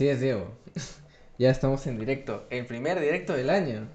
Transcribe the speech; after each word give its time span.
Así 0.00 0.08
es, 0.08 0.20
Diego. 0.20 0.56
Ya 1.38 1.50
estamos 1.50 1.86
en 1.86 1.98
directo. 1.98 2.46
El 2.50 2.66
primer 2.66 3.00
directo 3.00 3.34
del 3.34 3.48
año. 3.48 3.88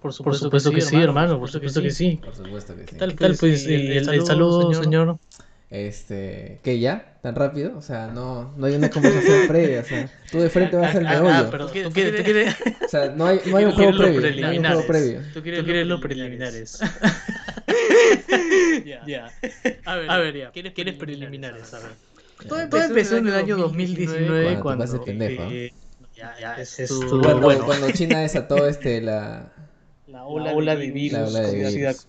Por 0.00 0.12
supuesto, 0.12 0.50
que, 0.50 0.80
sí, 0.80 0.96
hermano, 0.96 1.38
por 1.38 1.48
supuesto 1.48 1.80
que 1.80 1.90
sí. 1.90 2.20
Por 2.24 2.34
supuesto 2.34 2.74
que 2.74 2.82
sí. 2.82 2.86
¿Qué 2.86 2.96
tal, 2.96 3.14
pues, 3.14 3.38
pues 3.38 3.66
el, 3.66 4.08
el, 4.08 4.26
saludo, 4.26 4.74
señor? 4.74 5.18
Este, 5.68 6.58
¿qué 6.64 6.80
ya? 6.80 7.10
¿Tan 7.22 7.36
rápido? 7.36 7.76
O 7.76 7.82
sea, 7.82 8.08
no, 8.08 8.52
no 8.56 8.66
hay 8.66 8.74
una 8.74 8.90
conversación 8.90 9.44
previa, 9.48 9.80
o 9.80 9.84
sea, 9.84 10.10
tú 10.30 10.38
de 10.38 10.50
frente 10.50 10.76
vas 10.76 10.94
al 10.94 11.04
meollo. 11.04 11.28
Ah, 11.28 11.48
pero 11.50 11.66
tú 11.66 11.92
quieres, 11.92 12.16
tú 12.16 12.24
quieres... 12.24 12.56
O 12.84 12.88
sea, 12.88 13.10
no 13.10 13.26
hay, 13.26 13.40
no 13.46 13.56
hay 13.56 13.64
un 13.66 13.72
juego 13.72 13.98
previo, 13.98 14.20
no 14.20 14.48
hay 14.48 14.58
un 14.58 14.64
juego 14.64 14.86
previo. 14.86 15.20
Tú 15.32 15.42
quieres, 15.42 15.86
los 15.86 16.00
preliminares. 16.00 16.80
ya. 18.84 19.06
ya. 19.06 19.32
A 19.84 20.18
ver 20.18 20.36
ya. 20.36 20.50
¿Quieres, 20.50 20.94
preliminares? 20.94 21.72
A 21.74 21.78
ver. 21.78 21.90
Todo 22.48 22.60
empezó, 22.60 23.16
en 23.16 23.28
el 23.28 23.34
año 23.34 23.56
2019 23.56 24.60
cuando... 24.60 24.84
cuando 24.84 25.04
pendejo. 25.04 25.42
Eh, 25.44 25.72
ya, 26.14 26.34
ya, 26.38 26.54
es, 26.56 26.90
bueno, 27.10 27.40
bueno, 27.40 27.64
cuando 27.64 27.90
China 27.92 28.20
desató 28.20 28.66
este, 28.66 29.00
la... 29.00 29.52
La 30.06 30.24
ola, 30.24 30.46
la 30.46 30.56
ola 30.56 30.76
de 30.76 30.90
virus, 30.90 31.32
la 31.32 31.40
ola 31.40 31.40
de 31.48 31.72
virus. 31.72 32.06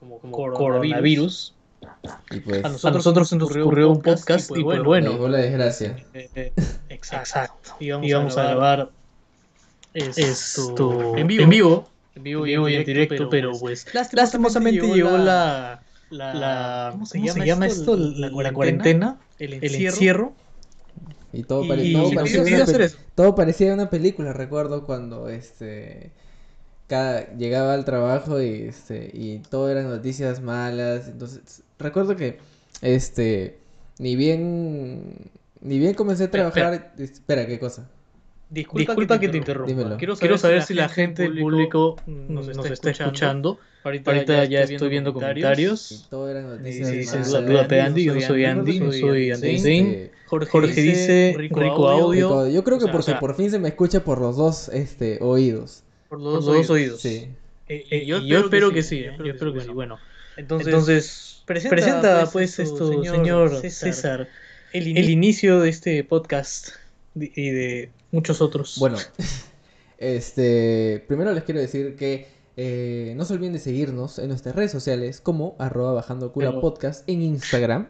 como, 0.00 0.18
como 0.18 0.52
coronavirus 0.52 1.54
y 2.30 2.40
pues, 2.40 2.64
a 2.64 2.68
nosotros, 2.68 3.28
se 3.28 3.36
nos 3.36 3.50
ocurrió 3.50 3.90
un 3.90 4.02
podcast 4.02 4.50
y 4.56 4.62
pues, 4.62 4.82
bueno. 4.82 5.12
Llegó 5.12 5.28
la 5.28 5.38
desgracia. 5.38 5.96
Eh, 6.14 6.30
eh, 6.34 6.52
exacto. 6.88 7.76
Íbamos, 7.80 8.36
a 8.36 8.44
grabar 8.44 8.90
esto 9.94 11.16
en 11.16 11.26
vivo. 11.26 11.42
En 11.42 11.50
vivo, 11.50 11.88
en 12.14 12.22
vivo 12.22 12.68
y 12.68 12.74
en 12.74 12.84
directo, 12.84 13.28
pero 13.30 13.52
pues, 13.52 13.86
pues 13.90 14.12
lastimosamente 14.12 14.86
llegó 14.86 15.16
la, 15.16 15.77
la, 16.10 16.88
¿cómo 16.92 17.06
se 17.06 17.20
llama, 17.20 17.66
esto? 17.66 17.96
La, 17.96 18.52
cuarentena, 18.52 19.18
el 19.38 19.54
encierro. 19.54 20.32
Y 21.32 21.42
todo, 21.42 21.60
todo, 21.60 21.68
parecía 22.14 22.42
una, 22.42 22.88
todo 23.14 23.34
parecía 23.34 23.74
una 23.74 23.90
película, 23.90 24.32
recuerdo 24.32 24.86
cuando 24.86 25.28
este 25.28 26.10
cada, 26.86 27.34
llegaba 27.36 27.74
al 27.74 27.84
trabajo 27.84 28.40
y 28.40 28.62
este 28.62 29.10
y 29.12 29.40
todo 29.40 29.70
eran 29.70 29.90
noticias 29.90 30.40
malas, 30.40 31.08
entonces 31.08 31.62
recuerdo 31.78 32.16
que, 32.16 32.38
este, 32.80 33.58
ni 33.98 34.16
bien, 34.16 35.30
ni 35.60 35.78
bien 35.78 35.94
comencé 35.94 36.24
a 36.24 36.30
trabajar, 36.30 36.94
espera, 36.98 37.46
¿qué 37.46 37.58
cosa? 37.58 37.88
Disculpa, 38.50 39.20
que, 39.20 39.28
te, 39.28 39.36
interrumpa. 39.36 39.96
Quiero 39.98 40.38
saber, 40.38 40.62
si 40.62 40.72
la 40.72 40.88
gente 40.88 41.22
del 41.22 41.38
público 41.38 41.96
nos, 42.06 42.48
está, 42.48 42.90
escuchando. 42.90 43.58
Ahorita, 43.84 44.44
ya 44.44 44.62
estoy 44.62 44.88
viendo 44.88 45.12
comentarios. 45.12 46.08
Y 46.64 46.72
sí, 46.72 47.04
Salúdate 47.04 47.80
Andy, 47.80 48.04
yo 48.04 48.20
soy 48.20 48.44
Andy, 48.44 48.78
yo 48.78 48.92
soy 48.92 49.30
Andy 49.30 50.10
Jorge, 50.26 50.82
dice 50.82 51.34
Rico, 51.36 51.88
audio. 51.88 52.48
Yo 52.48 52.64
creo 52.64 52.78
que 52.78 52.88
porque 52.88 53.14
por 53.14 53.34
fin 53.34 53.50
se 53.50 53.58
me 53.58 53.68
escucha 53.68 54.04
por 54.04 54.20
los 54.20 54.36
dos 54.36 54.68
este, 54.70 55.18
oídos. 55.20 55.82
Por 56.08 56.20
los 56.20 56.44
dos, 56.44 56.70
oídos. 56.70 57.00
Sí. 57.00 57.28
Eh, 57.68 57.84
eh, 57.90 58.06
yo, 58.06 58.16
espero 58.38 58.72
que 58.72 58.82
sí, 58.82 59.04
yo 59.18 59.26
espero 59.26 59.52
que 59.52 59.60
sí. 59.60 59.68
Bueno, 59.68 59.98
entonces 60.38 61.28
Presenta, 61.48 62.28
pues, 62.30 62.56
pues 62.56 62.58
esto, 62.58 63.02
señor, 63.02 63.62
César, 63.70 64.28
el, 64.74 65.08
inicio 65.08 65.60
de 65.60 65.70
este 65.70 66.04
podcast 66.04 66.72
y 67.14 67.50
de 67.50 67.88
muchos 68.10 68.40
otros. 68.40 68.76
Bueno, 68.78 68.98
este, 69.98 71.04
primero 71.06 71.32
les 71.32 71.44
quiero 71.44 71.60
decir 71.60 71.96
que 71.96 72.28
eh, 72.56 73.14
no 73.16 73.24
se 73.24 73.34
olviden 73.34 73.52
de 73.52 73.60
seguirnos 73.60 74.18
en 74.18 74.28
nuestras 74.28 74.54
redes 74.56 74.72
sociales 74.72 75.20
como 75.20 75.54
arroba 75.58 75.92
bajando 75.92 76.32
cura 76.32 76.60
podcast 76.60 77.08
en 77.08 77.22
Instagram. 77.22 77.88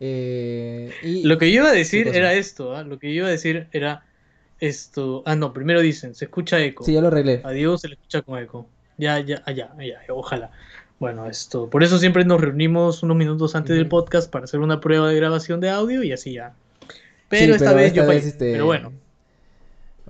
Eh, 0.00 0.90
y... 1.02 1.22
Lo 1.24 1.38
que 1.38 1.52
yo 1.52 1.62
iba 1.62 1.70
a 1.70 1.74
decir 1.74 2.08
era 2.08 2.32
esto, 2.34 2.74
¿ah? 2.74 2.84
lo 2.84 2.98
que 2.98 3.08
yo 3.08 3.20
iba 3.20 3.28
a 3.28 3.30
decir 3.30 3.68
era 3.72 4.04
esto. 4.60 5.22
Ah, 5.26 5.36
no, 5.36 5.52
primero 5.52 5.80
dicen, 5.80 6.14
se 6.14 6.24
escucha 6.24 6.58
eco. 6.60 6.84
Sí, 6.84 6.94
ya 6.94 7.00
lo 7.00 7.08
arreglé. 7.08 7.40
A 7.44 7.50
Diego 7.50 7.76
se 7.78 7.88
le 7.88 7.94
escucha 7.94 8.22
con 8.22 8.38
eco. 8.38 8.66
Ya, 8.96 9.20
ya, 9.20 9.44
ya, 9.46 9.74
ya, 9.78 10.00
ojalá. 10.08 10.50
Bueno, 10.98 11.26
esto, 11.26 11.68
por 11.68 11.82
eso 11.82 11.98
siempre 11.98 12.24
nos 12.24 12.40
reunimos 12.40 13.02
unos 13.02 13.16
minutos 13.16 13.56
antes 13.56 13.76
del 13.76 13.88
podcast 13.88 14.30
para 14.30 14.44
hacer 14.44 14.60
una 14.60 14.80
prueba 14.80 15.08
de 15.08 15.16
grabación 15.16 15.60
de 15.60 15.68
audio 15.68 16.02
y 16.04 16.12
así 16.12 16.34
ya. 16.34 16.54
Pero 17.28 17.56
esta 17.56 17.72
vez 17.72 17.92
yo 17.92 18.10
este, 18.12 18.52
Pero 18.52 18.66
bueno. 18.66 18.92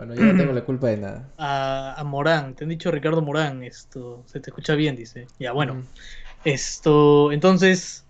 Bueno, 0.04 0.20
yo 0.20 0.32
no 0.32 0.36
tengo 0.36 0.52
la 0.60 0.64
culpa 0.64 0.88
de 0.88 0.96
nada. 0.96 1.32
A, 1.38 2.02
Morán, 2.04 2.56
te 2.56 2.64
han 2.64 2.70
dicho 2.70 2.90
Ricardo 2.90 3.22
Morán, 3.22 3.62
esto, 3.62 4.24
se 4.26 4.40
te 4.40 4.50
escucha 4.50 4.74
bien, 4.74 4.96
dice. 4.96 5.28
Ya, 5.38 5.52
bueno. 5.52 5.84
Esto, 6.44 7.30
entonces, 7.30 8.04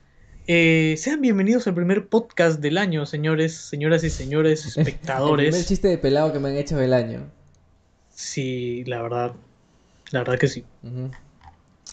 eh, 0.47 0.95
sean 0.97 1.21
bienvenidos 1.21 1.67
al 1.67 1.75
primer 1.75 2.09
podcast 2.09 2.61
del 2.61 2.79
año, 2.79 3.05
señores, 3.05 3.55
señoras 3.55 4.05
y 4.05 4.09
señores 4.09 4.65
espectadores. 4.77 5.45
el 5.45 5.51
primer 5.51 5.67
chiste 5.67 5.89
de 5.89 5.99
pelado 5.99 6.33
que 6.33 6.39
me 6.39 6.49
han 6.49 6.57
hecho 6.57 6.79
del 6.79 6.95
año. 6.95 7.31
Sí, 8.09 8.85
la 8.87 9.03
verdad. 9.03 9.35
La 10.13 10.21
verdad 10.21 10.39
que 10.39 10.49
sí. 10.49 10.65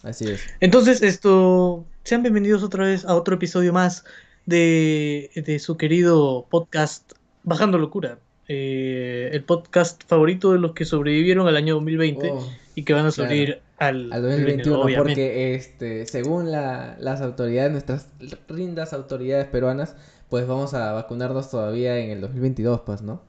Así 0.04 0.30
es. 0.30 0.42
Entonces, 0.62 1.02
esto, 1.02 1.86
sean 2.06 2.22
bienvenidos 2.22 2.64
otra 2.64 2.86
vez 2.86 3.04
a 3.04 3.16
otro 3.16 3.36
episodio 3.36 3.74
más 3.74 4.06
de, 4.46 5.30
de 5.36 5.60
su 5.60 5.76
querido 5.76 6.48
podcast 6.50 7.12
Bajando 7.44 7.78
Locura. 7.78 8.20
Eh, 8.52 9.30
el 9.32 9.44
podcast 9.44 10.02
favorito 10.08 10.54
de 10.54 10.58
los 10.58 10.74
que 10.74 10.84
sobrevivieron 10.84 11.48
al 11.48 11.56
año 11.56 11.76
2020 11.76 12.34
y 12.74 12.84
que 12.84 12.94
van 12.94 13.06
a 13.06 13.12
sobrevivir 13.12 13.62
al, 13.78 14.12
al 14.12 14.24
2021, 14.24 14.88
porque 14.98 15.54
este, 15.54 16.08
según 16.08 16.52
la, 16.52 16.98
las 17.00 17.22
autoridades, 17.22 17.72
nuestras 17.72 18.10
rindas 18.48 18.92
autoridades 18.94 19.46
peruanas, 19.46 19.96
pues 20.30 20.48
vamos 20.48 20.74
a 20.74 20.94
vacunarnos 20.94 21.52
todavía 21.52 22.00
en 22.00 22.10
el 22.10 22.22
2022, 22.22 22.82
pues, 22.82 23.04
¿no? 23.04 23.22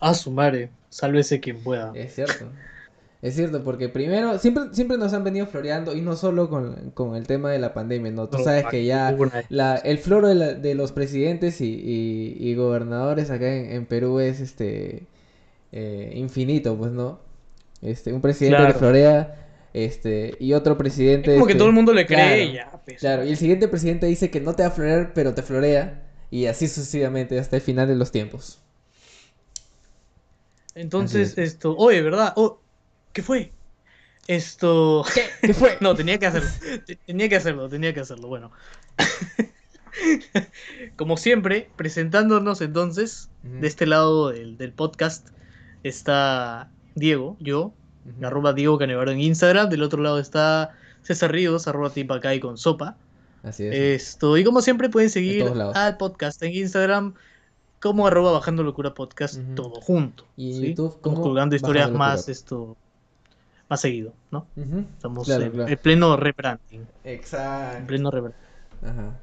A 0.00 0.14
su 0.14 0.32
madre, 0.32 0.70
sálvese 0.88 1.38
quien 1.38 1.62
pueda. 1.62 1.92
Es 1.94 2.16
cierto. 2.16 2.46
Es 3.26 3.34
cierto, 3.34 3.64
porque 3.64 3.88
primero, 3.88 4.38
siempre, 4.38 4.66
siempre 4.70 4.98
nos 4.98 5.12
han 5.12 5.24
venido 5.24 5.48
floreando, 5.48 5.96
y 5.96 6.00
no 6.00 6.14
solo 6.14 6.48
con, 6.48 7.16
el 7.16 7.26
tema 7.26 7.50
de 7.50 7.58
la 7.58 7.74
pandemia, 7.74 8.12
¿no? 8.12 8.28
Tú 8.28 8.38
sabes 8.38 8.66
que 8.70 8.84
ya 8.84 9.16
la, 9.48 9.74
el 9.74 9.98
floro 9.98 10.28
de, 10.28 10.74
los 10.76 10.92
presidentes 10.92 11.60
y, 11.60 12.54
gobernadores 12.54 13.30
acá 13.30 13.52
en, 13.52 13.84
Perú 13.86 14.20
es 14.20 14.38
este 14.38 15.08
eh, 15.72 16.12
infinito, 16.14 16.78
pues, 16.78 16.92
¿no? 16.92 17.18
Este, 17.82 18.12
un 18.12 18.20
presidente 18.20 18.64
que 18.64 18.74
florea, 18.74 19.48
este, 19.74 20.36
y 20.38 20.52
otro 20.52 20.78
presidente... 20.78 21.34
como 21.34 21.46
que 21.46 21.54
este, 21.54 21.58
todo 21.58 21.68
el 21.68 21.74
mundo 21.74 21.92
le 21.92 22.06
cree 22.06 22.52
ya. 22.52 22.80
Pues. 22.84 23.00
Claro, 23.00 23.24
y 23.24 23.30
el 23.30 23.36
siguiente 23.36 23.66
presidente 23.66 24.06
dice 24.06 24.30
que 24.30 24.40
no 24.40 24.54
te 24.54 24.62
va 24.62 24.68
a 24.68 24.70
florear, 24.70 25.14
pero 25.14 25.34
te 25.34 25.42
florea, 25.42 26.04
y 26.30 26.46
así 26.46 26.68
sucesivamente 26.68 27.40
hasta 27.40 27.56
el 27.56 27.62
final 27.62 27.88
de 27.88 27.96
los 27.96 28.12
tiempos. 28.12 28.60
Entonces, 30.76 31.36
esto, 31.38 31.74
oye, 31.76 32.02
¿verdad? 32.02 32.32
Oh, 32.36 32.60
¿Qué 33.16 33.22
fue? 33.22 33.50
Esto. 34.28 35.02
¿Qué, 35.40 35.54
fue? 35.54 35.78
no, 35.80 35.94
tenía 35.94 36.18
que 36.18 36.26
hacerlo. 36.26 36.50
Tenía 37.06 37.30
que 37.30 37.36
hacerlo, 37.36 37.66
tenía 37.66 37.94
que 37.94 38.00
hacerlo. 38.00 38.28
Bueno. 38.28 38.52
Como 40.96 41.16
siempre, 41.16 41.70
presentándonos 41.76 42.60
entonces, 42.60 43.30
de 43.42 43.66
este 43.66 43.86
lado 43.86 44.32
del, 44.32 44.72
podcast, 44.74 45.28
está 45.82 46.68
Diego, 46.94 47.38
yo, 47.40 47.72
arroba 48.20 48.52
Diego 48.52 48.76
Canevaro 48.76 49.12
en 49.12 49.20
Instagram. 49.20 49.70
Del 49.70 49.82
otro 49.82 50.02
lado 50.02 50.18
está 50.18 50.74
César 51.00 51.32
Ríos, 51.32 51.66
arroba 51.66 51.88
tipacay 51.88 52.38
con 52.38 52.58
sopa. 52.58 52.98
Así 53.42 53.64
es. 53.66 53.74
Esto, 53.74 54.36
y 54.36 54.44
como 54.44 54.60
siempre 54.60 54.90
pueden 54.90 55.08
seguir 55.08 55.50
al 55.74 55.96
podcast 55.96 56.42
en 56.42 56.52
Instagram 56.52 57.14
como 57.80 58.08
arroba 58.08 58.32
bajando 58.32 58.62
locura 58.62 58.92
podcast, 58.92 59.40
todo 59.54 59.80
junto. 59.80 60.26
Y 60.36 60.54
en 60.58 60.62
YouTube 60.74 61.00
como 61.00 61.22
colgando 61.22 61.56
historias 61.56 61.90
más 61.90 62.28
esto 62.28 62.76
más 63.68 63.80
seguido, 63.80 64.14
¿no? 64.30 64.46
Estamos 64.96 65.28
en 65.28 65.78
pleno 65.78 66.16
rebranding. 66.16 66.86
Exacto. 67.04 67.78
En 67.78 67.86
pleno 67.86 68.10
rebranding. 68.10 68.40
Ajá. 68.82 69.20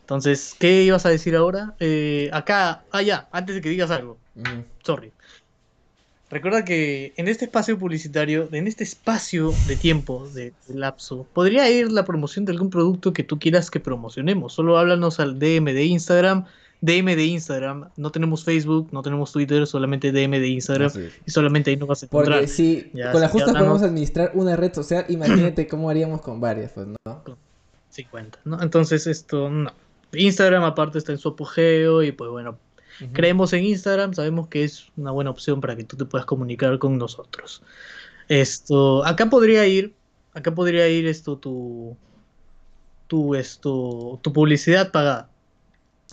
Entonces, 0.00 0.54
¿qué 0.58 0.82
ibas 0.82 1.06
a 1.06 1.08
decir 1.08 1.34
ahora? 1.36 1.74
Eh, 1.80 2.28
acá, 2.32 2.84
ah, 2.90 3.02
ya, 3.02 3.28
antes 3.32 3.54
de 3.54 3.60
que 3.62 3.70
digas 3.70 3.90
algo. 3.90 4.18
Sorry. 4.82 5.12
Recuerda 6.28 6.64
que 6.64 7.12
en 7.16 7.28
este 7.28 7.44
espacio 7.44 7.78
publicitario, 7.78 8.48
en 8.52 8.66
este 8.66 8.84
espacio 8.84 9.52
de 9.66 9.76
tiempo, 9.76 10.28
de, 10.28 10.54
lapso, 10.68 11.26
podría 11.32 11.70
ir 11.70 11.92
la 11.92 12.04
promoción 12.04 12.46
de 12.46 12.52
algún 12.52 12.70
producto 12.70 13.12
que 13.12 13.22
tú 13.22 13.38
quieras 13.38 13.70
que 13.70 13.80
promocionemos. 13.80 14.54
Solo 14.54 14.78
háblanos 14.78 15.20
al 15.20 15.38
DM 15.38 15.72
de 15.72 15.84
Instagram 15.84 16.46
DM 16.82 17.16
de 17.16 17.24
Instagram. 17.24 17.88
No 17.96 18.10
tenemos 18.10 18.44
Facebook, 18.44 18.88
no 18.92 19.02
tenemos 19.02 19.32
Twitter, 19.32 19.66
solamente 19.66 20.12
DM 20.12 20.32
de 20.32 20.48
Instagram. 20.48 20.90
Y 21.24 21.30
solamente 21.30 21.70
ahí 21.70 21.76
nos 21.76 21.88
vas 21.88 22.02
a 22.02 22.06
encontrar. 22.06 22.40
Porque 22.40 22.52
si 22.52 22.90
con 23.12 23.20
la 23.20 23.28
justa 23.28 23.52
podemos 23.52 23.82
administrar 23.82 24.32
una 24.34 24.56
red 24.56 24.74
social, 24.74 25.06
imagínate 25.08 25.66
cómo 25.66 25.88
haríamos 25.88 26.20
con 26.20 26.40
varias, 26.40 26.72
pues, 26.72 26.88
¿no? 26.88 27.22
50, 27.88 28.40
¿no? 28.44 28.60
Entonces 28.62 29.06
esto, 29.06 29.48
no. 29.48 29.70
Instagram 30.12 30.64
aparte 30.64 30.98
está 30.98 31.12
en 31.12 31.18
su 31.18 31.28
apogeo 31.28 32.02
y 32.02 32.12
pues 32.12 32.30
bueno, 32.30 32.58
creemos 33.12 33.52
en 33.52 33.64
Instagram, 33.64 34.12
sabemos 34.14 34.48
que 34.48 34.64
es 34.64 34.86
una 34.96 35.10
buena 35.10 35.30
opción 35.30 35.60
para 35.60 35.76
que 35.76 35.84
tú 35.84 35.96
te 35.96 36.04
puedas 36.04 36.26
comunicar 36.26 36.78
con 36.78 36.98
nosotros. 36.98 37.62
Esto, 38.28 39.04
acá 39.04 39.30
podría 39.30 39.66
ir, 39.66 39.94
acá 40.34 40.54
podría 40.54 40.88
ir 40.88 41.06
esto 41.06 41.38
tu, 41.38 41.96
tu, 43.06 43.34
esto, 43.34 44.18
tu 44.22 44.32
publicidad 44.32 44.90
pagada. 44.90 45.31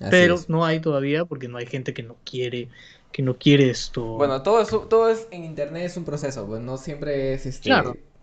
Pero 0.10 0.38
no 0.48 0.66
hay 0.66 0.80
todavía 0.80 1.26
porque 1.26 1.48
no 1.48 1.58
hay 1.58 1.66
gente 1.66 1.94
que 1.94 2.04
no 2.04 2.16
quiere 2.24 2.70
que 3.12 3.24
no 3.24 3.38
quiere 3.38 3.70
esto. 3.70 4.04
Bueno, 4.04 4.44
todo 4.44 4.62
es, 4.62 4.70
todo 4.70 5.10
es 5.10 5.28
en 5.32 5.44
internet 5.44 5.86
es 5.86 5.98
un 5.98 6.06
proceso, 6.06 6.46
pues 6.46 6.62
no 6.62 6.78
siempre 6.78 7.34
es 7.34 7.46
este 7.46 7.72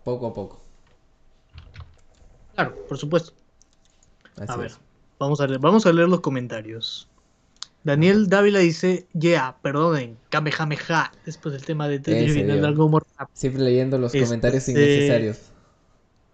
poco 0.03 0.27
a 0.27 0.33
poco. 0.33 0.61
Claro, 2.55 2.75
por 2.87 2.97
supuesto. 2.97 3.33
a 4.47 4.55
ver, 4.55 4.71
vamos 5.19 5.41
a 5.41 5.47
leer, 5.47 5.59
vamos 5.59 5.85
a 5.85 5.91
leer 5.91 6.07
los 6.07 6.21
comentarios. 6.21 7.07
Daniel 7.83 8.27
Dávila 8.27 8.59
dice, 8.59 9.07
yeah, 9.13 9.57
perdonen, 9.61 10.17
Kamehameha, 10.29 11.11
después 11.25 11.53
del 11.53 11.63
tema 11.63 11.87
de 11.87 11.99
Tetris 11.99 12.35
algo 12.63 13.01
Siempre 13.33 13.63
leyendo 13.63 13.97
los 13.97 14.11
comentarios 14.11 14.67
este, 14.67 14.71
innecesarios. 14.71 15.39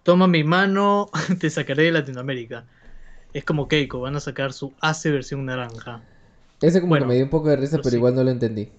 Toma 0.03 0.27
mi 0.27 0.43
mano, 0.43 1.09
te 1.39 1.49
sacaré 1.49 1.83
de 1.83 1.91
Latinoamérica. 1.91 2.65
Es 3.33 3.43
como 3.43 3.67
Keiko, 3.67 3.99
van 4.01 4.15
a 4.15 4.19
sacar 4.19 4.53
su 4.53 4.73
Ace 4.79 5.09
versión 5.09 5.45
naranja. 5.45 6.03
Ese 6.61 6.79
como 6.79 6.95
que 6.95 7.05
me 7.05 7.15
dio 7.15 7.23
un 7.23 7.29
poco 7.29 7.49
de 7.49 7.55
risa, 7.55 7.79
pero 7.83 7.95
igual 7.95 8.15
no 8.15 8.23
lo 8.23 8.31
entendí. 8.31 8.69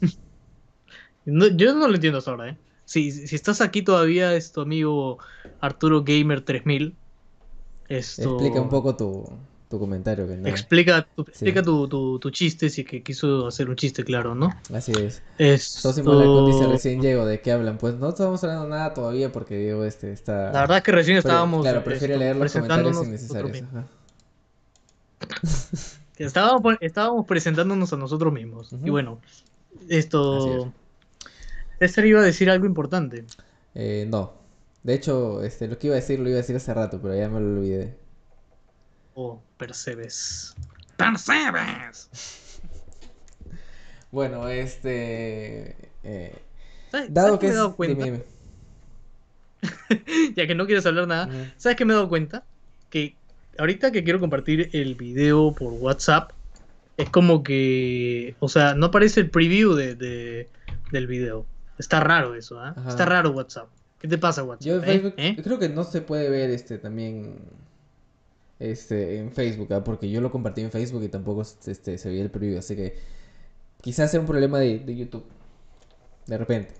yo 1.24 1.74
no 1.74 1.88
lo 1.88 1.94
entiendo 1.94 2.18
hasta 2.18 2.32
ahora, 2.32 2.50
¿eh? 2.50 2.56
Si, 2.84 3.12
si 3.12 3.36
estás 3.36 3.60
aquí 3.60 3.82
todavía, 3.82 4.34
es 4.34 4.50
tu 4.50 4.60
amigo 4.60 5.18
Arturo 5.60 6.02
Gamer 6.02 6.40
3000. 6.40 6.96
Esto... 7.88 8.22
Explica 8.22 8.60
un 8.60 8.68
poco 8.68 8.96
tu, 8.96 9.24
tu 9.68 9.78
comentario. 9.78 10.26
Que 10.26 10.50
Explica, 10.50 11.06
tu, 11.14 11.22
explica 11.22 11.62
tu, 11.62 12.18
tu, 12.18 12.30
chiste, 12.30 12.68
si 12.68 12.84
que 12.84 13.04
quiso 13.04 13.46
hacer 13.46 13.70
un 13.70 13.76
chiste, 13.76 14.02
claro, 14.02 14.34
¿no? 14.34 14.52
Así 14.74 14.90
es. 15.00 15.22
Esto... 15.38 15.90
Esto... 15.90 16.46
dice 16.46 16.66
recién 16.66 17.00
llego, 17.00 17.24
¿de 17.24 17.40
qué 17.40 17.52
hablan? 17.52 17.78
Pues 17.78 17.94
no 17.94 18.08
estamos 18.08 18.42
hablando 18.42 18.68
nada 18.68 18.92
todavía 18.92 19.30
porque 19.30 19.56
Diego 19.56 19.84
este 19.84 20.12
está... 20.12 20.50
La 20.50 20.62
verdad 20.62 20.78
es 20.78 20.82
que 20.82 20.92
recién 20.92 21.16
estábamos... 21.16 21.62
Claro, 21.62 21.84
prefiero 21.84 22.16
leer 22.16 22.34
los 22.34 22.52
comentarios 22.52 23.06
innecesarios. 23.06 23.62
estábamos, 26.18 26.76
estábamos 26.80 27.26
presentándonos 27.26 27.92
a 27.92 27.96
nosotros 27.96 28.32
mismos. 28.32 28.72
Y 28.84 28.90
bueno, 28.90 29.20
esto... 29.88 30.72
César 31.78 32.04
iba 32.04 32.20
a 32.20 32.24
decir 32.24 32.50
algo 32.50 32.66
importante. 32.66 33.24
Eh, 33.74 34.06
no. 34.08 34.34
De 34.82 34.94
hecho, 34.94 35.42
este, 35.42 35.66
lo 35.66 35.78
que 35.78 35.86
iba 35.86 35.96
a 35.96 36.00
decir 36.00 36.20
lo 36.20 36.28
iba 36.28 36.36
a 36.36 36.42
decir 36.42 36.56
hace 36.56 36.74
rato, 36.74 37.00
pero 37.00 37.16
ya 37.16 37.28
me 37.28 37.40
lo 37.40 37.60
olvidé. 37.60 37.96
Oh, 39.14 39.42
Percebes. 39.56 40.54
¡Percebes! 40.96 42.08
bueno, 44.10 44.48
este. 44.48 45.90
Eh, 46.02 46.38
dado 47.08 47.38
que, 47.38 47.46
me 47.46 47.52
he 47.52 47.56
dado 47.56 47.76
cuenta? 47.76 48.06
ya 50.34 50.46
que 50.46 50.54
no 50.54 50.66
quieres 50.66 50.86
hablar 50.86 51.06
nada, 51.06 51.52
¿sabes 51.56 51.76
qué 51.76 51.84
me 51.84 51.92
he 51.92 51.96
dado 51.96 52.08
cuenta? 52.08 52.44
Que 52.88 53.16
ahorita 53.60 53.92
que 53.92 54.02
quiero 54.02 54.18
compartir 54.18 54.70
el 54.72 54.94
video 54.94 55.52
por 55.52 55.72
WhatsApp, 55.74 56.32
es 56.96 57.08
como 57.10 57.42
que. 57.42 58.34
O 58.40 58.48
sea, 58.48 58.74
no 58.74 58.86
aparece 58.86 59.20
el 59.20 59.30
preview 59.30 59.74
de, 59.74 60.48
del 60.90 61.06
video. 61.06 61.46
Está 61.78 62.00
raro 62.00 62.34
eso, 62.34 62.64
¿eh? 62.66 62.72
Está 62.88 63.06
raro 63.06 63.30
WhatsApp. 63.30 63.68
¿Qué 63.98 64.08
te 64.08 64.18
pasa, 64.18 64.42
WhatsApp? 64.42 64.66
Yo, 64.66 64.82
¿Eh? 64.82 65.14
¿Eh? 65.16 65.36
creo 65.42 65.58
que 65.58 65.68
no 65.68 65.84
se 65.84 66.00
puede 66.00 66.28
ver 66.30 66.50
este 66.50 66.78
también 66.78 67.36
este, 68.58 69.18
en 69.18 69.32
Facebook, 69.32 69.72
¿ah? 69.72 69.84
porque 69.84 70.10
yo 70.10 70.20
lo 70.20 70.30
compartí 70.30 70.62
en 70.62 70.70
Facebook 70.70 71.02
y 71.04 71.08
tampoco 71.08 71.42
este, 71.42 71.98
se 71.98 72.08
veía 72.08 72.22
el 72.22 72.30
preview, 72.30 72.58
así 72.58 72.76
que 72.76 72.98
quizás 73.80 74.10
sea 74.10 74.20
un 74.20 74.26
problema 74.26 74.58
de, 74.58 74.94
YouTube, 74.94 75.24
de 76.26 76.38
repente. 76.38 76.74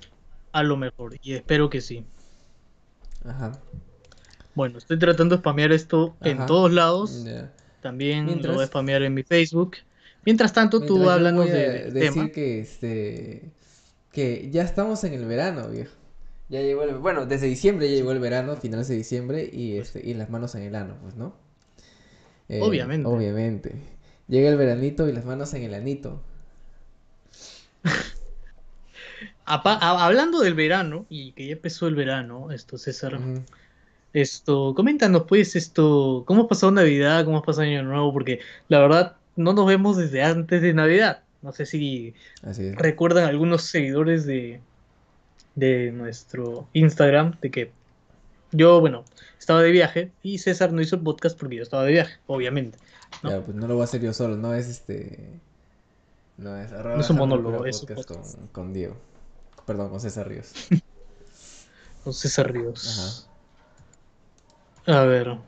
A 0.53 0.63
lo 0.63 0.77
mejor, 0.77 1.17
y 1.23 1.35
espero 1.35 1.69
que 1.71 1.81
sí. 1.81 2.05
Ajá. 3.25 3.53
Bueno, 4.55 4.79
estoy 4.79 4.99
tratando 4.99 5.37
de 5.37 5.41
spamear 5.41 5.73
esto 5.73 6.17
en 6.23 6.47
todos 6.47 6.73
lados. 6.73 7.25
También 7.81 8.43
lo 8.43 8.55
voy 8.55 8.65
a 8.65 8.67
spamear 8.67 9.03
en 9.03 9.15
mi 9.15 9.23
Facebook. 9.23 9.77
Mientras 10.25 10.53
tanto, 10.53 10.81
tú 10.81 11.09
hablando 11.09 11.45
de 11.45 11.91
decir 11.91 12.33
que 12.33 12.61
este 12.61 13.51
que 14.13 14.51
ya 14.51 14.63
estamos 14.63 15.05
en 15.05 15.15
el 15.15 15.25
verano, 15.25 15.69
viejo. 15.69 15.95
Ya 16.49 16.61
llegó 16.63 16.83
el, 16.83 16.97
bueno, 16.97 17.27
desde 17.27 17.47
diciembre 17.47 17.89
ya 17.89 17.95
llegó 17.95 18.11
el 18.11 18.19
verano, 18.19 18.57
finales 18.57 18.89
de 18.89 18.97
diciembre 18.97 19.49
y 19.53 19.77
este 19.77 20.05
y 20.05 20.15
las 20.15 20.31
manos 20.31 20.57
en 20.57 20.63
el 20.65 20.75
ano, 20.75 20.97
pues, 21.01 21.15
¿no? 21.15 21.33
Eh, 22.49 22.61
obviamente. 22.61 23.09
Obviamente. 23.09 23.75
Llega 24.27 24.49
el 24.49 24.57
veranito 24.57 25.09
y 25.09 25.13
las 25.13 25.25
manos 25.25 25.55
en 25.55 25.63
el 25.63 25.75
anito. 25.75 26.21
hablando 29.45 30.41
del 30.41 30.55
verano, 30.55 31.07
y 31.09 31.33
que 31.33 31.47
ya 31.47 31.53
empezó 31.53 31.87
el 31.87 31.95
verano, 31.95 32.51
esto, 32.51 32.79
César. 32.79 33.21
Esto, 34.13 34.75
coméntanos 34.75 35.25
pues 35.29 35.55
esto, 35.55 36.25
¿cómo 36.27 36.43
has 36.43 36.49
pasado 36.49 36.73
Navidad? 36.73 37.25
¿Cómo 37.25 37.39
has 37.39 37.45
pasado 37.45 37.69
Año 37.69 37.83
Nuevo? 37.85 38.13
Porque 38.13 38.41
la 38.69 38.81
verdad 38.81 39.17
no 39.37 39.53
nos 39.53 39.67
vemos 39.67 39.97
desde 39.97 40.23
antes 40.23 40.63
de 40.63 40.75
Navidad. 40.75 41.23
No 41.43 41.53
sé 41.53 41.65
si 41.65 42.15
recuerdan 42.75 43.25
algunos 43.25 43.63
seguidores 43.63 44.27
de, 44.27 44.61
de 45.55 45.93
nuestro 45.93 46.69
Instagram 46.73 47.39
de 47.41 47.51
que 47.51 47.73
yo, 48.53 48.81
bueno, 48.81 49.05
estaba 49.39 49.63
de 49.63 49.71
viaje 49.71 50.13
y 50.23 50.39
César 50.39 50.73
no 50.73 50.83
hizo 50.83 50.97
el 50.97 51.03
podcast 51.03 51.39
porque 51.39 51.57
yo 51.57 51.63
estaba 51.63 51.85
de 51.85 51.93
viaje, 51.93 52.19
obviamente. 52.27 52.79
¿no? 53.23 53.31
Ya, 53.31 53.45
pues 53.45 53.57
no 53.57 53.67
lo 53.67 53.75
voy 53.75 53.83
a 53.83 53.85
hacer 53.85 54.01
yo 54.01 54.13
solo, 54.13 54.37
no 54.37 54.55
es 54.55 54.69
este. 54.69 55.41
No 56.37 56.57
es, 56.57 56.73
no 56.73 57.01
es 57.01 57.11
un 57.11 57.17
monólogo, 57.17 57.65
es 57.67 57.83
un 57.83 58.03
Con, 58.03 58.47
con, 58.53 58.73
Diego. 58.73 58.97
Perdón, 59.67 59.91
con 59.91 60.01
César 60.01 60.27
Ríos. 60.27 60.53
con 62.05 62.13
César 62.13 62.53
Ríos. 62.53 62.99
Ajá. 62.99 63.30
A 64.87 65.05
ver. 65.05 65.39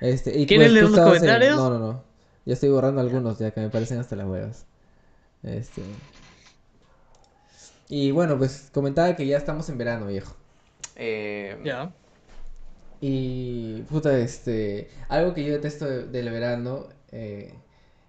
Este, 0.00 0.38
y 0.38 0.46
¿Quieres 0.46 0.68
pues, 0.68 0.72
leer 0.72 0.90
los 0.90 1.00
comentarios? 1.00 1.56
No, 1.56 1.70
no, 1.70 1.78
no. 1.78 2.04
Ya 2.44 2.54
estoy 2.54 2.68
borrando 2.68 3.00
algunos 3.00 3.38
ya 3.38 3.50
que 3.52 3.60
me 3.60 3.70
parecen 3.70 3.98
hasta 3.98 4.16
las 4.16 4.26
huevas. 4.26 4.66
Este. 5.42 5.82
Y 7.88 8.10
bueno, 8.10 8.38
pues 8.38 8.70
comentaba 8.72 9.14
que 9.16 9.26
ya 9.26 9.36
estamos 9.36 9.68
en 9.68 9.78
verano, 9.78 10.06
viejo. 10.06 10.34
Eh, 10.96 11.58
ya. 11.64 11.92
Y, 13.00 13.82
puta, 13.82 14.18
este, 14.18 14.88
algo 15.08 15.34
que 15.34 15.44
yo 15.44 15.52
detesto 15.52 15.86
del 15.86 16.30
verano, 16.30 16.88
eh, 17.12 17.52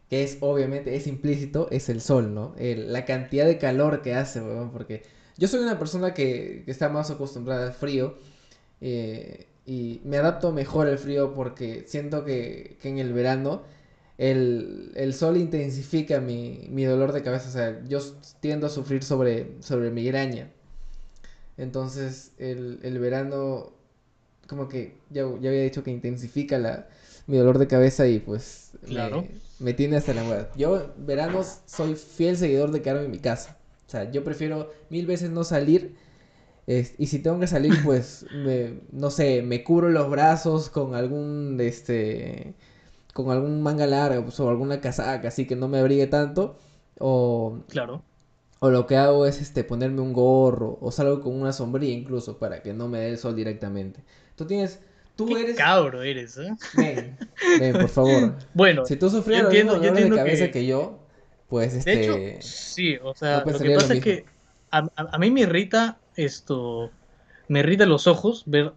que 0.09 0.23
es 0.23 0.37
obviamente, 0.39 0.95
es 0.95 1.07
implícito, 1.07 1.67
es 1.71 1.89
el 1.89 1.99
sol, 1.99 2.33
¿no? 2.33 2.55
la 2.57 3.03
cantidad 3.05 3.45
de 3.45 3.57
calor 3.57 4.01
que 4.01 4.15
hace, 4.15 4.41
weón, 4.41 4.71
porque 4.71 5.03
yo 5.37 5.47
soy 5.47 5.61
una 5.61 5.77
persona 5.79 6.13
que, 6.13 6.63
está 6.67 6.87
más 6.89 7.11
acostumbrada 7.11 7.67
al 7.67 7.73
frío 7.73 8.17
eh, 8.79 9.47
y 9.65 10.01
me 10.03 10.17
adapto 10.17 10.51
mejor 10.51 10.87
al 10.87 10.97
frío 10.97 11.33
porque 11.33 11.83
siento 11.87 12.23
que, 12.25 12.77
en 12.83 12.99
el 12.99 13.13
verano 13.13 13.63
el, 14.17 15.13
sol 15.13 15.37
intensifica 15.37 16.19
mi, 16.21 16.67
mi, 16.69 16.85
dolor 16.85 17.11
de 17.11 17.23
cabeza, 17.23 17.49
o 17.49 17.51
sea, 17.51 17.83
yo 17.87 17.99
tiendo 18.39 18.67
a 18.67 18.69
sufrir 18.69 19.03
sobre, 19.03 19.61
sobre 19.61 19.91
migraña. 19.91 20.49
Entonces, 21.57 22.31
el, 22.37 22.79
el 22.83 22.99
verano 22.99 23.73
como 24.47 24.67
que 24.67 24.97
ya, 25.09 25.23
ya 25.41 25.49
había 25.49 25.63
dicho 25.63 25.83
que 25.83 25.91
intensifica 25.91 26.57
la, 26.57 26.87
mi 27.27 27.37
dolor 27.37 27.57
de 27.57 27.67
cabeza 27.67 28.07
y 28.07 28.19
pues 28.19 28.71
me, 29.59 29.73
tiene 29.73 29.97
hasta 29.97 30.13
la 30.13 30.23
muerte. 30.23 30.51
Yo, 30.57 30.93
veranos, 30.97 31.59
soy 31.65 31.95
fiel 31.95 32.37
seguidor 32.37 32.71
de 32.71 32.81
quedarme 32.81 33.05
en 33.05 33.11
mi 33.11 33.19
casa. 33.19 33.57
O 33.87 33.89
sea, 33.89 34.11
yo 34.11 34.23
prefiero 34.23 34.71
mil 34.89 35.05
veces 35.05 35.29
no 35.29 35.43
salir. 35.43 35.95
Y 36.67 37.07
si 37.07 37.19
tengo 37.19 37.39
que 37.39 37.47
salir, 37.47 37.73
pues, 37.83 38.25
me, 38.33 38.79
no 38.91 39.09
sé, 39.09 39.41
me 39.41 39.63
cubro 39.63 39.89
los 39.89 40.09
brazos 40.09 40.69
con 40.69 40.95
algún, 40.95 41.57
este, 41.59 42.55
con 43.13 43.31
algún 43.31 43.61
manga 43.61 43.87
largo 43.87 44.23
pues, 44.23 44.39
o 44.39 44.49
alguna 44.49 44.81
casaca, 44.81 45.27
así 45.27 45.45
que 45.45 45.55
no 45.55 45.67
me 45.67 45.79
abrigue 45.79 46.07
tanto. 46.07 46.57
O, 46.99 47.59
claro. 47.69 48.01
O 48.59 48.69
lo 48.69 48.87
que 48.87 48.95
hago 48.95 49.25
es, 49.25 49.41
este, 49.41 49.63
ponerme 49.63 50.01
un 50.01 50.13
gorro 50.13 50.77
o 50.81 50.91
salgo 50.91 51.21
con 51.21 51.39
una 51.39 51.53
sombrilla 51.53 51.93
incluso 51.93 52.39
para 52.39 52.61
que 52.61 52.73
no 52.73 52.87
me 52.87 52.99
dé 52.99 53.09
el 53.09 53.17
sol 53.17 53.35
directamente. 53.35 54.03
Tú 54.35 54.45
tienes. 54.45 54.79
Tú 55.15 55.27
Qué 55.27 55.41
eres. 55.41 55.55
cabro 55.55 56.03
eres, 56.03 56.37
¿eh? 56.37 56.53
Ven, 56.75 57.17
ven, 57.59 57.73
por 57.73 57.89
favor. 57.89 58.35
Bueno, 58.53 58.85
si 58.85 58.97
tú 58.97 59.09
sufrieras 59.09 59.45
entiendo, 59.45 59.81
yo 59.81 59.93
de 59.93 60.09
cabeza 60.09 60.51
que... 60.51 60.65
yo, 60.65 60.99
pues 61.47 61.73
este. 61.73 61.91
De 61.91 62.29
hecho, 62.31 62.41
sí, 62.41 62.97
o 63.01 63.13
sea, 63.13 63.43
lo 63.45 63.59
que 63.59 63.75
pasa 63.75 63.93
es 63.93 64.03
que 64.03 64.25
a, 64.71 64.89
a, 64.95 65.17
mí 65.17 65.31
me 65.31 65.41
irrita 65.41 65.99
esto. 66.15 66.91
Me 67.47 67.59
irrita 67.59 67.85
los 67.85 68.07
ojos 68.07 68.43
ver 68.45 68.73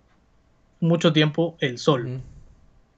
mucho 0.81 1.13
tiempo 1.13 1.57
el 1.61 1.79
sol. 1.79 2.21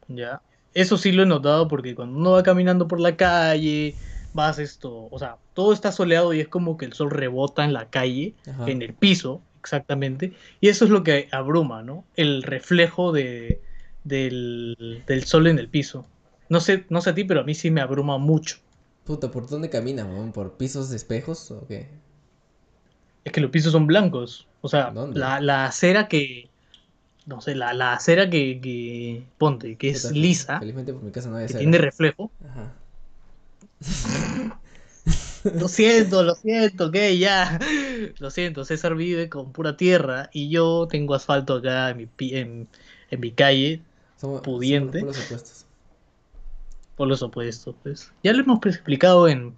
¿Ya? 0.09 0.43
Eso 0.75 0.97
sí 0.97 1.13
lo 1.13 1.23
he 1.23 1.27
notado 1.27 1.69
porque 1.69 1.95
cuando 1.95 2.19
uno 2.19 2.33
va 2.33 2.43
caminando 2.43 2.89
por 2.89 3.01
la 3.01 3.17
calle, 3.17 3.95
vas 4.35 4.59
esto, 4.59 5.09
o 5.11 5.19
sea, 5.19 5.37
todo 5.55 5.73
está 5.73 5.91
soleado 5.91 6.33
y 6.33 6.41
es 6.41 6.49
como 6.49 6.77
que 6.77 6.85
el 6.85 6.93
sol 6.93 7.11
rebota 7.11 7.65
en 7.65 7.73
la 7.73 7.91
calle, 7.91 8.35
en 8.67 8.83
el 8.83 8.95
piso, 8.95 9.43
Exactamente. 9.61 10.33
Y 10.61 10.69
eso 10.69 10.85
es 10.87 10.91
lo 10.91 11.05
que 11.05 11.29
abruma, 11.33 11.83
¿no? 11.83 12.05
El 12.17 12.43
reflejo 12.43 13.13
de, 13.13 13.61
del, 14.05 15.05
sol 15.25 15.47
en 15.47 15.59
el 15.59 15.69
piso. 15.69 16.07
No 16.49 16.61
sé, 16.61 16.87
no 16.89 17.01
sé 17.01 17.11
a 17.11 17.15
ti, 17.15 17.25
pero 17.25 17.41
a 17.41 17.45
mí 17.45 17.55
sí 17.55 17.71
me 17.71 17.81
abruma 17.81 18.19
mucho. 18.19 18.57
Puta, 19.05 19.31
¿por 19.31 19.49
dónde 19.49 19.71
caminas, 19.71 20.07
¿Por 20.33 20.57
pisos 20.57 20.91
de 20.91 20.97
espejos 20.97 21.51
o 21.51 21.67
qué? 21.67 21.89
Es 23.25 23.33
que 23.33 23.41
los 23.41 23.51
pisos 23.51 23.73
son 23.73 23.87
blancos. 23.87 24.47
O 24.61 24.69
sea, 24.69 24.93
la, 25.13 25.41
la, 25.41 25.67
acera 25.67 26.09
que. 26.09 26.49
No 27.27 27.41
sé, 27.41 27.55
la, 27.55 27.93
acera 27.93 28.29
que, 28.29 28.61
que. 28.61 29.25
Ponte, 29.39 29.77
que 29.77 29.91
es 29.91 30.11
lisa. 30.13 30.59
Felizmente 30.59 30.93
por 30.93 31.03
mi 31.03 31.11
casa 31.11 31.31
no 31.31 31.39
que 31.47 31.55
tiene 31.55 31.79
reflejo. 31.79 32.31
Ajá. 32.49 32.73
lo 35.55 35.69
siento, 35.69 36.23
lo 36.23 36.35
siento, 36.35 36.87
ok, 36.87 36.97
ya. 37.19 37.59
Lo 38.19 38.31
siento, 38.31 38.65
César 38.65 38.95
vive 38.95 39.29
con 39.29 39.53
pura 39.53 39.77
tierra 39.77 40.29
y 40.33 40.51
yo 40.51 40.87
tengo 40.91 41.15
asfalto 41.15 41.55
acá 41.55 41.91
en 41.91 41.97
mi, 41.97 42.09
en, 42.33 42.69
en 43.11 43.21
mi 43.21 43.33
calle, 43.33 43.81
pudiente. 44.43 45.01
por 45.01 45.09
los 45.09 45.19
opuestos. 45.25 45.67
Por 46.97 47.09
los 47.09 47.23
opuestos, 47.23 47.75
pues. 47.83 48.13
Ya 48.23 48.33
lo 48.33 48.43
hemos 48.43 48.65
explicado 48.67 49.29
en, 49.29 49.55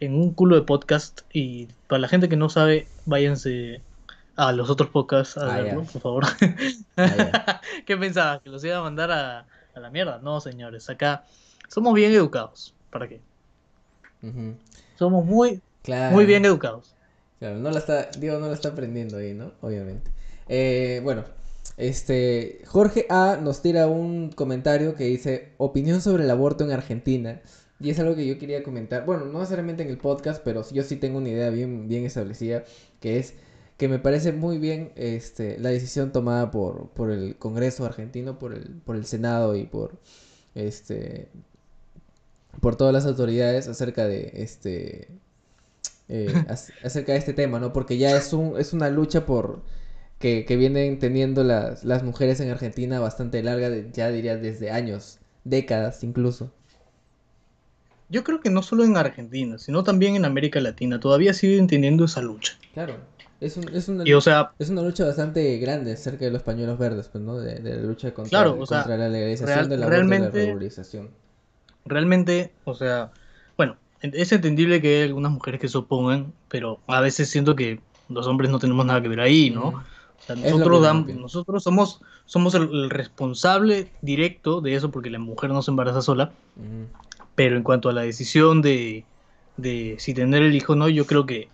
en 0.00 0.14
un 0.14 0.32
culo 0.32 0.56
de 0.56 0.62
podcast 0.62 1.20
y 1.32 1.68
para 1.86 2.00
la 2.00 2.08
gente 2.08 2.28
que 2.28 2.36
no 2.36 2.48
sabe, 2.48 2.86
váyanse 3.06 3.82
a 4.36 4.52
los 4.52 4.70
otros 4.70 4.90
podcasts 4.90 5.36
a 5.36 5.54
ah, 5.54 5.60
verlo, 5.60 5.84
por 5.84 6.00
favor. 6.00 6.24
Ah, 6.96 7.60
¿Qué 7.86 7.96
pensabas? 7.96 8.40
¿Que 8.42 8.50
los 8.50 8.64
iba 8.64 8.78
a 8.78 8.82
mandar 8.82 9.10
a, 9.10 9.46
a, 9.74 9.80
la 9.80 9.90
mierda? 9.90 10.18
No, 10.22 10.40
señores, 10.40 10.88
acá 10.88 11.24
somos 11.68 11.94
bien 11.94 12.12
educados. 12.12 12.74
¿Para 12.90 13.08
qué? 13.08 13.20
Somos 14.98 15.24
muy, 15.24 15.60
muy 16.10 16.26
bien 16.26 16.44
educados. 16.44 16.94
Claro, 17.38 17.58
no 17.58 17.70
la 17.70 17.78
está, 17.78 18.10
digo, 18.18 18.38
no 18.38 18.48
la 18.48 18.54
está 18.54 18.70
aprendiendo 18.70 19.16
ahí, 19.16 19.32
¿no? 19.32 19.52
Obviamente. 19.62 20.10
Eh, 20.48 21.00
bueno, 21.04 21.24
este, 21.76 22.62
Jorge 22.66 23.06
A 23.08 23.38
nos 23.40 23.62
tira 23.62 23.86
un 23.86 24.30
comentario 24.30 24.94
que 24.94 25.04
dice, 25.04 25.52
opinión 25.56 26.02
sobre 26.02 26.24
el 26.24 26.30
aborto 26.30 26.64
en 26.64 26.72
Argentina. 26.72 27.40
Y 27.80 27.90
es 27.90 27.98
algo 27.98 28.14
que 28.14 28.26
yo 28.26 28.38
quería 28.38 28.62
comentar, 28.62 29.06
bueno, 29.06 29.24
no 29.24 29.38
necesariamente 29.38 29.82
en 29.82 29.88
el 29.90 29.98
podcast, 29.98 30.42
pero 30.44 30.62
yo 30.70 30.82
sí 30.82 30.96
tengo 30.96 31.18
una 31.18 31.30
idea 31.30 31.50
bien, 31.50 31.88
bien 31.88 32.04
establecida, 32.04 32.64
que 33.00 33.18
es 33.18 33.34
que 33.78 33.88
me 33.88 33.98
parece 33.98 34.32
muy 34.32 34.58
bien 34.58 34.92
este, 34.96 35.58
la 35.58 35.70
decisión 35.70 36.12
tomada 36.12 36.50
por, 36.50 36.90
por 36.90 37.10
el 37.10 37.36
Congreso 37.38 37.86
argentino, 37.86 38.38
por 38.38 38.52
el, 38.52 38.76
por 38.84 38.96
el 38.96 39.06
Senado 39.06 39.56
y 39.56 39.64
por 39.64 39.98
este 40.54 41.30
por 42.60 42.76
todas 42.76 42.92
las 42.92 43.06
autoridades 43.06 43.68
acerca 43.68 44.06
de 44.06 44.30
este 44.34 45.08
eh, 46.08 46.32
acerca 46.84 47.12
de 47.12 47.18
este 47.18 47.32
tema, 47.34 47.58
¿no? 47.60 47.72
Porque 47.72 47.98
ya 47.98 48.16
es 48.16 48.32
un 48.32 48.58
es 48.58 48.72
una 48.72 48.90
lucha 48.90 49.26
por 49.26 49.62
que, 50.18 50.44
que 50.44 50.56
vienen 50.56 50.98
teniendo 50.98 51.44
las, 51.44 51.84
las 51.84 52.02
mujeres 52.04 52.40
en 52.40 52.50
Argentina 52.50 53.00
bastante 53.00 53.42
larga, 53.42 53.70
ya 53.92 54.10
diría 54.10 54.36
desde 54.36 54.70
años, 54.70 55.20
décadas 55.44 56.04
incluso. 56.04 56.52
Yo 58.10 58.24
creo 58.24 58.40
que 58.40 58.50
no 58.50 58.62
solo 58.62 58.84
en 58.84 58.96
Argentina, 58.96 59.56
sino 59.56 59.84
también 59.84 60.16
en 60.16 60.24
América 60.24 60.60
Latina, 60.60 60.98
todavía 60.98 61.32
siguen 61.32 61.68
teniendo 61.68 62.04
esa 62.04 62.20
lucha. 62.20 62.58
Claro. 62.74 62.96
Es, 63.40 63.56
un, 63.56 63.74
es, 63.74 63.88
una, 63.88 64.04
es 64.58 64.68
una 64.68 64.82
lucha 64.82 65.06
bastante 65.06 65.56
grande 65.58 65.96
cerca 65.96 66.26
de 66.26 66.30
los 66.30 66.42
pañuelos 66.42 66.78
verdes, 66.78 67.08
pues, 67.08 67.24
¿no? 67.24 67.38
De, 67.38 67.58
la 67.60 67.76
lucha 67.76 68.12
contra, 68.12 68.44
contra 68.44 68.98
la 68.98 69.08
legalización 69.08 69.70
de 69.70 69.76
la 69.78 69.86
realmente, 69.86 70.54
Realmente, 71.86 72.52
o 72.64 72.74
sea, 72.74 73.10
bueno, 73.56 73.76
es 74.02 74.32
entendible 74.32 74.82
que 74.82 74.98
hay 74.98 75.02
algunas 75.04 75.32
mujeres 75.32 75.58
que 75.58 75.68
se 75.68 75.78
opongan, 75.78 76.34
pero 76.48 76.80
a 76.86 77.00
veces 77.00 77.30
siento 77.30 77.56
que 77.56 77.80
los 78.10 78.26
hombres 78.26 78.50
no 78.50 78.58
tenemos 78.58 78.84
nada 78.84 79.00
que 79.00 79.08
ver 79.08 79.20
ahí, 79.20 79.50
¿no? 79.50 79.82
nosotros, 80.36 81.06
nosotros 81.06 81.62
somos, 81.62 82.02
somos 82.26 82.54
el, 82.54 82.90
responsable 82.90 83.90
directo 84.02 84.60
de 84.60 84.74
eso 84.74 84.90
porque 84.90 85.08
la 85.08 85.18
mujer 85.18 85.50
no 85.50 85.62
se 85.62 85.70
embaraza 85.70 86.02
sola, 86.02 86.32
pero 87.40 87.56
en 87.56 87.62
cuanto 87.62 87.88
a 87.88 87.94
la 87.94 88.02
decisión 88.02 88.60
de, 88.60 89.06
de 89.56 89.96
si 89.98 90.12
tener 90.12 90.42
el 90.42 90.54
hijo 90.54 90.74
o 90.74 90.76
no, 90.76 90.90
yo 90.90 91.06
creo 91.06 91.24
que 91.24 91.48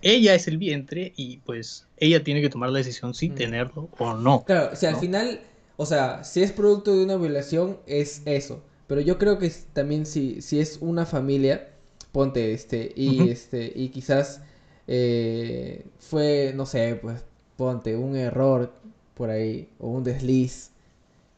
ella 0.00 0.34
es 0.34 0.48
el 0.48 0.58
vientre 0.58 1.12
y 1.14 1.36
pues 1.36 1.86
ella 1.96 2.24
tiene 2.24 2.40
que 2.40 2.48
tomar 2.48 2.70
la 2.70 2.78
decisión 2.78 3.14
si 3.14 3.28
tenerlo 3.28 3.88
o 4.00 4.14
no. 4.14 4.42
Claro, 4.44 4.70
o 4.72 4.74
sea, 4.74 4.90
al 4.90 4.96
final, 4.96 5.38
o 5.76 5.86
sea, 5.86 6.24
si 6.24 6.42
es 6.42 6.50
producto 6.50 6.96
de 6.96 7.04
una 7.04 7.14
violación, 7.14 7.78
es 7.86 8.22
eso. 8.24 8.64
Pero 8.88 9.00
yo 9.00 9.16
creo 9.16 9.38
que 9.38 9.48
también 9.72 10.06
si, 10.06 10.42
si 10.42 10.58
es 10.58 10.78
una 10.80 11.06
familia, 11.06 11.70
ponte 12.10 12.52
este, 12.52 12.92
y 12.96 13.28
este, 13.28 13.72
y 13.76 13.90
quizás 13.90 14.42
eh, 14.88 15.86
fue, 16.00 16.52
no 16.56 16.66
sé, 16.66 16.98
pues, 17.00 17.24
ponte, 17.56 17.96
un 17.96 18.16
error 18.16 18.72
por 19.14 19.30
ahí, 19.30 19.68
o 19.78 19.86
un 19.86 20.02
desliz, 20.02 20.72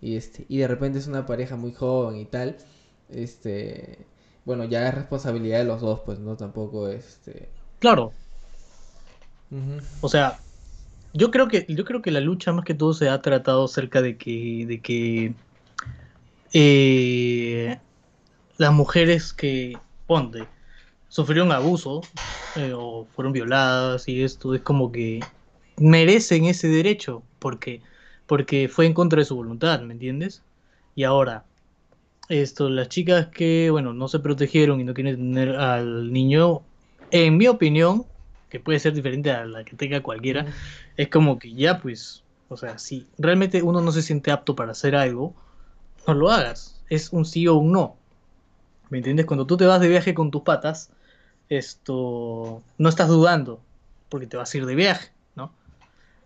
y 0.01 0.17
este, 0.17 0.47
y 0.49 0.57
de 0.57 0.69
repente 0.69 0.99
es 0.99 1.07
una 1.07 1.27
pareja 1.27 1.57
muy 1.57 1.75
joven 1.75 2.17
y 2.19 2.25
tal, 2.25 2.57
este, 3.11 3.99
bueno, 4.45 4.65
ya 4.65 4.89
es 4.89 4.95
responsabilidad 4.95 5.59
de 5.59 5.65
los 5.65 5.81
dos, 5.81 6.01
pues, 6.05 6.19
no 6.19 6.37
tampoco, 6.37 6.89
este. 6.89 7.49
Claro, 7.79 8.13
o 10.01 10.09
sea, 10.09 10.39
yo 11.13 11.31
creo 11.31 11.49
que 11.49 11.67
yo 11.69 11.85
creo 11.85 12.03
que 12.03 12.11
la 12.11 12.21
lucha 12.21 12.53
más 12.53 12.65
que 12.65 12.75
todo 12.75 12.93
se 12.93 13.09
ha 13.09 13.23
tratado 13.23 13.65
acerca 13.65 14.03
de 14.03 14.17
que 14.17 14.67
de 14.67 14.81
que 14.81 15.35
eh, 16.53 17.79
las 18.59 18.73
mujeres 18.73 19.33
que 19.33 19.79
ponte 20.07 20.47
sufrieron 21.09 21.53
abuso 21.53 22.03
eh, 22.57 22.73
o 22.75 23.07
fueron 23.15 23.33
violadas 23.33 24.09
y 24.09 24.23
esto 24.23 24.55
es 24.55 24.63
como 24.63 24.91
que 24.91 25.21
merecen 25.77 26.47
ese 26.47 26.69
derecho 26.69 27.23
porque 27.39 27.81
porque 28.27 28.69
fue 28.69 28.87
en 28.87 28.95
contra 28.95 29.19
de 29.19 29.27
su 29.27 29.37
voluntad, 29.37 29.81
¿me 29.83 29.93
entiendes? 29.93 30.43
Y 30.97 31.05
ahora 31.05 31.45
esto 32.29 32.69
las 32.69 32.89
chicas 32.89 33.27
que 33.27 33.71
bueno 33.71 33.93
no 33.93 34.09
se 34.09 34.19
protegieron 34.19 34.81
y 34.81 34.85
no 34.85 34.95
quieren 34.95 35.17
tener 35.17 35.57
al 35.57 36.13
niño 36.13 36.63
en 37.11 37.37
mi 37.37 37.47
opinión 37.47 38.07
que 38.55 38.61
puede 38.61 38.79
ser 38.79 38.95
diferente 38.95 39.33
a 39.33 39.45
la 39.47 39.65
que 39.65 39.75
tenga 39.75 40.01
cualquiera, 40.01 40.47
es 40.97 41.09
como 41.09 41.41
que 41.41 41.53
ya 41.55 41.81
pues, 41.81 42.23
o 42.49 42.57
sea, 42.57 42.79
si 42.79 43.05
realmente 43.19 43.63
uno 43.63 43.81
no 43.81 43.91
se 43.91 44.01
siente 44.01 44.31
apto 44.31 44.55
para 44.55 44.71
hacer 44.71 44.95
algo, 44.95 45.35
no 46.07 46.15
lo 46.15 46.31
hagas. 46.31 46.81
Es 46.89 47.13
un 47.13 47.25
sí 47.25 47.49
o 47.49 47.57
un 47.57 47.73
no. 47.73 47.97
¿Me 48.91 48.99
entiendes? 48.99 49.27
Cuando 49.27 49.45
tú 49.45 49.57
te 49.57 49.67
vas 49.67 49.81
de 49.81 49.89
viaje 49.89 50.15
con 50.15 50.31
tus 50.31 50.43
patas, 50.43 50.91
esto 51.49 52.63
no 52.79 52.89
estás 52.89 53.09
dudando 53.09 53.59
porque 54.09 54.29
te 54.29 54.37
vas 54.37 54.55
a 54.55 54.57
ir 54.57 54.67
de 54.67 54.77
viaje. 54.77 55.11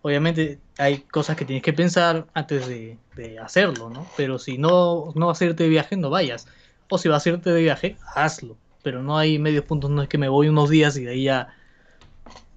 Obviamente 0.02 0.58
hay 0.78 0.98
cosas 0.98 1.36
que 1.36 1.44
tienes 1.44 1.62
que 1.62 1.72
pensar 1.72 2.26
antes 2.34 2.66
de, 2.66 2.98
hacerlo, 3.42 3.90
¿no? 3.90 4.06
Pero 4.16 4.38
si 4.38 4.58
no, 4.58 5.12
no 5.16 5.26
vas 5.26 5.40
a 5.40 5.46
irte 5.46 5.64
de 5.64 5.68
viaje, 5.68 5.96
no 5.96 6.08
vayas. 6.08 6.46
O 6.88 6.98
si 6.98 7.08
vas 7.08 7.26
a 7.26 7.30
irte 7.30 7.50
de 7.50 7.60
viaje, 7.60 7.96
hazlo. 8.14 8.56
Pero 8.82 9.02
no 9.02 9.18
hay 9.18 9.38
medios 9.38 9.64
puntos, 9.64 9.90
no 9.90 10.02
es 10.02 10.08
que 10.08 10.18
me 10.18 10.28
voy 10.28 10.48
unos 10.48 10.70
días 10.70 10.96
y 10.96 11.04
de 11.04 11.10
ahí 11.10 11.24
ya 11.24 11.48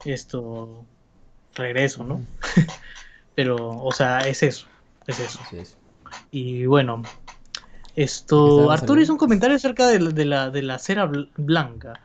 esto 0.05 0.85
regreso, 1.55 2.03
¿no? 2.03 2.23
Pero, 3.35 3.55
o 3.79 3.91
sea, 3.91 4.19
es 4.19 4.43
eso, 4.43 4.67
es 5.07 5.19
eso. 5.19 5.39
Y 6.29 6.65
bueno, 6.65 7.01
esto, 7.95 8.71
Arturo 8.71 9.01
hizo 9.01 9.13
un 9.13 9.17
comentario 9.17 9.55
acerca 9.55 9.87
de, 9.87 10.25
la, 10.25 10.49
de 10.49 10.61
la 10.61 10.79
cera 10.79 11.09
blanca, 11.37 11.99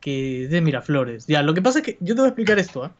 que 0.00 0.44
es 0.44 0.50
de 0.50 0.60
Miraflores. 0.60 1.26
Ya, 1.26 1.42
lo 1.42 1.54
que 1.54 1.62
pasa 1.62 1.78
es 1.78 1.84
que, 1.84 1.98
yo 2.00 2.14
te 2.14 2.20
voy 2.20 2.26
a 2.26 2.28
explicar 2.28 2.58
esto, 2.58 2.86
¿eh? 2.86 2.90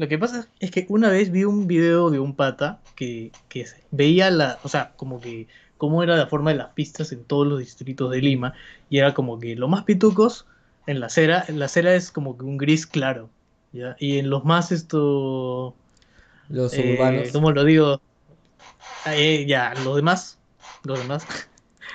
Lo 0.00 0.08
que 0.08 0.16
pasa 0.16 0.48
es 0.60 0.70
que 0.70 0.86
una 0.88 1.10
vez 1.10 1.30
vi 1.30 1.44
un 1.44 1.66
video 1.66 2.08
de 2.08 2.18
un 2.18 2.34
pata 2.34 2.80
que, 2.96 3.32
que 3.50 3.66
veía 3.90 4.30
la, 4.30 4.58
o 4.62 4.68
sea, 4.70 4.94
como 4.96 5.20
que 5.20 5.46
cómo 5.76 6.02
era 6.02 6.16
la 6.16 6.26
forma 6.26 6.52
de 6.52 6.56
las 6.56 6.68
pistas 6.68 7.12
en 7.12 7.22
todos 7.22 7.46
los 7.46 7.58
distritos 7.58 8.10
de 8.10 8.22
Lima 8.22 8.54
y 8.88 8.96
era 8.96 9.12
como 9.12 9.38
que 9.38 9.56
lo 9.56 9.68
más 9.68 9.84
pitucos 9.84 10.46
en 10.86 11.00
la 11.00 11.08
acera, 11.08 11.44
la 11.48 11.66
acera 11.66 11.94
es 11.94 12.10
como 12.10 12.38
que 12.38 12.46
un 12.46 12.56
gris 12.56 12.86
claro, 12.86 13.28
y 13.98 14.16
en 14.16 14.30
los 14.30 14.42
más 14.42 14.72
esto... 14.72 15.74
Los 16.48 16.72
eh, 16.72 16.94
urbanos. 16.94 17.28
¿Cómo 17.32 17.52
lo 17.52 17.62
digo? 17.64 18.00
Eh, 19.04 19.44
ya, 19.46 19.74
los 19.84 19.96
demás, 19.96 20.38
los 20.82 20.98
demás. 20.98 21.26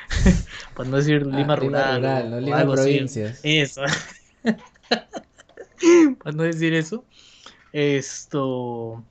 Para 0.75 0.89
no 0.89 0.97
decir 0.97 1.23
ah, 1.25 1.35
Lima 1.35 1.55
rural. 1.55 2.01
rural 2.01 2.29
no 2.29 2.39
Lima 2.39 2.71
provincias. 2.71 3.39
Eso. 3.41 3.81
Para 6.23 6.35
no 6.35 6.43
decir 6.43 6.75
eso. 6.75 7.03
Esto. 7.75 9.03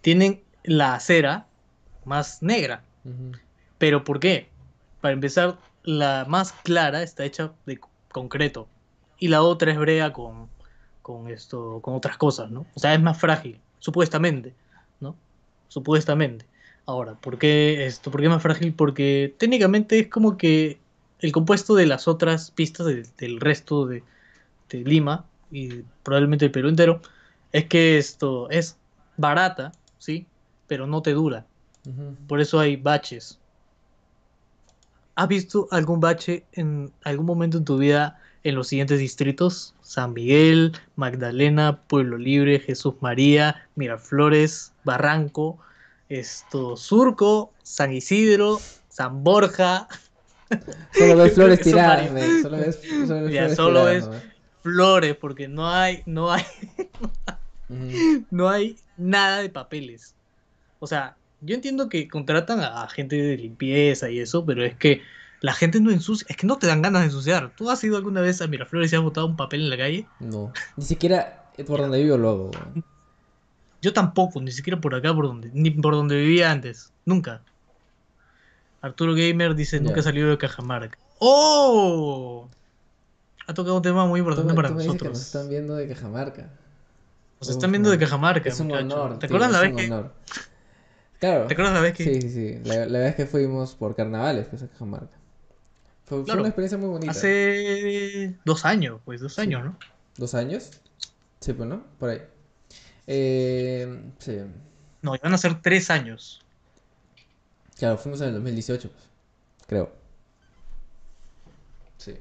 Tienen 0.00 0.44
la 0.62 0.94
acera 0.94 1.48
más 2.04 2.40
negra. 2.40 2.84
¿Pero 3.78 4.04
por 4.04 4.20
qué? 4.20 4.48
Para 5.00 5.12
empezar, 5.12 5.58
la 5.82 6.24
más 6.28 6.52
clara 6.52 7.02
está 7.02 7.24
hecha 7.24 7.52
de 7.66 7.80
concreto. 8.12 8.68
Y 9.18 9.26
la 9.26 9.42
otra 9.42 9.72
es 9.72 9.78
brea 9.78 10.12
con, 10.12 10.48
con 11.02 11.28
esto, 11.28 11.80
con 11.82 11.96
otras 11.96 12.16
cosas, 12.16 12.48
¿no? 12.52 12.64
O 12.74 12.78
sea, 12.78 12.94
es 12.94 13.02
más 13.02 13.18
frágil, 13.18 13.58
supuestamente, 13.80 14.54
¿no? 15.00 15.16
Supuestamente. 15.66 16.46
Ahora, 16.86 17.14
¿por 17.14 17.38
qué 17.38 17.86
esto? 17.86 18.12
¿Por 18.12 18.20
qué 18.20 18.28
más 18.28 18.42
frágil? 18.42 18.72
Porque 18.72 19.34
técnicamente 19.36 19.98
es 19.98 20.06
como 20.06 20.36
que 20.36 20.78
el 21.18 21.32
compuesto 21.32 21.74
de 21.74 21.86
las 21.86 22.06
otras 22.06 22.52
pistas 22.52 22.86
del 23.16 23.40
resto 23.40 23.84
de, 23.86 24.04
Lima 24.70 25.24
y 25.50 25.82
probablemente 26.04 26.44
el 26.44 26.50
Perú 26.52 26.68
entero 26.68 27.00
es 27.56 27.64
que 27.64 27.96
esto 27.96 28.50
es 28.50 28.76
barata, 29.16 29.72
¿sí? 29.96 30.26
Pero 30.66 30.86
no 30.86 31.00
te 31.00 31.12
dura. 31.12 31.46
Por 32.28 32.42
eso 32.42 32.58
hay 32.58 32.76
baches. 32.76 33.38
¿Has 35.14 35.28
visto 35.28 35.66
algún 35.70 36.00
bache 36.00 36.44
en 36.52 36.92
algún 37.04 37.24
momento 37.24 37.56
en 37.56 37.64
tu 37.64 37.78
vida 37.78 38.20
en 38.44 38.56
los 38.56 38.68
siguientes 38.68 38.98
distritos, 38.98 39.74
San 39.80 40.12
Miguel, 40.12 40.72
Magdalena, 40.96 41.80
Pueblo 41.86 42.18
Libre, 42.18 42.60
Jesús 42.60 42.94
María, 43.00 43.66
Miraflores, 43.74 44.74
Barranco, 44.84 45.58
esto, 46.10 46.76
Surco, 46.76 47.52
San 47.62 47.90
Isidro, 47.90 48.60
San 48.90 49.24
Borja, 49.24 49.88
Solo 50.92 51.16
ves 51.16 51.32
flores 51.34 51.60
tiradas, 51.60 52.10
Solo 52.42 52.56
ves, 52.58 53.56
solo 53.56 53.84
ves 53.84 54.08
flores, 54.62 55.16
porque 55.16 55.48
no 55.48 55.70
hay, 55.70 56.02
no 56.06 56.30
hay, 56.30 56.44
no 58.30 58.48
hay 58.48 58.76
nada 58.96 59.38
de 59.38 59.50
papeles. 59.50 60.14
O 60.78 60.86
sea, 60.86 61.16
yo 61.40 61.54
entiendo 61.54 61.88
que 61.88 62.08
contratan 62.08 62.60
a 62.60 62.88
gente 62.88 63.16
de 63.16 63.36
limpieza 63.36 64.10
y 64.10 64.20
eso, 64.20 64.44
pero 64.44 64.64
es 64.64 64.74
que 64.76 65.02
la 65.40 65.52
gente 65.52 65.80
no 65.80 65.90
ensucia, 65.90 66.26
es 66.28 66.36
que 66.36 66.46
no 66.46 66.58
te 66.58 66.66
dan 66.66 66.82
ganas 66.82 67.02
de 67.02 67.06
ensuciar. 67.06 67.52
¿Tú 67.56 67.70
has 67.70 67.82
ido 67.84 67.96
alguna 67.96 68.20
vez 68.20 68.40
a 68.40 68.46
Miraflores 68.46 68.92
y 68.92 68.96
has 68.96 69.02
botado 69.02 69.26
un 69.26 69.36
papel 69.36 69.62
en 69.62 69.70
la 69.70 69.76
calle? 69.76 70.06
No, 70.20 70.52
ni 70.76 70.84
siquiera 70.84 71.46
por 71.66 71.80
donde 71.80 72.02
vivo 72.02 72.16
luego. 72.16 72.50
Yo 73.82 73.92
tampoco, 73.92 74.40
ni 74.40 74.50
siquiera 74.50 74.80
por 74.80 74.94
acá, 74.94 75.14
por 75.14 75.26
donde, 75.26 75.50
ni 75.52 75.70
por 75.70 75.94
donde 75.94 76.16
vivía 76.16 76.50
antes, 76.50 76.92
nunca. 77.04 77.42
Arturo 78.80 79.14
Gamer 79.14 79.54
dice, 79.54 79.80
nunca 79.80 80.02
salió 80.02 80.28
de 80.28 80.38
Cajamarca. 80.38 80.98
¡Oh! 81.18 82.48
Ha 83.46 83.54
tocado 83.54 83.76
un 83.76 83.82
tema 83.82 84.06
muy 84.06 84.20
importante 84.20 84.54
para 84.54 84.70
nosotros. 84.70 85.00
Que 85.00 85.08
nos 85.08 85.22
están 85.22 85.48
viendo 85.48 85.76
de 85.76 85.88
Cajamarca. 85.88 86.50
Nos 87.40 87.50
están 87.50 87.70
viendo 87.70 87.90
de 87.90 87.98
Cajamarca. 87.98 88.48
Es 88.48 88.60
un 88.60 88.72
honor. 88.72 89.18
¿Te 89.18 89.26
acuerdas 89.26 89.52
la 89.52 89.60
vez 89.60 89.76
que.? 89.76 89.88
Claro. 91.18 91.46
¿Te 91.46 91.54
acuerdas 91.54 91.74
la 91.74 91.80
vez 91.80 91.94
que.? 91.94 92.04
Sí, 92.04 92.22
sí, 92.22 92.30
sí. 92.30 92.60
La, 92.64 92.98
vez 92.98 93.14
que 93.14 93.26
fuimos 93.26 93.74
por 93.74 93.94
carnavales, 93.94 94.46
pues 94.48 94.62
a 94.62 94.68
Cajamarca. 94.68 95.16
Fue, 96.04 96.20
una 96.20 96.42
experiencia 96.42 96.78
muy 96.78 96.88
bonita. 96.88 97.10
Hace 97.10 98.36
dos 98.44 98.64
años, 98.64 99.00
pues, 99.04 99.20
dos 99.20 99.38
años, 99.38 99.64
¿no? 99.64 99.76
¿Dos 100.16 100.34
años? 100.34 100.70
Sí, 101.40 101.52
pues, 101.52 101.68
¿no? 101.68 101.84
Por 101.98 102.10
ahí. 102.10 102.22
Eh, 103.08 104.02
sí. 104.18 104.38
No, 105.02 105.14
iban 105.14 105.34
a 105.34 105.38
ser 105.38 105.60
tres 105.60 105.90
años. 105.90 106.44
Claro, 107.76 107.98
fuimos 107.98 108.20
en 108.20 108.28
el 108.28 108.34
2018, 108.34 108.90
pues, 108.90 109.04
creo. 109.66 109.92
Sí. 111.98 112.14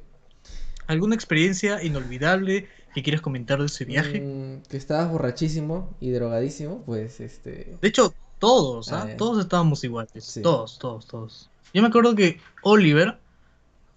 ¿Alguna 0.88 1.16
experiencia 1.16 1.82
inolvidable 1.84 2.68
que 2.96 3.04
quieres 3.04 3.20
comentar 3.20 3.60
de 3.60 3.66
ese 3.66 3.84
viaje? 3.84 4.22
Mm, 4.22 4.62
que 4.70 4.78
estabas 4.78 5.12
borrachísimo 5.12 5.94
y 6.00 6.12
drogadísimo, 6.12 6.82
pues 6.86 7.20
este... 7.20 7.78
De 7.82 7.88
hecho, 7.90 8.14
todos, 8.40 8.94
¿ah? 8.94 9.06
ah 9.06 9.18
todos 9.18 9.44
estábamos 9.44 9.84
iguales. 9.84 10.40
Todos, 10.42 10.80
todos, 10.80 11.06
todos. 11.06 11.50
Yo 11.74 11.82
me 11.82 11.90
acuerdo 11.90 12.16
que 12.16 12.40
Oliver, 12.62 13.18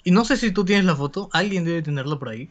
y 0.03 0.11
no 0.11 0.25
sé 0.25 0.37
si 0.37 0.51
tú 0.51 0.65
tienes 0.65 0.85
la 0.85 0.97
foto, 0.97 1.31
alguien 1.33 1.65
debe 1.65 1.81
tenerla 1.81 2.19
por 2.19 2.31
ahí. 2.31 2.51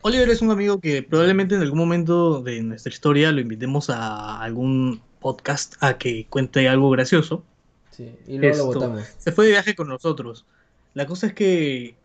Oliver 0.00 0.30
es 0.30 0.40
un 0.40 0.50
amigo 0.50 0.80
que 0.80 1.02
probablemente 1.02 1.56
en 1.56 1.60
algún 1.60 1.78
momento 1.78 2.40
de 2.40 2.62
nuestra 2.62 2.90
historia 2.90 3.32
lo 3.32 3.42
invitemos 3.42 3.90
a 3.90 4.40
algún 4.40 5.02
podcast 5.20 5.74
a 5.80 5.98
que 5.98 6.26
cuente 6.30 6.70
algo 6.70 6.88
gracioso. 6.88 7.44
Sí, 7.90 8.14
y 8.26 8.38
luego 8.38 8.56
lo 8.56 8.66
votamos. 8.66 9.04
Se 9.18 9.30
fue 9.30 9.44
de 9.44 9.50
viaje 9.50 9.74
con 9.74 9.88
nosotros. 9.88 10.46
La 10.94 11.04
cosa 11.04 11.26
es 11.26 11.34
que 11.34 11.96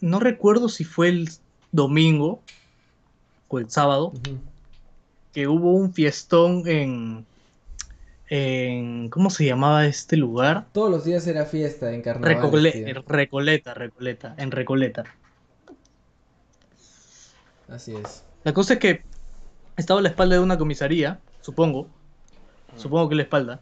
no 0.00 0.20
recuerdo 0.20 0.68
si 0.68 0.84
fue 0.84 1.08
el 1.08 1.28
domingo 1.72 2.40
o 3.48 3.58
el 3.58 3.70
sábado 3.70 4.12
que 5.32 5.46
hubo 5.46 5.72
un 5.72 5.92
fiestón 5.92 6.66
en 6.66 7.26
en 8.30 9.08
¿cómo 9.08 9.30
se 9.30 9.46
llamaba 9.46 9.86
este 9.86 10.16
lugar? 10.16 10.66
Todos 10.72 10.90
los 10.90 11.04
días 11.04 11.26
era 11.26 11.46
fiesta 11.46 11.92
en 11.92 12.02
Carnaval. 12.02 12.28
Recoleta, 13.06 13.74
Recoleta, 13.74 14.34
en 14.36 14.50
Recoleta. 14.50 15.04
Así 17.68 17.94
es. 17.94 18.24
La 18.44 18.52
cosa 18.52 18.74
es 18.74 18.80
que 18.80 19.02
estaba 19.76 20.00
a 20.00 20.02
la 20.02 20.10
espalda 20.10 20.36
de 20.36 20.42
una 20.42 20.58
comisaría, 20.58 21.20
supongo. 21.40 21.88
Supongo 22.76 23.08
que 23.08 23.14
la 23.14 23.22
espalda. 23.22 23.60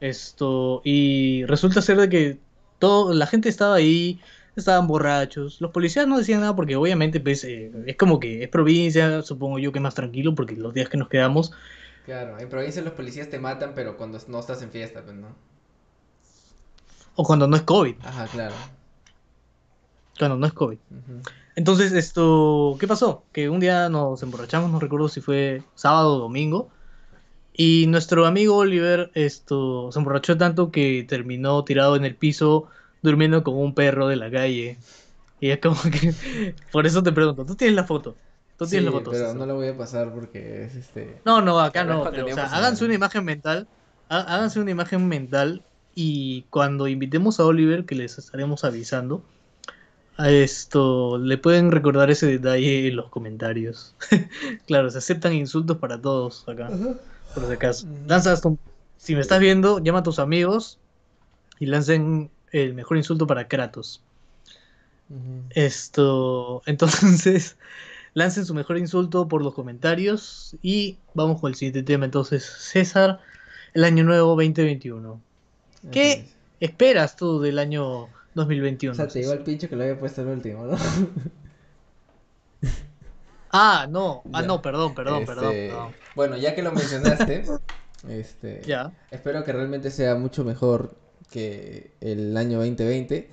Esto, 0.00 0.82
y 0.84 1.44
resulta 1.46 1.82
ser 1.82 1.98
de 1.98 2.08
que 2.08 2.38
todo, 2.78 3.12
la 3.12 3.26
gente 3.26 3.48
estaba 3.48 3.74
ahí, 3.74 4.20
estaban 4.60 4.86
borrachos. 4.86 5.60
Los 5.60 5.70
policías 5.70 6.06
no 6.06 6.18
decían 6.18 6.40
nada 6.40 6.56
porque 6.56 6.76
obviamente 6.76 7.20
pues, 7.20 7.44
eh, 7.44 7.70
es 7.86 7.96
como 7.96 8.18
que 8.18 8.42
es 8.42 8.48
provincia, 8.48 9.22
supongo 9.22 9.58
yo 9.58 9.72
que 9.72 9.80
más 9.80 9.94
tranquilo 9.94 10.34
porque 10.34 10.56
los 10.56 10.74
días 10.74 10.88
que 10.88 10.96
nos 10.96 11.08
quedamos... 11.08 11.52
Claro, 12.04 12.38
en 12.38 12.48
provincia 12.48 12.82
los 12.82 12.92
policías 12.92 13.28
te 13.28 13.38
matan, 13.38 13.72
pero 13.74 13.96
cuando 13.96 14.18
no 14.28 14.38
estás 14.38 14.62
en 14.62 14.70
fiesta, 14.70 15.02
pues 15.02 15.16
no. 15.16 15.34
O 17.16 17.24
cuando 17.24 17.48
no 17.48 17.56
es 17.56 17.62
COVID. 17.62 17.96
Ajá, 18.04 18.26
claro. 18.28 18.54
Cuando 20.16 20.36
no 20.36 20.46
es 20.46 20.52
COVID. 20.52 20.78
Entonces, 21.56 21.92
esto, 21.92 22.76
¿qué 22.78 22.86
pasó? 22.86 23.24
Que 23.32 23.50
un 23.50 23.58
día 23.58 23.88
nos 23.88 24.22
emborrachamos, 24.22 24.70
no 24.70 24.78
recuerdo 24.78 25.08
si 25.08 25.20
fue 25.20 25.62
sábado 25.74 26.16
o 26.16 26.18
domingo, 26.20 26.70
y 27.52 27.86
nuestro 27.88 28.26
amigo 28.26 28.56
Oliver 28.56 29.10
esto, 29.14 29.90
se 29.90 29.98
emborrachó 29.98 30.36
tanto 30.36 30.70
que 30.70 31.04
terminó 31.08 31.64
tirado 31.64 31.96
en 31.96 32.04
el 32.04 32.14
piso 32.14 32.68
durmiendo 33.02 33.42
como 33.42 33.60
un 33.60 33.74
perro 33.74 34.08
de 34.08 34.16
la 34.16 34.30
calle. 34.30 34.78
Y 35.40 35.50
es 35.50 35.60
como 35.60 35.80
que, 35.82 36.14
por 36.72 36.86
eso 36.86 37.02
te 37.02 37.12
pregunto, 37.12 37.44
¿tú 37.44 37.54
tienes 37.54 37.76
la 37.76 37.84
foto? 37.84 38.16
¿Tú 38.56 38.66
tienes 38.66 38.86
la 38.86 38.92
foto? 38.92 39.10
pero 39.10 39.34
no 39.34 39.44
la 39.44 39.52
voy 39.52 39.68
a 39.68 39.76
pasar 39.76 40.12
porque 40.14 40.64
es 40.64 40.74
este... 40.76 41.20
No, 41.24 41.42
no, 41.42 41.60
acá 41.60 41.84
no, 41.84 42.10
pero, 42.10 42.26
o 42.26 42.32
sea, 42.32 42.46
háganse 42.46 42.84
una 42.84 42.94
imagen 42.94 43.24
mental, 43.24 43.68
háganse 44.08 44.60
una 44.60 44.70
imagen 44.70 45.06
mental 45.08 45.62
y 45.94 46.42
cuando 46.50 46.88
invitemos 46.88 47.38
a 47.38 47.44
Oliver, 47.44 47.84
que 47.84 47.94
les 47.94 48.16
estaremos 48.16 48.64
avisando, 48.64 49.22
a 50.16 50.30
esto 50.30 51.18
le 51.18 51.36
pueden 51.36 51.70
recordar 51.70 52.10
ese 52.10 52.26
detalle 52.26 52.88
en 52.88 52.96
los 52.96 53.10
comentarios. 53.10 53.94
claro, 54.66 54.90
se 54.90 54.98
aceptan 54.98 55.34
insultos 55.34 55.76
para 55.76 56.00
todos 56.00 56.48
acá, 56.48 56.70
por 57.34 57.46
si 57.46 57.52
acaso. 57.52 57.86
Lanzas 58.06 58.40
si 58.96 59.14
me 59.14 59.20
estás 59.20 59.40
viendo, 59.40 59.78
llama 59.78 60.00
a 60.00 60.02
tus 60.02 60.18
amigos 60.18 60.78
y 61.58 61.66
lancen 61.66 62.30
el 62.52 62.74
mejor 62.74 62.96
insulto 62.96 63.26
para 63.26 63.48
Kratos. 63.48 64.02
Esto, 65.50 66.62
entonces, 66.66 67.56
lancen 68.14 68.44
su 68.44 68.54
mejor 68.54 68.78
insulto 68.78 69.28
por 69.28 69.42
los 69.42 69.54
comentarios 69.54 70.56
y 70.62 70.98
vamos 71.14 71.40
con 71.40 71.50
el 71.50 71.54
siguiente 71.54 71.82
tema. 71.82 72.04
Entonces, 72.04 72.44
César, 72.44 73.20
el 73.74 73.84
año 73.84 74.04
nuevo 74.04 74.30
2021. 74.30 75.20
¿Qué 75.92 76.26
esperas 76.60 77.16
tú 77.16 77.40
del 77.40 77.58
año 77.58 78.08
2021. 78.36 78.92
O 78.92 78.94
sea, 78.94 79.08
te 79.08 79.18
digo 79.18 79.32
al 79.32 79.42
pincho 79.42 79.68
que 79.68 79.76
lo 79.76 79.82
había 79.82 79.98
puesto 79.98 80.20
el 80.20 80.28
último, 80.28 80.66
¿no? 80.66 80.76
ah, 83.50 83.86
no. 83.88 84.22
Ah, 84.32 84.42
no, 84.42 84.60
perdón, 84.60 84.94
perdón, 84.94 85.22
este, 85.22 85.34
perdón, 85.34 85.94
Bueno, 86.14 86.36
ya 86.36 86.54
que 86.54 86.62
lo 86.62 86.70
mencionaste, 86.72 87.44
este, 88.08 88.60
ya. 88.66 88.92
espero 89.10 89.42
que 89.42 89.52
realmente 89.52 89.90
sea 89.90 90.14
mucho 90.16 90.44
mejor 90.44 90.94
que 91.30 91.92
el 92.00 92.36
año 92.36 92.58
2020. 92.58 93.28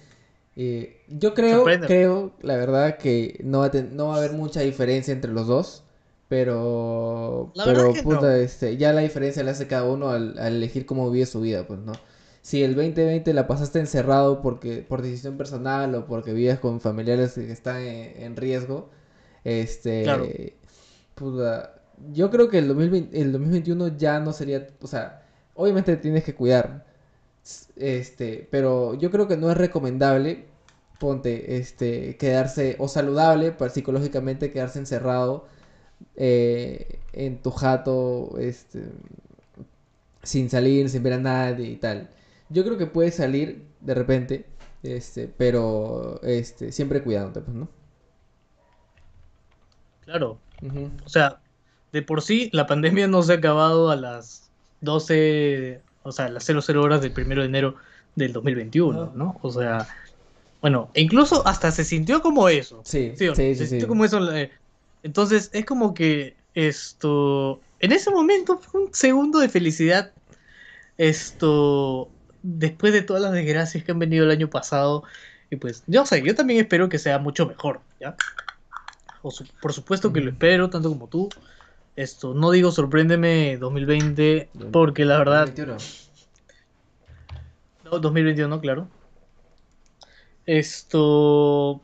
Eh, 0.56 1.02
yo 1.08 1.34
creo, 1.34 1.64
creo, 1.64 2.34
la 2.42 2.58
verdad, 2.58 2.98
que 2.98 3.40
no 3.44 3.60
va, 3.60 3.66
a 3.68 3.72
no 3.92 4.08
va 4.08 4.16
a 4.16 4.18
haber 4.20 4.34
mucha 4.34 4.62
diferencia 4.62 5.14
entre 5.14 5.32
los 5.32 5.48
dos. 5.48 5.84
Pero, 6.30 7.52
pero 7.54 7.94
puta, 8.02 8.38
este, 8.40 8.78
ya 8.78 8.92
la 8.92 9.02
diferencia 9.02 9.44
la 9.44 9.52
hace 9.52 9.68
cada 9.68 9.84
uno 9.84 10.10
al, 10.10 10.40
al 10.40 10.56
elegir 10.56 10.86
cómo 10.86 11.12
vive 11.12 11.28
su 11.28 11.42
vida, 11.42 11.68
pues, 11.68 11.80
¿no? 11.80 11.94
si 12.44 12.62
el 12.62 12.76
2020 12.76 13.34
la 13.34 13.48
pasaste 13.48 13.80
encerrado 13.80 14.42
porque 14.42 14.86
por 14.88 15.02
decisión 15.02 15.38
personal 15.38 15.96
o 15.96 16.06
porque 16.06 16.34
vives 16.34 16.60
con 16.60 16.82
familiares 16.82 17.34
que 17.36 17.50
están 17.50 17.82
en, 17.82 18.36
riesgo, 18.36 18.90
este, 19.46 20.04
claro. 20.04 20.28
yo 22.12 22.30
creo 22.30 22.50
que 22.50 22.58
el, 22.60 22.68
2020, 22.68 23.22
el 23.22 23.32
2021 23.32 23.98
ya 23.98 24.20
no 24.20 24.34
sería, 24.34 24.68
o 24.82 24.88
sea, 24.88 25.24
obviamente 25.54 25.96
tienes 25.96 26.26
que 26.26 26.36
cuidar, 26.36 26.86
este, 27.76 28.48
pero 28.52 28.96
yo 28.96 29.12
creo 29.12 29.28
que 29.28 29.38
no 29.38 29.52
es 29.52 29.58
recomendable, 29.58 30.46
ponte, 31.00 31.58
este, 31.58 32.18
quedarse, 32.18 32.76
o 32.80 32.88
saludable 32.88 33.52
para 33.52 33.72
psicológicamente 33.72 34.52
quedarse 34.52 34.80
encerrado 34.80 35.48
eh, 36.16 37.00
en 37.14 37.42
tu 37.42 37.52
jato, 37.52 38.38
este, 38.40 38.84
sin 40.24 40.50
salir, 40.50 40.90
sin 40.90 41.04
ver 41.04 41.14
a 41.14 41.20
nadie 41.20 41.68
y 41.68 41.76
tal 41.78 42.10
yo 42.54 42.64
creo 42.64 42.78
que 42.78 42.86
puede 42.86 43.12
salir 43.12 43.66
de 43.82 43.94
repente, 43.94 44.46
este, 44.84 45.28
pero 45.28 46.22
este, 46.24 46.72
siempre 46.72 47.02
cuidándote, 47.02 47.42
pues, 47.42 47.56
¿no? 47.56 47.68
Claro. 50.02 50.40
O 51.06 51.10
sea, 51.10 51.42
de 51.92 52.02
por 52.02 52.22
sí 52.22 52.50
la 52.54 52.68
pandemia 52.68 53.08
no 53.08 53.22
se 53.24 53.34
ha 53.34 53.36
acabado 53.38 53.90
a 53.90 53.96
las 53.96 54.52
12, 54.82 55.82
o 56.04 56.12
sea, 56.12 56.30
las 56.30 56.46
00 56.46 56.82
horas 56.82 57.02
del 57.02 57.14
1 57.16 57.42
de 57.42 57.46
enero 57.46 57.76
del 58.16 58.34
2021, 58.34 59.14
¿no? 59.16 59.40
O 59.42 59.52
sea, 59.52 59.88
bueno, 60.62 60.90
e 60.94 61.02
incluso 61.02 61.46
hasta 61.48 61.72
se 61.72 61.84
sintió 61.84 62.22
como 62.22 62.48
eso. 62.50 62.82
Sí, 62.86 63.14
sí, 63.18 63.28
sí, 63.36 63.56
Se 63.56 63.68
sintió 63.68 63.88
como 63.88 64.06
eso. 64.06 64.34
Eh, 64.34 64.52
entonces, 65.02 65.50
es 65.54 65.66
como 65.66 65.94
que 65.94 66.36
esto, 66.54 67.60
en 67.80 67.92
ese 67.92 68.12
momento 68.12 68.58
fue 68.58 68.82
un 68.82 68.94
segundo 68.94 69.40
de 69.40 69.50
felicidad. 69.50 70.14
Esto, 70.98 72.10
después 72.44 72.94
de 72.94 73.02
todas 73.02 73.24
las 73.24 73.32
desgracias 73.32 73.84
que 73.84 73.92
han 73.92 74.00
venido 74.00 74.26
el 74.26 74.32
año 74.32 74.50
pasado, 74.50 75.04
y 75.50 75.56
pues, 75.56 75.84
yo 75.88 76.06
sé, 76.06 76.22
yo 76.22 76.36
también 76.36 76.60
espero 76.60 76.90
que 76.90 77.00
sea 77.00 77.20
mucho 77.20 77.48
mejor, 77.48 77.82
¿ya? 78.00 78.16
por 79.62 79.72
supuesto 79.72 80.12
que 80.12 80.20
lo 80.20 80.32
espero, 80.32 80.70
tanto 80.70 80.90
como 80.90 81.08
tú. 81.08 81.30
Esto, 81.96 82.34
no 82.34 82.52
digo 82.52 82.72
sorpréndeme 82.72 83.58
2020, 83.58 84.50
porque 84.72 85.06
la 85.06 85.18
verdad... 85.18 85.50
2021, 88.00 88.60
claro. 88.62 88.88
Esto. 90.46 91.82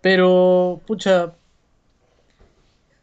Pero, 0.00 0.80
pucha. 0.86 1.34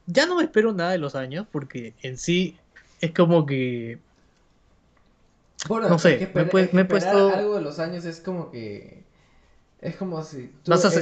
Ya 0.06 0.26
no 0.26 0.36
me 0.36 0.44
espero 0.44 0.74
nada 0.74 0.92
de 0.92 0.98
los 0.98 1.16
años, 1.16 1.46
porque 1.52 1.94
en 2.02 2.18
sí 2.18 2.58
es 3.02 3.12
como 3.12 3.46
que. 3.46 4.00
Bueno, 5.68 5.90
no 5.90 6.00
sé, 6.00 6.32
me, 6.34 6.42
he 6.42 6.86
puesto. 6.86 7.34
Algo 7.34 7.56
de 7.56 7.62
los 7.62 7.80
años 7.80 8.06
es 8.06 8.22
como 8.22 8.50
que. 8.52 9.04
Es 9.82 9.96
como 9.96 10.22
si 10.24 10.52
tú 10.64 10.74
estás 10.74 10.94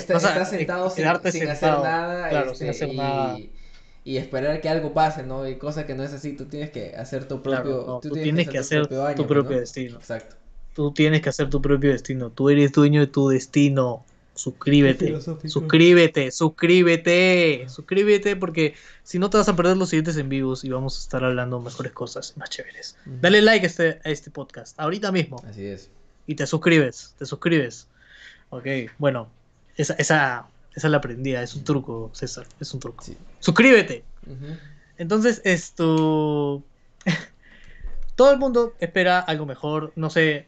sentado 0.49 0.89
sin, 0.89 1.05
sin 1.31 1.49
hacer 1.49 1.71
nada. 1.71 2.29
Claro, 2.29 2.53
sin 2.53 2.67
este, 2.67 2.85
hacer 2.85 2.93
y, 2.93 2.97
nada. 2.97 3.37
Y 4.07 4.15
esperar 4.15 4.61
que 4.61 4.69
algo 4.69 4.93
pase, 4.93 5.23
¿no? 5.23 5.45
Y 5.45 5.57
cosa 5.57 5.85
que 5.85 5.93
no 5.93 6.01
es 6.01 6.13
así, 6.13 6.31
tú 6.31 6.45
tienes 6.45 6.69
que 6.69 6.95
hacer 6.95 7.27
tu 7.27 7.43
propio. 7.43 7.99
tú, 8.01 8.11
tienes, 8.11 8.47
que 8.47 8.57
hacer, 8.57 8.87
tu 8.87 9.27
propio, 9.27 9.59
destino. 9.59 9.97
Exacto. 9.97 10.37
Tú 10.73 10.93
tienes 10.93 11.21
que 11.21 11.27
hacer 11.27 11.49
tu 11.49 11.61
propio 11.61 11.91
destino. 11.91 12.29
Tú 12.29 12.49
eres 12.49 12.71
dueño 12.71 13.01
de 13.01 13.07
tu 13.07 13.27
destino. 13.27 14.05
Suscríbete, 14.33 15.19
suscríbete, 15.49 16.31
suscríbete, 16.31 17.65
suscríbete 17.67 18.37
porque 18.37 18.75
si 19.03 19.19
no 19.19 19.29
te 19.29 19.39
vas 19.39 19.49
a 19.49 19.57
perder 19.57 19.75
los 19.75 19.89
siguientes 19.89 20.15
en 20.15 20.29
vivos 20.29 20.63
y 20.63 20.69
vamos 20.69 20.97
a 20.97 21.01
estar 21.01 21.25
hablando 21.25 21.59
mejores 21.59 21.91
cosas 21.91 22.33
más 22.37 22.49
chéveres. 22.49 22.95
Dale 23.05 23.41
like 23.41 23.65
a 23.65 23.67
este, 23.67 23.99
a 24.05 24.09
este 24.09 24.31
podcast, 24.31 24.79
ahorita 24.79 25.11
mismo. 25.11 25.43
Así 25.45 25.65
es. 25.65 25.89
Y 26.27 26.35
te 26.35 26.47
suscribes, 26.47 27.13
te 27.17 27.25
suscribes. 27.25 27.89
Ok, 28.51 28.67
bueno, 28.99 29.27
esa, 29.75 29.95
esa, 29.95 30.47
esa 30.77 30.89
la 30.89 30.97
aprendí, 30.97 31.33
es 31.33 31.55
un 31.55 31.63
truco, 31.63 32.11
César, 32.13 32.45
es 32.59 32.71
un 32.71 32.79
truco. 32.79 33.03
Suscríbete. 33.39 34.03
Entonces, 34.99 35.41
esto... 35.43 36.63
Todo 38.15 38.31
el 38.31 38.37
mundo 38.37 38.75
espera 38.79 39.19
algo 39.19 39.47
mejor, 39.47 39.91
no 39.95 40.11
sé, 40.11 40.45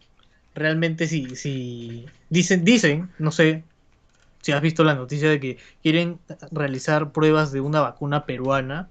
realmente 0.54 1.08
si, 1.08 1.36
si 1.36 2.06
dicen, 2.30 2.63
dicen, 2.63 3.10
no 3.18 3.32
sé, 3.32 3.63
si 4.42 4.52
has 4.52 4.62
visto 4.62 4.84
la 4.84 4.94
noticia 4.94 5.30
de 5.30 5.39
que 5.39 5.58
quieren 5.82 6.20
realizar 6.52 7.12
pruebas 7.12 7.52
de 7.52 7.62
una 7.62 7.82
vacuna 7.82 8.26
peruana, 8.28 8.88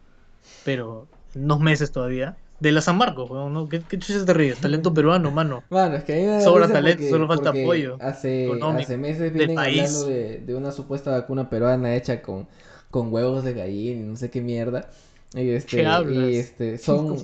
pero 0.65 1.07
en 1.35 1.45
unos 1.45 1.61
meses 1.61 1.93
todavía. 1.93 2.37
De 2.61 2.73
la 2.73 2.81
San 2.81 2.97
Marcos, 2.97 3.31
¿no? 3.31 3.69
¿Qué, 3.69 3.81
qué 3.81 3.99
chucha 3.99 4.25
te 4.25 4.35
ríes? 4.35 4.59
Talento 4.59 4.93
peruano, 4.93 5.31
mano. 5.31 5.63
Bueno, 5.71 5.97
es 5.97 6.05
que 6.05 6.15
a 6.15 6.17
mí 6.17 6.23
me 6.25 6.43
Sobra 6.43 6.67
talento, 6.67 7.09
solo 7.09 7.29
falta 7.29 7.51
apoyo. 7.51 7.97
Hace, 8.01 8.51
hace 8.61 8.97
meses 8.97 9.33
vienen 9.33 9.59
hablando 9.59 10.07
de, 10.07 10.39
de, 10.39 10.55
una 10.57 10.73
supuesta 10.73 11.13
vacuna 11.13 11.49
peruana 11.49 11.95
hecha 11.95 12.21
con, 12.21 12.49
con 12.91 13.13
huevos 13.13 13.45
de 13.45 13.55
gallina 13.55 14.01
y 14.01 14.05
no 14.05 14.17
sé 14.17 14.31
qué 14.31 14.41
mierda. 14.41 14.91
Y 15.35 15.51
este, 15.51 15.83
y 15.83 16.37
este, 16.37 16.79
son, 16.79 17.19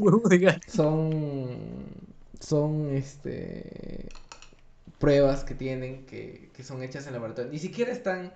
son, 0.66 1.10
son, 2.38 2.94
este, 2.94 4.08
pruebas 4.98 5.42
que 5.44 5.54
tienen 5.54 6.04
que, 6.04 6.50
que, 6.54 6.62
son 6.62 6.82
hechas 6.82 7.06
en 7.06 7.14
laboratorio. 7.14 7.50
Ni 7.50 7.58
siquiera 7.58 7.92
están 7.92 8.32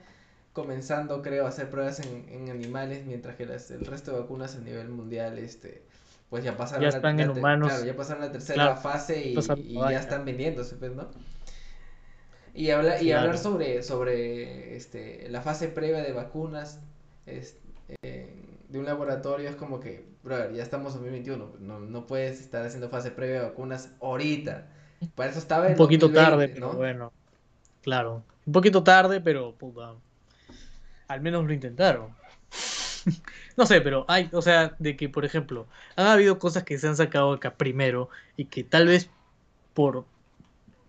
comenzando, 0.55 1.21
creo, 1.21 1.45
a 1.45 1.51
hacer 1.51 1.69
pruebas 1.71 2.01
en, 2.01 2.27
en 2.31 2.51
animales, 2.51 3.05
mientras 3.07 3.37
que 3.37 3.45
las, 3.45 3.71
el 3.71 3.85
resto 3.85 4.13
de 4.13 4.21
vacunas 4.21 4.57
a 4.57 4.61
nivel 4.61 4.89
mundial, 4.89 5.39
este, 5.39 5.83
pues 6.31 6.45
ya 6.45 6.57
pasaron, 6.57 6.83
ya 6.83 6.89
están 6.89 7.17
la, 7.17 7.23
en 7.25 7.31
humanos. 7.31 7.69
Claro, 7.69 7.85
ya 7.85 7.97
pasaron 7.97 8.23
la 8.23 8.33
tercera 8.33 8.77
fase 8.77 9.31
y, 9.31 9.39
y 9.59 9.75
ya 9.75 9.99
están 9.99 10.25
vendiéndose, 10.25 10.77
pues, 10.77 10.93
¿no? 10.95 11.09
Y, 12.55 12.71
habla, 12.71 13.01
y 13.01 13.13
hablar 13.13 13.39
sobre, 13.39 13.83
sobre 13.83 14.77
este, 14.77 15.29
la 15.29 15.43
fase 15.43 15.69
previa 15.69 16.03
de 16.03 16.13
vacunas 16.13 16.81
eh, 17.27 17.55
de 18.69 18.79
un 18.79 18.85
laboratorio 18.85 19.49
es 19.49 19.57
como 19.57 19.79
que, 19.81 20.09
brother, 20.25 20.53
ya 20.53 20.63
estamos 20.63 20.95
en 20.95 21.01
2021, 21.01 21.53
no, 21.61 21.81
no 21.81 22.07
puedes 22.07 22.41
estar 22.41 22.65
haciendo 22.65 22.89
fase 22.89 23.11
previa 23.11 23.41
de 23.41 23.49
vacunas 23.49 23.91
ahorita 24.01 24.67
para 25.15 25.31
eso 25.31 25.39
estaba 25.39 25.69
Un 25.69 25.77
poquito 25.77 26.11
tarde, 26.11 26.49
pero 26.49 26.73
bueno. 26.73 27.13
Claro. 27.83 28.23
Un 28.47 28.53
poquito 28.53 28.83
tarde, 28.83 29.21
pero 29.21 29.55
puta. 29.55 29.95
Al 31.07 31.21
menos 31.21 31.45
lo 31.47 31.53
intentaron. 31.53 32.15
no 33.57 33.67
sé, 33.67 33.81
pero 33.81 34.05
hay, 34.09 34.29
o 34.33 34.43
sea, 34.43 34.75
de 34.79 34.97
que, 34.97 35.09
por 35.09 35.25
ejemplo, 35.25 35.67
han 35.97 36.07
habido 36.07 36.39
cosas 36.39 36.65
que 36.65 36.79
se 36.79 36.89
han 36.89 36.97
sacado 36.97 37.33
acá 37.33 37.55
primero 37.55 38.09
y 38.37 38.47
que 38.47 38.65
tal 38.65 38.87
vez 38.87 39.11
por, 39.75 40.05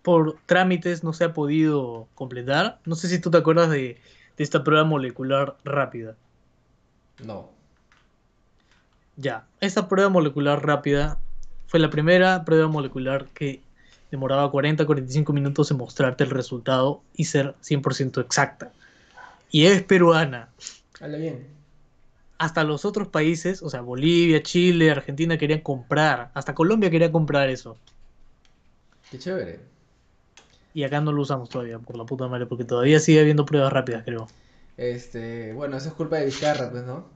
por 0.02 0.38
trámites 0.46 1.04
no 1.04 1.12
se 1.12 1.24
ha 1.24 1.32
podido 1.32 2.08
completar. 2.14 2.80
No 2.84 2.94
sé 2.94 3.08
si 3.08 3.20
tú 3.20 3.30
te 3.30 3.38
acuerdas 3.38 3.70
de, 3.70 4.00
de 4.36 4.44
esta 4.44 4.64
prueba 4.64 4.84
molecular 4.84 5.56
rápida. 5.64 6.16
No. 7.24 7.50
Ya, 9.16 9.46
esta 9.60 9.88
prueba 9.88 10.08
molecular 10.08 10.64
rápida 10.64 11.18
fue 11.66 11.78
la 11.78 11.90
primera 11.90 12.44
prueba 12.44 12.68
molecular 12.68 13.26
que 13.34 13.60
demoraba 14.10 14.50
40-45 14.50 15.32
minutos 15.32 15.70
en 15.70 15.76
mostrarte 15.76 16.24
el 16.24 16.30
resultado 16.30 17.02
y 17.14 17.26
ser 17.26 17.54
100% 17.62 18.20
exacta. 18.20 18.72
Y 19.50 19.66
es 19.66 19.82
peruana. 19.82 20.48
bien. 21.00 21.59
Hasta 22.40 22.64
los 22.64 22.86
otros 22.86 23.08
países, 23.08 23.62
o 23.62 23.68
sea, 23.68 23.82
Bolivia, 23.82 24.42
Chile, 24.42 24.90
Argentina 24.90 25.36
querían 25.36 25.60
comprar. 25.60 26.30
Hasta 26.32 26.54
Colombia 26.54 26.88
quería 26.88 27.12
comprar 27.12 27.50
eso. 27.50 27.76
Qué 29.10 29.18
chévere. 29.18 29.60
Y 30.72 30.84
acá 30.84 31.02
no 31.02 31.12
lo 31.12 31.20
usamos 31.20 31.50
todavía, 31.50 31.78
por 31.78 31.98
la 31.98 32.04
puta 32.04 32.28
madre, 32.28 32.46
porque 32.46 32.64
todavía 32.64 32.98
sigue 32.98 33.20
habiendo 33.20 33.44
pruebas 33.44 33.70
rápidas, 33.70 34.04
creo. 34.06 34.26
Este, 34.78 35.52
bueno, 35.52 35.76
eso 35.76 35.88
es 35.88 35.94
culpa 35.94 36.16
de 36.16 36.24
Vizcarra, 36.24 36.70
pues, 36.70 36.82
¿no? 36.84 37.08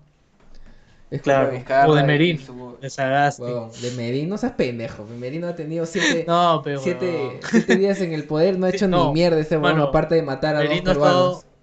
Es 1.10 1.22
claro, 1.22 1.52
o 1.86 1.94
de 1.94 2.04
Merino, 2.04 2.76
de 2.78 2.90
Sagasti. 2.90 3.44
de 3.80 3.90
Merino, 3.96 4.28
no 4.28 4.36
seas 4.36 4.52
pendejo. 4.52 5.06
Ha 5.48 5.54
tenido 5.56 5.86
siete, 5.86 6.24
no, 6.28 6.60
pero, 6.62 6.80
siete, 6.80 7.40
siete, 7.50 7.76
días 7.76 7.98
en 8.02 8.12
el 8.12 8.24
poder, 8.24 8.58
no 8.58 8.66
ha 8.66 8.68
hecho 8.68 8.88
ni 8.88 9.12
mierda 9.14 9.40
ese 9.40 9.56
bueno, 9.56 9.84
aparte 9.84 10.16
de 10.16 10.22
matar 10.22 10.56
a 10.56 10.58
Merino 10.58 10.82
dos 10.82 10.92
peruanos. 10.92 11.36
Estado... 11.38 11.54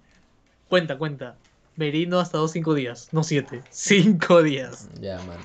Cuenta, 0.68 0.98
cuenta. 0.98 1.36
Merino 1.82 2.20
ha 2.20 2.22
estado 2.22 2.46
cinco 2.46 2.74
días, 2.74 3.08
no 3.10 3.24
siete. 3.24 3.60
Cinco 3.70 4.40
días. 4.40 4.88
Ya, 5.00 5.16
man. 5.24 5.38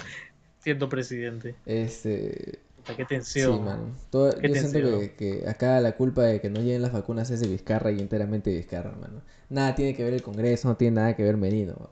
Siendo 0.59 0.87
presidente. 0.87 1.55
Este... 1.65 2.59
Qué 2.95 3.05
tensión. 3.05 3.57
Sí, 3.57 3.63
man. 3.63 3.95
yo 4.13 4.53
siento 4.53 4.99
que, 4.99 5.15
que, 5.17 5.49
acá 5.49 5.81
la 5.81 5.93
culpa 5.93 6.21
de 6.21 6.39
que 6.39 6.51
no 6.51 6.61
lleguen 6.61 6.83
las 6.83 6.93
vacunas 6.93 7.31
es 7.31 7.39
de 7.39 7.47
Vizcarra 7.47 7.91
y 7.91 7.99
enteramente 7.99 8.51
de 8.51 8.57
Vizcarra, 8.57 8.91
mano. 8.91 9.23
Nada 9.49 9.73
tiene 9.73 9.95
que 9.95 10.03
ver 10.03 10.13
el 10.13 10.21
Congreso, 10.21 10.67
no 10.67 10.77
tiene 10.77 10.97
nada 10.97 11.15
que 11.15 11.23
ver 11.23 11.37
Merino. 11.37 11.89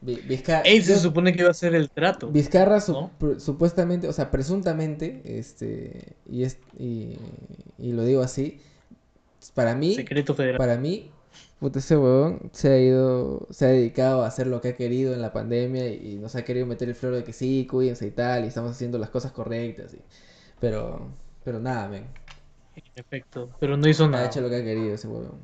Vizcarra, 0.00 0.62
Él 0.62 0.82
se 0.82 0.98
supone 0.98 1.34
que 1.34 1.42
iba 1.42 1.50
a 1.50 1.54
ser 1.54 1.74
el 1.74 1.90
trato. 1.90 2.30
Vizcarra 2.30 2.80
supuestamente, 2.80 4.08
o 4.08 4.12
sea, 4.14 4.30
presuntamente, 4.30 5.20
este, 5.26 6.16
y, 6.26 6.44
es, 6.44 6.56
y, 6.78 7.18
lo 7.78 8.04
digo 8.06 8.22
así, 8.22 8.58
para 9.52 9.74
mí, 9.74 9.96
Secreto 9.96 10.34
federal. 10.34 10.56
para 10.56 10.78
mí, 10.78 11.10
ese 11.74 11.96
huevón 11.96 12.50
se 12.52 12.68
ha 12.70 12.78
ido, 12.78 13.46
se 13.50 13.66
ha 13.66 13.68
dedicado 13.68 14.22
a 14.22 14.26
hacer 14.26 14.46
lo 14.46 14.60
que 14.60 14.68
ha 14.68 14.76
querido 14.76 15.12
en 15.12 15.20
la 15.20 15.32
pandemia 15.32 15.88
y, 15.88 16.16
nos 16.16 16.34
ha 16.34 16.44
querido 16.44 16.66
meter 16.66 16.88
el 16.88 16.94
flor 16.94 17.14
de 17.14 17.24
que 17.24 17.32
sí, 17.32 17.66
cuídense 17.70 18.06
y 18.06 18.10
tal, 18.10 18.44
y 18.44 18.48
estamos 18.48 18.72
haciendo 18.72 18.98
las 18.98 19.10
cosas 19.10 19.32
correctas, 19.32 19.94
pero, 20.58 21.08
pero 21.44 21.60
nada, 21.60 21.88
men. 21.88 22.06
En 22.76 22.82
efecto, 22.96 23.50
pero 23.60 23.76
no 23.76 23.88
hizo 23.88 24.08
nada. 24.08 24.24
Ha 24.24 24.26
hecho 24.28 24.40
lo 24.40 24.48
que 24.48 24.56
ha 24.56 24.64
querido 24.64 24.94
ese 24.94 25.06
huevón. 25.06 25.38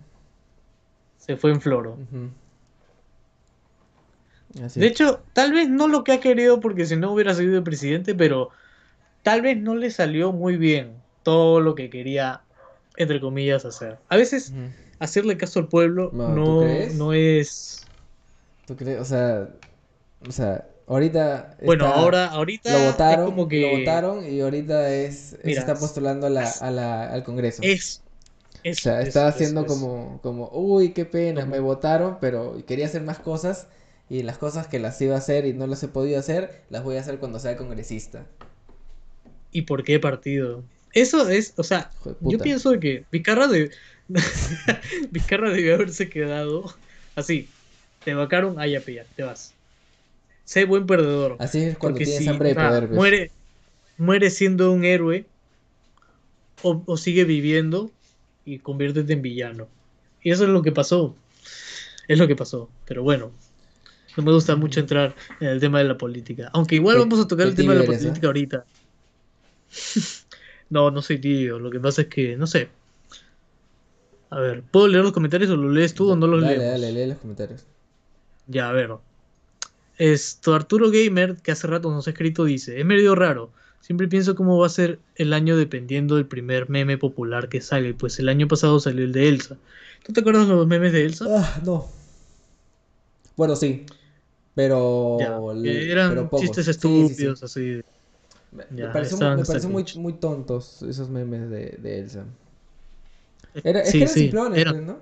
Se 1.18 1.36
fue 1.36 1.50
en 1.50 1.60
floro. 1.60 1.98
De 4.74 4.86
hecho, 4.86 5.22
tal 5.34 5.52
vez 5.52 5.68
no 5.68 5.86
lo 5.86 6.02
que 6.02 6.12
ha 6.12 6.20
querido 6.20 6.60
porque 6.60 6.86
si 6.86 6.96
no 6.96 7.12
hubiera 7.12 7.34
sido 7.34 7.58
el 7.58 7.62
presidente, 7.62 8.14
pero 8.14 8.50
tal 9.22 9.42
vez 9.42 9.58
no 9.58 9.74
le 9.74 9.90
salió 9.90 10.32
muy 10.32 10.56
bien 10.56 10.94
todo 11.22 11.60
lo 11.60 11.74
que 11.74 11.90
quería, 11.90 12.42
entre 12.96 13.20
comillas, 13.20 13.66
hacer. 13.66 13.98
A 14.08 14.16
veces 14.16 14.54
hacerle 14.98 15.36
caso 15.36 15.60
al 15.60 15.68
pueblo 15.68 16.10
no, 16.12 16.28
no, 16.28 17.12
es... 17.12 17.86
¿Tú 18.66 18.76
crees? 18.76 19.00
O 19.00 19.04
sea, 19.04 19.48
o 20.26 20.32
sea, 20.32 20.66
ahorita... 20.86 21.56
Bueno, 21.64 21.86
ahora, 21.86 22.26
ahorita 22.26 22.72
lo 22.72 22.90
votaron, 22.90 23.26
como 23.26 23.48
que... 23.48 23.60
lo 23.60 23.78
votaron 23.78 24.26
y 24.26 24.40
ahorita 24.40 24.92
es, 24.92 25.36
se 25.42 25.52
está 25.52 25.74
postulando 25.74 26.26
a 26.26 26.30
la, 26.30 26.48
a 26.48 26.70
la, 26.70 27.08
al 27.12 27.22
Congreso. 27.22 27.62
Es... 27.62 28.02
o 28.64 28.74
sea, 28.74 29.02
está 29.02 29.28
haciendo 29.28 29.66
como, 29.66 30.20
como, 30.22 30.50
uy, 30.52 30.92
qué 30.92 31.04
pena, 31.04 31.46
me 31.46 31.60
votaron, 31.60 32.18
pero 32.20 32.56
quería 32.66 32.86
hacer 32.86 33.02
más 33.02 33.18
cosas 33.18 33.68
y 34.08 34.22
las 34.22 34.38
cosas 34.38 34.68
que 34.68 34.78
las 34.78 35.00
iba 35.00 35.14
a 35.14 35.18
hacer 35.18 35.46
y 35.46 35.52
no 35.52 35.66
las 35.66 35.82
he 35.82 35.88
podido 35.88 36.18
hacer, 36.18 36.62
las 36.70 36.82
voy 36.82 36.96
a 36.96 37.00
hacer 37.00 37.18
cuando 37.18 37.38
sea 37.38 37.56
congresista. 37.56 38.26
¿Y 39.52 39.62
por 39.62 39.84
qué 39.84 39.98
partido? 39.98 40.64
Eso 40.92 41.28
es, 41.28 41.54
o 41.56 41.62
sea, 41.62 41.90
yo 42.20 42.38
pienso 42.38 42.78
que 42.80 43.04
Vizcarra, 43.12 43.48
de... 43.48 43.70
Vizcarra 45.10 45.50
debió 45.50 45.74
haberse 45.74 46.08
quedado 46.08 46.74
así. 47.14 47.48
Te 48.04 48.14
vacaron, 48.14 48.56
ay, 48.58 48.72
ya, 48.72 48.80
te 48.80 49.22
vas. 49.22 49.52
Sé 50.44 50.64
buen 50.64 50.86
perdedor. 50.86 51.36
Así 51.40 51.62
es 51.62 51.78
cuando 51.78 51.98
tienes 51.98 52.28
hambre 52.28 52.50
de 52.50 52.54
poder. 52.54 52.86
Pues. 52.86 52.96
Muere, 52.96 53.30
muere 53.98 54.30
siendo 54.30 54.70
un 54.70 54.84
héroe 54.84 55.26
o, 56.62 56.82
o 56.86 56.96
sigue 56.96 57.24
viviendo 57.24 57.90
y 58.44 58.60
conviértete 58.60 59.12
en 59.12 59.22
villano. 59.22 59.68
Y 60.22 60.30
eso 60.30 60.44
es 60.44 60.50
lo 60.50 60.62
que 60.62 60.72
pasó. 60.72 61.16
Es 62.06 62.18
lo 62.18 62.28
que 62.28 62.36
pasó. 62.36 62.70
Pero 62.86 63.02
bueno, 63.02 63.32
no 64.16 64.22
me 64.22 64.32
gusta 64.32 64.56
mucho 64.56 64.80
entrar 64.80 65.14
en 65.40 65.48
el 65.48 65.60
tema 65.60 65.78
de 65.78 65.84
la 65.84 65.98
política. 65.98 66.50
Aunque 66.52 66.76
igual 66.76 66.98
vamos 66.98 67.20
a 67.20 67.28
tocar 67.28 67.48
el 67.48 67.54
tema 67.54 67.74
de 67.74 67.80
la 67.80 67.86
política 67.86 68.26
ahorita. 68.26 68.64
no, 70.70 70.90
no 70.90 71.02
soy 71.02 71.18
tío. 71.18 71.58
Lo 71.58 71.70
que 71.70 71.80
pasa 71.80 72.02
es 72.02 72.08
que, 72.08 72.36
no 72.36 72.46
sé. 72.46 72.68
A 74.30 74.40
ver, 74.40 74.62
¿puedo 74.62 74.88
leer 74.88 75.04
los 75.04 75.12
comentarios 75.12 75.50
o 75.50 75.56
lo 75.56 75.70
lees 75.70 75.94
tú 75.94 76.10
o 76.10 76.16
no 76.16 76.26
los 76.26 76.42
lees? 76.42 76.58
Dale, 76.58 76.70
dale, 76.70 76.92
lee 76.92 77.06
los 77.06 77.18
comentarios. 77.18 77.64
Ya, 78.46 78.68
a 78.68 78.72
ver. 78.72 78.90
Esto, 79.98 80.54
Arturo 80.54 80.90
Gamer, 80.90 81.36
que 81.36 81.52
hace 81.52 81.66
rato 81.66 81.90
nos 81.90 82.06
ha 82.06 82.10
escrito, 82.10 82.44
dice: 82.44 82.78
Es 82.80 82.84
medio 82.84 83.14
raro. 83.14 83.50
Siempre 83.80 84.08
pienso 84.08 84.34
cómo 84.34 84.58
va 84.58 84.66
a 84.66 84.70
ser 84.70 84.98
el 85.14 85.32
año 85.32 85.56
dependiendo 85.56 86.16
del 86.16 86.26
primer 86.26 86.68
meme 86.68 86.98
popular 86.98 87.48
que 87.48 87.60
sale. 87.60 87.94
Pues 87.94 88.18
el 88.18 88.28
año 88.28 88.48
pasado 88.48 88.80
salió 88.80 89.04
el 89.04 89.12
de 89.12 89.28
Elsa. 89.28 89.56
¿Tú 90.04 90.12
te 90.12 90.20
acuerdas 90.20 90.48
de 90.48 90.54
los 90.54 90.66
memes 90.66 90.92
de 90.92 91.04
Elsa? 91.04 91.24
Ah, 91.28 91.60
no. 91.64 91.88
Bueno, 93.36 93.54
sí. 93.54 93.86
Pero. 94.54 95.18
eran 95.62 96.28
chistes 96.36 96.66
estúpidos, 96.66 97.42
así. 97.42 97.80
Me, 98.50 98.86
pareció, 98.88 99.18
muy, 99.68 99.84
muy, 99.96 100.12
tontos 100.14 100.82
esos 100.82 101.10
memes 101.10 101.50
de, 101.50 101.76
de 101.78 102.00
Elsa. 102.00 102.24
Era, 103.64 103.80
es 103.80 103.92
que 103.92 103.98
eran 103.98 104.08
simplones, 104.08 104.64
pues, 104.64 104.82
¿no? 104.82 104.98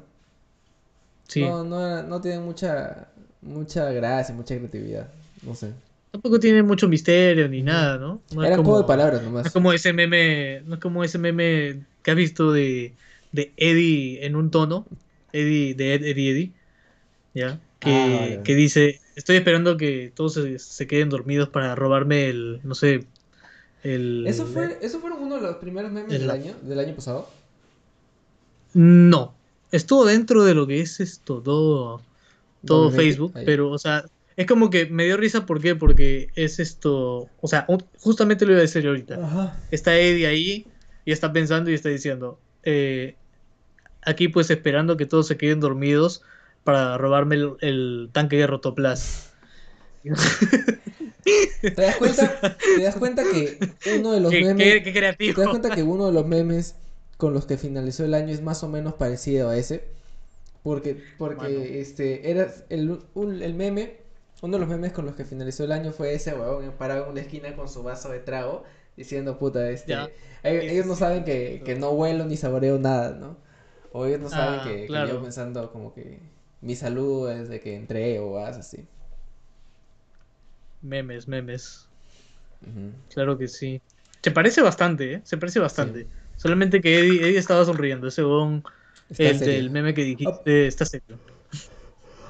Sí. 1.28 1.42
No, 1.42 1.64
no, 1.64 2.02
no 2.02 2.20
tienen 2.20 2.44
mucha, 2.44 3.08
mucha 3.42 3.90
gracia, 3.92 4.34
mucha 4.34 4.56
creatividad. 4.56 5.08
No 5.42 5.54
sé. 5.54 5.72
Tampoco 6.10 6.38
tiene 6.38 6.62
mucho 6.62 6.88
misterio 6.88 7.48
ni 7.48 7.62
nada, 7.62 7.98
¿no? 7.98 8.20
no 8.32 8.44
Eran 8.44 8.58
como, 8.58 8.78
de 8.78 8.84
palabras 8.84 9.22
nomás. 9.22 9.42
No 9.42 9.46
es 9.48 9.52
como 9.52 9.72
ese 9.72 9.92
meme, 9.92 10.62
no 10.64 10.74
es 10.74 10.80
como 10.80 11.02
ese 11.02 11.18
meme 11.18 11.82
que 12.02 12.10
has 12.10 12.16
visto 12.16 12.52
de, 12.52 12.92
de 13.32 13.52
Eddie 13.56 14.24
en 14.24 14.36
un 14.36 14.50
tono. 14.50 14.86
Eddie, 15.32 15.74
de 15.74 15.94
Eddie 15.94 16.30
Eddie. 16.30 16.52
¿Ya? 17.34 17.58
Que, 17.80 18.38
ah, 18.38 18.42
que 18.44 18.54
dice, 18.54 19.00
estoy 19.16 19.36
esperando 19.36 19.76
que 19.76 20.12
todos 20.14 20.34
se, 20.34 20.58
se, 20.58 20.86
queden 20.86 21.08
dormidos 21.08 21.48
para 21.48 21.74
robarme 21.74 22.28
el, 22.28 22.60
no 22.62 22.74
sé, 22.74 23.04
el... 23.82 24.24
¿Eso, 24.26 24.46
fue, 24.46 24.78
¿Eso 24.80 25.00
fueron 25.00 25.20
uno 25.20 25.36
de 25.36 25.42
los 25.42 25.56
primeros 25.56 25.90
memes 25.92 26.10
del 26.10 26.30
año, 26.30 26.54
del 26.62 26.78
año 26.78 26.94
pasado? 26.94 27.28
No, 28.74 29.34
estuvo 29.72 30.04
dentro 30.04 30.44
de 30.44 30.54
lo 30.54 30.66
que 30.66 30.80
es 30.80 31.00
esto, 31.00 31.40
todo, 31.40 32.02
todo 32.64 32.90
Facebook, 32.90 33.32
pero, 33.46 33.70
o 33.70 33.78
sea, 33.78 34.04
es 34.36 34.46
como 34.46 34.68
que 34.68 34.86
me 34.86 35.04
dio 35.04 35.16
risa, 35.16 35.46
¿por 35.46 35.60
qué? 35.60 35.76
Porque 35.76 36.30
es 36.34 36.58
esto, 36.58 37.28
o 37.40 37.48
sea, 37.48 37.66
justamente 38.00 38.44
lo 38.44 38.52
iba 38.52 38.58
a 38.58 38.62
decir 38.62 38.86
ahorita. 38.86 39.56
Está 39.70 39.96
Eddie 39.96 40.26
ahí 40.26 40.66
y 41.04 41.12
está 41.12 41.32
pensando 41.32 41.70
y 41.70 41.74
está 41.74 41.88
diciendo, 41.88 42.38
eh, 42.64 43.14
aquí 44.02 44.28
pues 44.28 44.50
esperando 44.50 44.96
que 44.96 45.06
todos 45.06 45.28
se 45.28 45.36
queden 45.36 45.60
dormidos 45.60 46.22
para 46.64 46.98
robarme 46.98 47.36
el, 47.60 48.08
tanque 48.12 48.36
de 48.36 48.46
Rotoplas. 48.46 49.30
¿Te 51.62 51.70
das 51.70 51.96
cuenta? 51.96 52.56
¿Te 52.76 52.82
das 52.82 52.96
cuenta 52.96 53.22
que 53.22 53.58
uno 53.98 54.12
de 54.12 54.20
los 54.20 54.32
memes... 54.32 54.82
Qué, 54.82 54.92
creativo. 54.92 55.34
¿Te 55.34 55.40
das 55.42 55.50
cuenta 55.50 55.70
que 55.70 55.82
uno 55.82 56.06
de 56.06 56.12
los 56.12 56.26
memes 56.26 56.74
con 57.16 57.34
los 57.34 57.46
que 57.46 57.56
finalizó 57.56 58.04
el 58.04 58.14
año 58.14 58.32
es 58.32 58.42
más 58.42 58.62
o 58.62 58.68
menos 58.68 58.94
parecido 58.94 59.50
a 59.50 59.56
ese. 59.56 59.84
Porque, 60.62 61.02
porque 61.18 61.80
este, 61.80 62.30
era 62.30 62.52
el, 62.70 63.00
el 63.14 63.54
meme, 63.54 63.98
uno 64.40 64.56
de 64.56 64.60
los 64.60 64.68
memes 64.68 64.92
con 64.92 65.04
los 65.04 65.14
que 65.14 65.24
finalizó 65.24 65.64
el 65.64 65.72
año 65.72 65.92
fue 65.92 66.14
ese 66.14 66.32
huevón 66.32 66.72
parado 66.78 67.04
en 67.04 67.10
una 67.10 67.20
esquina 67.20 67.54
con 67.54 67.68
su 67.68 67.82
vaso 67.82 68.08
de 68.10 68.20
trago, 68.20 68.64
diciendo, 68.96 69.38
puta, 69.38 69.70
este, 69.70 69.94
ellos, 70.42 70.86
no 70.86 70.96
saben 70.96 71.24
que, 71.24 71.62
que, 71.64 71.74
no 71.74 71.90
huelo 71.90 72.24
ni 72.24 72.36
saboreo 72.36 72.78
nada, 72.78 73.14
¿no? 73.14 73.36
O 73.92 74.06
ellos 74.06 74.20
no 74.20 74.30
saben 74.30 74.60
ah, 74.60 74.64
que, 74.64 74.88
yo 74.88 75.22
pensando 75.22 75.70
como 75.70 75.94
que 75.94 76.18
mi 76.60 76.74
salud 76.76 77.28
desde 77.28 77.60
que 77.60 77.76
entré 77.76 78.18
o 78.18 78.32
vas 78.32 78.56
así. 78.56 78.86
Memes, 80.82 81.28
memes. 81.28 81.88
Claro 83.12 83.36
que 83.38 83.48
sí. 83.48 83.80
Se 84.22 84.30
parece 84.30 84.62
bastante, 84.62 85.14
¿eh? 85.14 85.20
Se 85.24 85.36
parece 85.36 85.60
bastante. 85.60 86.06
Solamente 86.36 86.80
que 86.80 86.98
Eddie, 86.98 87.38
estaba 87.38 87.64
sonriendo. 87.64 88.08
Ese 88.08 88.22
huevón, 88.22 88.64
el 89.16 89.38
del 89.38 89.70
meme 89.70 89.94
que 89.94 90.04
dijiste, 90.04 90.66
está 90.66 90.84
serio. 90.84 91.18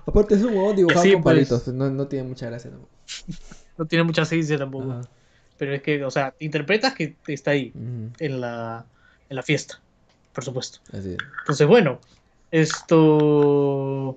Aparte 0.07 0.35
es 0.35 0.43
un 0.43 0.55
huevón 0.55 0.77
dibujado 0.77 1.03
con 1.03 1.23
pues, 1.23 1.35
palitos. 1.49 1.69
No, 1.69 1.91
no, 1.91 2.07
tiene 2.07 2.29
mucha 2.29 2.47
gracia 2.47 2.71
tampoco. 2.71 2.91
No 3.77 3.87
tiene 3.87 4.05
mucha 4.05 4.25
ciencia 4.25 4.57
tampoco. 4.57 5.01
Pero 5.59 5.75
es 5.75 5.83
que, 5.83 6.05
o 6.05 6.11
sea, 6.11 6.35
interpretas 6.39 6.95
que 6.95 7.17
está 7.27 7.51
ahí, 7.53 7.73
en, 7.75 8.41
la, 8.41 8.87
en 9.29 9.37
la 9.37 9.43
fiesta, 9.43 9.81
por 10.33 10.45
supuesto. 10.45 10.79
Así 10.93 11.17
Entonces, 11.41 11.67
bueno, 11.67 12.01
esto... 12.53 14.17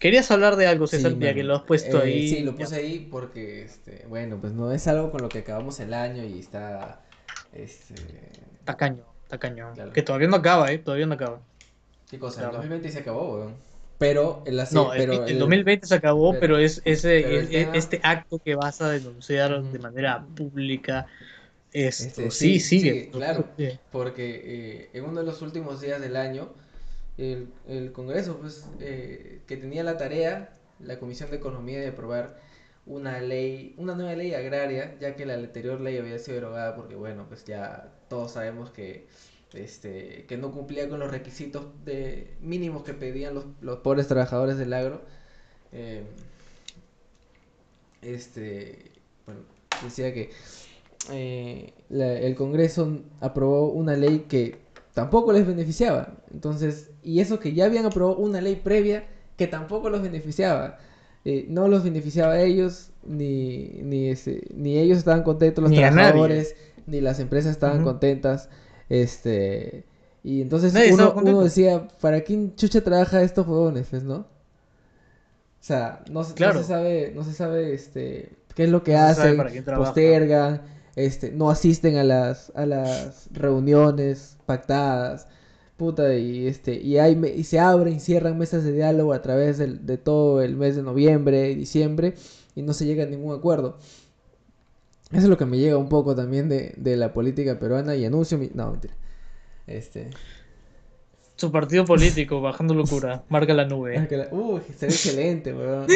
Querías 0.00 0.30
hablar 0.30 0.56
de 0.56 0.68
algo, 0.68 0.86
César, 0.86 1.18
ya 1.18 1.34
que 1.34 1.42
lo 1.42 1.56
has 1.56 1.62
puesto 1.62 1.98
eh, 1.98 2.06
ahí. 2.06 2.28
Sí, 2.28 2.40
lo 2.40 2.54
puse 2.54 2.76
ahí 2.76 3.08
porque, 3.10 3.62
este, 3.62 4.06
bueno, 4.08 4.40
pues 4.40 4.52
no 4.52 4.70
es 4.72 4.86
algo 4.86 5.10
con 5.10 5.22
lo 5.22 5.28
que 5.28 5.38
acabamos 5.38 5.80
el 5.80 5.92
año 5.92 6.24
y 6.24 6.38
está, 6.38 7.02
este, 7.52 7.94
Tacaño, 8.68 9.02
tacaño. 9.28 9.72
Que 9.94 10.02
todavía 10.02 10.28
no 10.28 10.36
acaba, 10.36 10.70
¿eh? 10.70 10.76
Todavía 10.76 11.06
no 11.06 11.14
acaba. 11.14 11.40
¿Qué 12.10 12.18
cosa? 12.18 12.44
El 12.44 12.52
2020 12.52 12.90
se 12.90 12.98
acabó, 12.98 13.34
weón. 13.34 13.54
Pero 13.96 14.42
el, 14.44 14.60
no, 14.72 14.90
pero 14.94 15.24
el, 15.24 15.38
2020 15.38 15.86
se 15.86 15.94
acabó, 15.94 16.38
pero, 16.38 16.58
es 16.58 16.82
ese 16.84 17.66
este 17.74 17.98
acto 18.02 18.38
que 18.38 18.54
vas 18.54 18.82
a 18.82 18.90
denunciar 18.90 19.62
de 19.62 19.78
manera 19.78 20.22
pública. 20.36 21.06
Esto, 21.72 22.04
este, 22.04 22.30
sí, 22.30 22.60
sigue. 22.60 23.08
claro, 23.10 23.46
porque 23.90 24.42
eh, 24.44 24.90
en 24.92 25.04
uno 25.04 25.20
de 25.20 25.26
los 25.26 25.40
últimos 25.40 25.80
días 25.80 25.98
del 26.00 26.16
año, 26.16 26.50
el, 27.16 27.48
el 27.68 27.92
Congreso, 27.92 28.36
pues, 28.38 28.66
eh, 28.80 29.40
que 29.46 29.56
tenía 29.56 29.82
la 29.82 29.96
tarea, 29.96 30.50
la 30.78 30.98
Comisión 30.98 31.30
de 31.30 31.38
Economía, 31.38 31.80
de 31.80 31.88
aprobar 31.88 32.38
una 32.88 33.20
ley, 33.20 33.74
una 33.76 33.94
nueva 33.94 34.14
ley 34.14 34.34
agraria, 34.34 34.96
ya 34.98 35.14
que 35.14 35.26
la 35.26 35.34
anterior 35.34 35.80
ley 35.80 35.98
había 35.98 36.18
sido 36.18 36.36
derogada 36.36 36.74
porque, 36.74 36.96
bueno, 36.96 37.26
pues 37.28 37.44
ya 37.44 37.92
todos 38.08 38.32
sabemos 38.32 38.70
que, 38.70 39.06
este, 39.52 40.24
que 40.26 40.38
no 40.38 40.52
cumplía 40.52 40.88
con 40.88 40.98
los 40.98 41.10
requisitos 41.10 41.66
de 41.84 42.34
mínimos 42.40 42.84
que 42.84 42.94
pedían 42.94 43.34
los, 43.34 43.44
los 43.60 43.80
pobres 43.80 44.08
trabajadores 44.08 44.56
del 44.56 44.72
agro. 44.72 45.02
Eh, 45.72 46.02
este, 48.00 48.90
bueno, 49.26 49.42
decía 49.84 50.14
que 50.14 50.30
eh, 51.10 51.74
el 51.90 52.34
Congreso 52.36 53.00
aprobó 53.20 53.68
una 53.70 53.96
ley 53.96 54.26
que 54.28 54.58
tampoco 54.94 55.32
les 55.34 55.46
beneficiaba. 55.46 56.14
Entonces, 56.32 56.90
y 57.02 57.20
eso 57.20 57.38
que 57.38 57.52
ya 57.52 57.66
habían 57.66 57.84
aprobado 57.84 58.16
una 58.16 58.40
ley 58.40 58.56
previa 58.56 59.06
que 59.36 59.46
tampoco 59.46 59.90
los 59.90 60.02
beneficiaba. 60.02 60.78
Eh, 61.30 61.44
no 61.50 61.68
los 61.68 61.84
beneficiaba 61.84 62.32
a 62.32 62.40
ellos, 62.40 62.88
ni, 63.06 63.68
ni, 63.82 64.14
ni 64.54 64.78
ellos 64.78 64.96
estaban 64.96 65.22
contentos, 65.22 65.62
los 65.62 65.74
trabajadores, 65.74 66.56
ni 66.86 67.02
las 67.02 67.20
empresas 67.20 67.52
estaban 67.52 67.84
contentas. 67.84 68.48
Este, 68.88 69.84
y 70.24 70.40
entonces 70.40 70.72
uno, 70.90 71.42
decía, 71.42 71.86
¿para 72.00 72.22
quién 72.22 72.56
chucha 72.56 72.80
trabaja 72.80 73.20
estos 73.20 73.46
huevones? 73.46 73.88
Pues, 73.90 74.04
¿no? 74.04 74.20
O 74.20 74.26
sea, 75.60 76.02
no, 76.10 76.24
se 76.24 76.64
sabe, 76.64 77.12
no 77.14 77.22
se 77.24 77.34
sabe 77.34 77.74
este, 77.74 78.30
qué 78.54 78.64
es 78.64 78.70
lo 78.70 78.82
que 78.82 78.96
hacen, 78.96 79.36
postergan, 79.76 80.62
este, 80.96 81.30
no 81.30 81.50
asisten 81.50 81.98
a 81.98 82.04
las, 82.04 82.52
a 82.54 82.64
las 82.64 83.28
reuniones 83.34 84.38
pactadas 84.46 85.26
puta, 85.78 86.14
y 86.14 86.48
este, 86.48 86.74
y 86.74 86.98
hay, 86.98 87.18
y 87.36 87.44
se 87.44 87.60
abren 87.60 87.94
y 87.94 88.00
cierran 88.00 88.36
mesas 88.36 88.64
de 88.64 88.72
diálogo 88.72 89.14
a 89.14 89.22
través 89.22 89.56
de, 89.58 89.96
todo 89.96 90.42
el 90.42 90.56
mes 90.56 90.76
de 90.76 90.82
noviembre 90.82 91.50
y 91.50 91.54
diciembre 91.54 92.14
y 92.54 92.62
no 92.62 92.74
se 92.74 92.84
llega 92.84 93.04
a 93.04 93.06
ningún 93.06 93.34
acuerdo. 93.34 93.78
Eso 95.10 95.22
es 95.22 95.28
lo 95.28 95.38
que 95.38 95.46
me 95.46 95.56
llega 95.56 95.78
un 95.78 95.88
poco 95.88 96.14
también 96.14 96.48
de, 96.50 96.96
la 96.96 97.14
política 97.14 97.58
peruana 97.58 97.94
y 97.94 98.04
anuncio 98.04 98.36
mi... 98.36 98.50
No, 98.52 98.72
mentira. 98.72 98.94
Este... 99.66 100.10
Su 101.36 101.52
partido 101.52 101.84
político, 101.84 102.40
bajando 102.40 102.74
locura, 102.74 103.22
marca 103.28 103.54
la 103.54 103.64
nube. 103.64 104.28
Uy, 104.32 104.60
sería 104.76 104.92
excelente, 104.92 105.54
weón. 105.54 105.86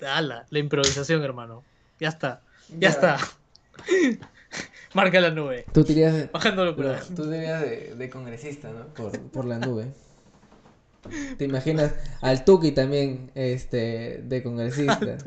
Ala, 0.00 0.46
la 0.48 0.58
improvisación, 0.58 1.22
hermano. 1.22 1.62
Ya 2.00 2.08
está, 2.08 2.40
ya. 2.78 2.88
está. 2.88 3.18
Marca 4.94 5.20
la 5.20 5.30
nube. 5.30 5.66
Tú 5.72 5.84
dirías 5.84 6.14
de, 6.14 6.26
Bajando 6.26 6.64
locura. 6.64 7.00
Tú 7.14 7.28
dirías 7.30 7.62
de, 7.62 8.10
congresista, 8.10 8.70
¿no? 8.70 8.86
Por, 9.32 9.44
la 9.44 9.58
nube. 9.58 9.92
¿Te 11.36 11.44
imaginas 11.44 11.94
al 12.20 12.44
Tuki 12.44 12.72
también, 12.72 13.30
este, 13.34 14.22
de 14.24 14.42
congresista? 14.42 15.18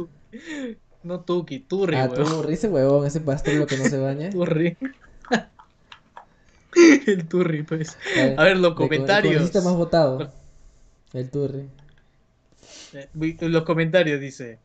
no 1.04 1.22
Tuki, 1.22 1.60
Turri, 1.60 1.96
Ah, 1.96 2.10
Turri, 2.10 2.54
ese 2.54 2.70
huevón, 2.70 3.06
ese 3.06 3.22
pastor 3.22 3.66
que 3.68 3.78
no 3.78 3.86
se 3.86 4.00
baña. 4.00 4.30
Turri. 4.32 4.78
el 7.08 7.28
Turri, 7.28 7.64
pues. 7.64 7.98
A 8.38 8.44
ver, 8.44 8.58
los 8.58 8.74
comentarios. 8.74 9.34
El 9.34 9.40
congresista 9.40 9.62
más 9.62 9.78
votado. 9.78 10.32
El 11.14 11.30
Turri. 11.30 11.70
Eh, 12.94 13.38
los 13.42 13.64
comentarios 13.64 14.20
dice. 14.20 14.60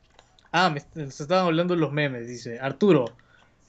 Ah, 0.52 0.70
me, 0.70 0.80
se 1.10 1.22
estaban 1.22 1.46
hablando 1.46 1.76
los 1.76 1.92
memes, 1.92 2.26
dice. 2.26 2.58
Arturo, 2.60 3.12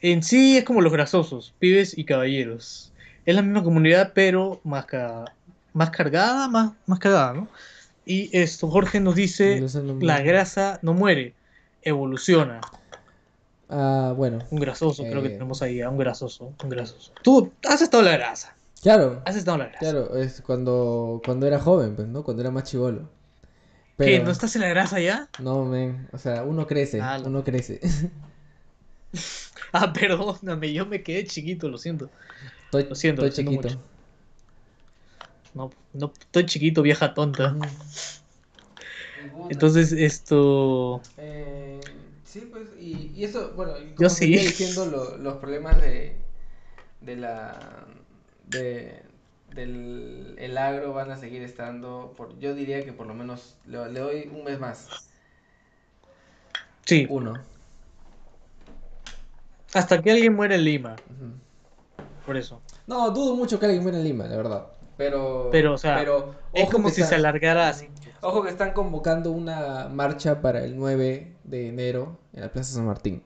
en 0.02 0.24
sí 0.24 0.58
es 0.58 0.64
como 0.64 0.82
los 0.82 0.94
grasosos, 0.94 1.54
pibes 1.60 1.98
y 1.98 2.06
caballeros. 2.06 2.92
Es 3.26 3.36
la 3.36 3.42
misma 3.42 3.64
comunidad, 3.64 4.12
pero 4.14 4.62
más, 4.64 4.86
más 5.74 5.90
cargada, 5.90 6.48
más, 6.48 6.74
¿no? 6.88 7.48
Y 8.06 8.30
esto, 8.38 8.70
Jorge 8.70 9.00
nos 9.00 9.16
dice, 9.16 9.62
la 10.00 10.22
grasa 10.22 10.80
no 10.82 10.94
muere, 10.94 11.34
evoluciona. 11.82 12.62
Ah, 13.70 14.14
bueno. 14.16 14.40
Un 14.50 14.60
grasoso, 14.60 15.04
creo 15.04 15.22
que 15.22 15.28
eh, 15.28 15.32
tenemos 15.32 15.62
ahí, 15.62 15.82
un 15.82 15.98
grasoso, 15.98 16.54
un 16.64 16.70
grasoso. 16.70 17.12
Tú 17.22 17.52
has 17.68 17.82
estado 17.82 18.04
en 18.04 18.12
la 18.12 18.18
grasa. 18.18 18.56
Claro. 18.82 19.22
Has 19.26 19.36
estado 19.36 19.56
en 19.56 19.64
la 19.64 19.66
grasa. 19.68 19.80
Claro, 19.80 20.16
es 20.16 20.42
cuando, 20.42 21.22
cuando 21.26 21.48
era 21.48 21.60
joven, 21.60 21.96
pues, 21.96 22.08
¿no? 22.08 22.24
Cuando 22.24 22.44
era 22.44 22.52
más 22.52 22.64
chivolo. 22.64 23.10
¿Qué? 23.98 24.20
¿No 24.20 24.32
estás 24.32 24.56
en 24.56 24.62
la 24.62 24.70
grasa 24.70 25.00
ya? 25.00 25.28
No, 25.40 25.66
men. 25.66 26.08
O 26.14 26.18
sea, 26.18 26.44
uno 26.44 26.68
crece. 26.68 27.02
Ah, 27.02 27.20
uno 27.26 27.44
crece. 27.44 27.82
ah, 29.72 29.94
perdóname, 29.94 30.74
yo 30.74 30.86
me 30.86 31.04
quedé 31.04 31.26
chiquito, 31.26 31.70
lo 31.70 31.78
siento. 31.78 32.10
lo 32.72 32.96
siento, 32.96 33.26
estoy 33.26 33.46
chiquito. 33.46 33.70
No, 35.54 35.72
no, 35.94 36.14
estoy 36.20 36.46
chiquito, 36.46 36.82
vieja 36.82 37.14
tonta. 37.14 37.56
Entonces, 39.50 39.92
esto. 39.92 41.02
Eh, 41.18 41.80
sí, 42.24 42.48
pues, 42.52 42.68
y, 42.80 43.12
y, 43.16 43.24
eso, 43.24 43.54
bueno, 43.56 43.74
como 43.74 43.96
yo 43.98 44.10
sí. 44.10 44.28
diciendo, 44.28 45.18
los 45.20 45.36
problemas 45.36 45.82
de, 45.82 46.16
de 47.02 47.16
la. 47.16 47.86
De, 48.46 49.04
del 49.54 50.36
el 50.38 50.58
agro 50.58 50.94
van 50.94 51.12
a 51.12 51.18
seguir 51.18 51.42
estando, 51.42 52.14
por, 52.16 52.38
yo 52.40 52.54
diría 52.54 52.84
que 52.84 52.94
por 52.94 53.08
lo 53.08 53.14
menos 53.14 53.58
le, 53.66 53.78
doy 53.78 54.30
un 54.32 54.44
mes 54.44 54.60
más. 54.60 55.10
Sí. 56.86 57.08
Uno. 57.10 57.34
Hasta 59.78 60.02
que 60.02 60.12
alguien 60.12 60.36
muera 60.36 60.56
en 60.56 60.64
Lima. 60.64 60.96
Por 62.26 62.36
eso. 62.36 62.62
No, 62.88 63.12
dudo 63.12 63.36
mucho 63.36 63.60
que 63.60 63.66
alguien 63.66 63.84
muera 63.84 63.98
en 63.98 64.04
Lima, 64.04 64.26
la 64.26 64.36
verdad. 64.36 64.68
Pero, 64.98 65.50
pero 65.52 65.74
o 65.74 65.78
sea, 65.78 66.04
es 66.54 66.70
como 66.70 66.90
si 66.90 67.04
se 67.04 67.16
alargara 67.16 67.70
así. 67.70 67.88
Ojo 68.22 68.44
que 68.44 68.50
están 68.50 68.74
convocando 68.74 69.32
una 69.32 69.88
marcha 69.90 70.42
para 70.42 70.64
el 70.64 70.76
9 70.76 71.36
de 71.44 71.68
enero 71.70 72.18
en 72.34 72.42
la 72.42 72.52
Plaza 72.52 72.74
San 72.74 72.86
Martín. 72.88 73.24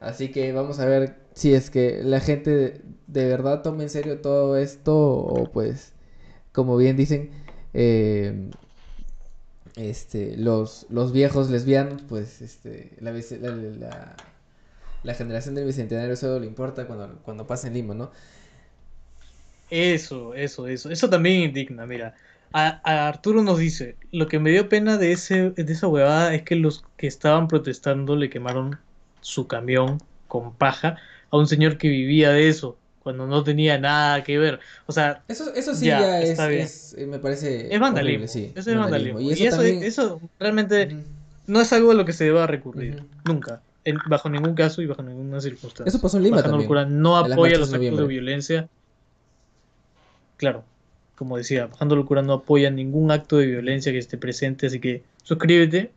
Así 0.00 0.30
que 0.30 0.52
vamos 0.52 0.80
a 0.80 0.84
ver 0.84 1.16
si 1.32 1.54
es 1.54 1.70
que 1.70 2.02
la 2.02 2.20
gente 2.20 2.82
de, 3.06 3.24
verdad 3.26 3.62
toma 3.62 3.84
en 3.84 3.88
serio 3.88 4.20
todo 4.20 4.58
esto 4.58 4.94
o 4.94 5.50
pues, 5.50 5.94
como 6.52 6.76
bien 6.76 6.96
dicen, 6.96 7.30
eh, 7.72 8.50
este, 9.76 10.36
los, 10.36 10.86
los 10.88 11.12
viejos 11.12 11.50
lesbianos, 11.50 12.02
pues 12.08 12.40
este, 12.42 12.92
la, 13.00 13.12
la, 13.12 14.16
la, 15.02 15.14
generación 15.14 15.54
del 15.54 15.66
bicentenario 15.66 16.16
solo 16.16 16.38
le 16.40 16.46
importa 16.46 16.86
cuando, 16.86 17.18
cuando 17.22 17.46
pasa 17.46 17.66
en 17.66 17.74
Lima, 17.74 17.94
¿no? 17.94 18.10
Eso, 19.70 20.34
eso, 20.34 20.68
eso. 20.68 20.90
Eso 20.90 21.10
también 21.10 21.42
indigna, 21.42 21.86
mira. 21.86 22.14
A, 22.52 23.08
Arturo 23.08 23.42
nos 23.42 23.58
dice, 23.58 23.96
lo 24.12 24.28
que 24.28 24.38
me 24.38 24.50
dio 24.50 24.68
pena 24.68 24.96
de, 24.96 25.10
ese, 25.12 25.50
de 25.50 25.72
esa 25.72 25.88
huevada 25.88 26.34
es 26.34 26.42
que 26.42 26.54
los 26.54 26.84
que 26.96 27.08
estaban 27.08 27.48
protestando 27.48 28.14
le 28.14 28.30
quemaron 28.30 28.78
su 29.20 29.48
camión 29.48 29.98
con 30.28 30.54
paja 30.54 30.98
a 31.30 31.36
un 31.36 31.48
señor 31.48 31.78
que 31.78 31.88
vivía 31.88 32.30
de 32.30 32.48
eso, 32.48 32.78
cuando 33.04 33.26
no 33.26 33.44
tenía 33.44 33.78
nada 33.78 34.24
que 34.24 34.38
ver. 34.38 34.58
O 34.86 34.92
sea, 34.92 35.22
eso, 35.28 35.54
eso 35.54 35.74
sí 35.74 35.86
ya, 35.86 36.20
es, 36.20 36.94
eh, 36.98 37.06
me 37.06 37.20
parece... 37.20 37.72
Es 37.72 37.78
vandalismo. 37.78 38.26
sí, 38.26 38.50
eso 38.56 38.70
es 38.70 38.76
vandalismo. 38.76 39.20
Y 39.20 39.32
eso, 39.46 39.62
eso, 39.62 40.20
realmente 40.40 40.96
no 41.46 41.60
es 41.60 41.72
algo 41.72 41.92
a 41.92 41.94
lo 41.94 42.04
que 42.04 42.12
se 42.12 42.24
deba 42.24 42.46
recurrir, 42.46 43.04
nunca. 43.24 43.60
bajo 44.06 44.28
ningún 44.30 44.54
caso 44.54 44.82
y 44.82 44.86
bajo 44.86 45.02
ninguna 45.02 45.40
circunstancia. 45.40 45.88
Eso 45.88 46.00
pasó 46.00 46.16
en 46.16 46.24
Lima 46.24 46.42
también. 46.42 47.02
no 47.02 47.16
apoya 47.16 47.58
los 47.58 47.72
actos 47.72 47.98
de 47.98 48.06
violencia. 48.06 48.68
Claro, 50.38 50.64
como 51.14 51.36
decía, 51.36 51.66
Bajando 51.66 51.94
Locura 51.94 52.22
no 52.22 52.32
apoya 52.32 52.70
ningún 52.70 53.12
acto 53.12 53.36
de 53.36 53.46
violencia 53.46 53.92
que 53.92 53.98
esté 53.98 54.18
presente, 54.18 54.66
así 54.66 54.80
que 54.80 55.04
suscríbete, 55.22 55.92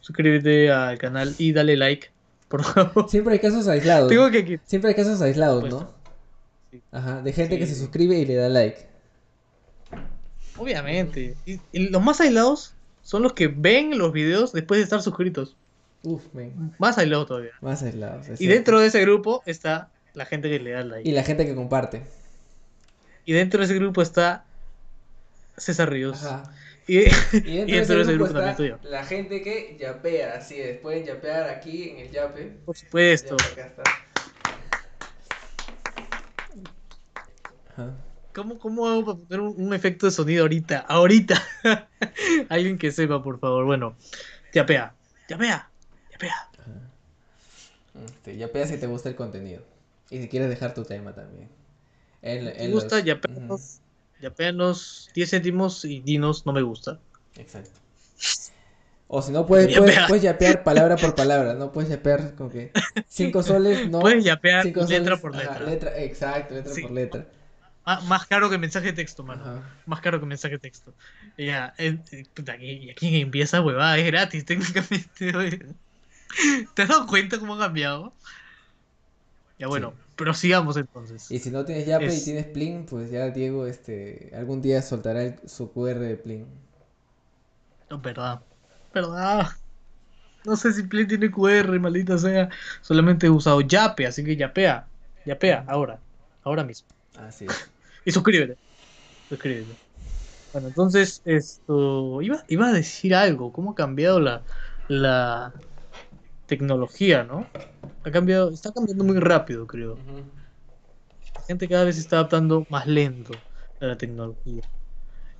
suscríbete 0.00 0.70
al 0.70 0.96
canal 0.96 1.34
y 1.38 1.52
dale 1.52 1.76
like 1.76 2.10
Siempre 3.08 3.34
hay 3.34 3.38
casos 3.40 3.66
aislados. 3.68 4.12
Siempre 4.64 4.90
hay 4.90 4.94
casos 4.94 5.20
aislados, 5.22 5.68
¿no? 5.70 6.01
Ajá, 6.90 7.22
de 7.22 7.32
gente 7.32 7.58
que 7.58 7.66
se 7.66 7.74
suscribe 7.74 8.18
y 8.18 8.26
le 8.26 8.36
da 8.36 8.48
like. 8.48 8.86
Obviamente. 10.56 11.34
Y, 11.46 11.88
los 11.88 12.02
más 12.02 12.20
aislados 12.20 12.74
son 13.02 13.22
los 13.22 13.32
que 13.32 13.48
ven 13.48 13.98
los 13.98 14.12
videos 14.12 14.52
después 14.52 14.78
de 14.78 14.84
estar 14.84 15.02
suscritos. 15.02 15.56
Uf. 16.02 16.22
Más 16.78 16.98
aislados 16.98 17.26
todavía. 17.26 17.52
Más 17.60 17.82
aislados. 17.82 18.40
Y 18.40 18.46
dentro 18.46 18.80
de 18.80 18.88
ese 18.88 19.00
grupo 19.00 19.42
está 19.46 19.90
la 20.14 20.26
gente 20.26 20.48
que 20.48 20.58
le 20.58 20.72
da 20.72 20.84
like. 20.84 21.08
Y 21.08 21.12
la 21.12 21.22
gente 21.22 21.46
que 21.46 21.54
comparte. 21.54 22.02
Y 23.24 23.32
dentro 23.32 23.60
de 23.60 23.66
ese 23.66 23.74
grupo 23.74 24.02
está 24.02 24.44
César 25.56 25.90
Ríos. 25.90 26.24
Ajá. 26.24 26.52
Y, 26.86 26.98
dentro, 27.32 27.96
de 27.96 28.02
ese 28.02 28.14
grupo, 28.14 28.32
también 28.32 28.50
estoy 28.50 28.68
yo. 28.70 28.78
La 28.82 29.04
gente 29.04 29.42
que 29.42 29.76
yapea, 29.78 30.34
así 30.34 30.60
es, 30.60 30.78
pueden 30.80 31.04
yapear 31.04 31.48
aquí 31.48 31.90
en 31.90 31.98
el 31.98 32.10
yape. 32.10 32.56
Por 32.64 32.76
supuesto. 32.76 33.36
¿Cómo, 38.34 38.58
¿Cómo 38.58 38.88
hago 38.88 39.04
para 39.04 39.18
poner 39.18 39.40
un, 39.40 39.74
efecto 39.74 40.06
de 40.06 40.12
sonido 40.12 40.42
ahorita? 40.42 40.78
Ahorita. 40.80 41.42
Alguien 42.48 42.78
que 42.78 42.92
sepa, 42.92 43.22
por 43.22 43.38
favor. 43.38 43.64
Bueno, 43.66 43.96
yapea. 44.52 44.94
Yapea. 45.28 45.70
Yapea. 46.12 46.48
Este, 48.04 48.36
yapea 48.36 48.66
si 48.66 48.78
te 48.78 48.86
gusta 48.86 49.08
el 49.08 49.16
contenido. 49.16 49.62
Y 50.10 50.18
si 50.18 50.28
quieres 50.28 50.48
dejar 50.48 50.74
tu 50.74 50.84
tema 50.84 51.14
también. 51.14 51.48
En, 52.22 52.46
si 52.46 52.58
te 52.58 52.68
gusta, 52.68 53.00
yapea 53.00 53.30
apenas 54.26 55.08
10 55.14 55.30
céntimos 55.30 55.84
y 55.84 56.00
dinos 56.00 56.46
no 56.46 56.52
me 56.52 56.62
gusta. 56.62 56.98
Exacto. 57.36 57.80
O 59.08 59.20
si 59.20 59.32
no, 59.32 59.46
puedes, 59.46 59.76
puedes, 60.08 60.22
yapear 60.22 60.62
palabra 60.62 60.96
por 60.96 61.14
palabra, 61.14 61.54
¿no? 61.54 61.72
Puedes 61.72 61.90
yapear 61.90 62.34
como 62.34 62.50
que 62.50 62.72
5 63.08 63.42
soles, 63.42 63.90
¿no? 63.90 64.00
Puedes 64.00 64.24
yapear 64.24 64.64
letra 64.64 65.16
por 65.18 65.34
letra. 65.36 65.98
Exacto, 65.98 66.54
letra 66.54 66.72
por 66.80 66.90
letra. 66.90 67.26
Ah, 67.84 68.00
más 68.06 68.26
caro 68.26 68.48
que 68.48 68.58
mensaje 68.58 68.86
de 68.86 68.92
texto, 68.92 69.24
mano. 69.24 69.62
Más 69.86 70.00
caro 70.00 70.20
que 70.20 70.26
mensaje 70.26 70.54
de 70.54 70.60
texto. 70.60 70.94
Ya, 71.36 71.74
eh, 71.78 71.98
y 72.60 72.90
aquí 72.90 73.20
empieza 73.20 73.60
huevada, 73.60 73.98
es 73.98 74.06
gratis 74.06 74.44
técnicamente. 74.46 75.66
¿Te 76.74 76.82
has 76.82 76.88
dado 76.88 77.06
cuenta 77.06 77.38
cómo 77.38 77.54
ha 77.54 77.58
cambiado? 77.58 78.12
Ya 79.58 79.66
bueno, 79.66 79.94
Prosigamos 80.16 80.76
entonces. 80.76 81.30
Y 81.30 81.38
si 81.38 81.50
no 81.50 81.64
tienes 81.64 81.86
Yape 81.86 82.14
y 82.14 82.20
tienes 82.22 82.44
Plin, 82.46 82.86
pues 82.86 83.10
ya 83.10 83.30
Diego 83.30 83.66
este 83.66 84.30
algún 84.36 84.60
día 84.60 84.82
soltará 84.82 85.36
su 85.46 85.72
QR 85.72 85.98
de 85.98 86.16
Plin. 86.16 86.46
No, 87.90 87.98
verdad. 87.98 88.40
Verdad. 88.92 89.48
No 90.44 90.56
sé 90.56 90.72
si 90.72 90.82
Plin 90.82 91.08
tiene 91.08 91.30
QR, 91.30 91.80
maldita 91.80 92.18
sea. 92.18 92.50
Solamente 92.82 93.26
he 93.26 93.30
usado 93.30 93.62
Yape, 93.62 94.06
así 94.06 94.22
que 94.22 94.36
Yapea. 94.36 94.86
Yapea, 95.24 95.64
ahora. 95.66 95.98
Ahora 96.44 96.62
mismo. 96.62 96.88
Así 97.16 97.46
es. 97.46 97.71
Y 98.04 98.12
suscríbete. 98.12 98.56
Suscríbete. 99.28 99.74
Bueno, 100.52 100.68
entonces, 100.68 101.22
esto. 101.24 102.20
Iba, 102.20 102.44
iba 102.48 102.68
a 102.68 102.72
decir 102.72 103.14
algo. 103.14 103.52
¿Cómo 103.52 103.72
ha 103.72 103.74
cambiado 103.74 104.20
la, 104.20 104.42
la 104.88 105.52
tecnología, 106.46 107.24
¿no? 107.24 107.46
Ha 108.04 108.10
cambiado, 108.10 108.50
está 108.50 108.72
cambiando 108.72 109.04
muy 109.04 109.18
rápido, 109.18 109.66
creo. 109.66 109.98
La 111.34 111.42
gente 111.46 111.68
cada 111.68 111.84
vez 111.84 111.96
se 111.96 112.02
está 112.02 112.16
adaptando 112.16 112.66
más 112.68 112.86
lento 112.86 113.32
a 113.80 113.86
la 113.86 113.96
tecnología. 113.96 114.62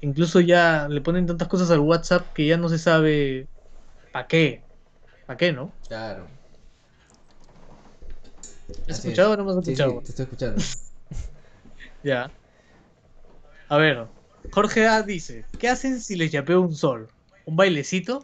Incluso 0.01 0.41
ya 0.41 0.89
le 0.89 1.01
ponen 1.01 1.27
tantas 1.27 1.49
cosas 1.49 1.71
al 1.71 1.81
WhatsApp 1.81 2.33
que 2.35 2.47
ya 2.47 2.57
no 2.57 2.69
se 2.69 2.79
sabe 2.79 3.47
para 4.13 4.27
qué. 4.27 4.63
¿Para 5.27 5.37
qué, 5.37 5.53
no? 5.53 5.73
Claro. 5.87 6.27
¿Has 8.89 8.99
escuchado 8.99 9.33
o 9.33 9.37
no 9.37 9.45
me 9.45 9.51
has 9.53 9.59
escuchado? 9.59 9.91
Sí, 10.01 10.05
te 10.05 10.11
estoy 10.11 10.23
escuchando. 10.25 10.63
ya. 12.03 12.31
A 13.73 13.79
ver, 13.79 14.07
Jorge 14.51 14.87
A 14.87 15.03
dice, 15.03 15.47
¿qué 15.59 15.71
hacen 15.71 15.99
si 15.99 16.15
les 16.15 16.31
yapeo 16.31 16.61
un 16.61 16.75
sol? 16.75 17.09
¿Un 17.47 17.57
bailecito? 17.57 18.23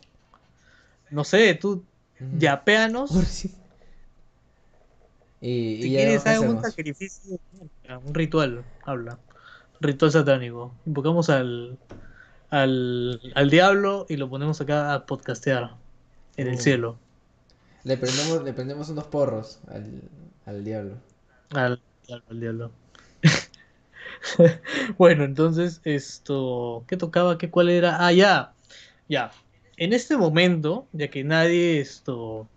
No 1.08 1.24
sé, 1.24 1.54
tú 1.54 1.82
yapeanos. 2.36 3.10
Y, 5.40 5.80
si 5.80 5.88
quieres 5.88 6.22
un 6.40 6.60
sacrificio, 6.60 7.38
un 8.04 8.12
ritual, 8.12 8.62
habla. 8.84 9.18
Ritual 9.80 10.12
satánico. 10.12 10.74
Invocamos 10.84 11.30
al, 11.30 11.78
al, 12.50 13.18
al 13.34 13.48
diablo 13.48 14.04
y 14.10 14.18
lo 14.18 14.28
ponemos 14.28 14.60
acá 14.60 14.92
a 14.92 15.06
podcastear 15.06 15.76
en 16.36 16.48
el 16.48 16.56
uh. 16.56 16.60
cielo. 16.60 16.98
Le 17.84 17.96
prendemos, 17.96 18.42
le 18.42 18.52
prendemos 18.52 18.90
unos 18.90 19.04
porros 19.04 19.60
al, 19.68 20.02
al 20.44 20.62
diablo. 20.62 20.96
Al, 21.54 21.80
al 22.28 22.38
diablo. 22.38 22.70
bueno, 24.98 25.24
entonces, 25.24 25.80
esto. 25.84 26.84
¿Qué 26.86 26.96
tocaba? 26.96 27.38
¿Qué 27.38 27.50
cuál 27.50 27.68
era? 27.70 28.04
Ah, 28.04 28.12
ya. 28.12 28.52
Ya. 29.08 29.30
En 29.76 29.92
este 29.92 30.16
momento, 30.16 30.86
ya 30.92 31.08
que 31.08 31.24
nadie 31.24 31.80
esto 31.80 32.48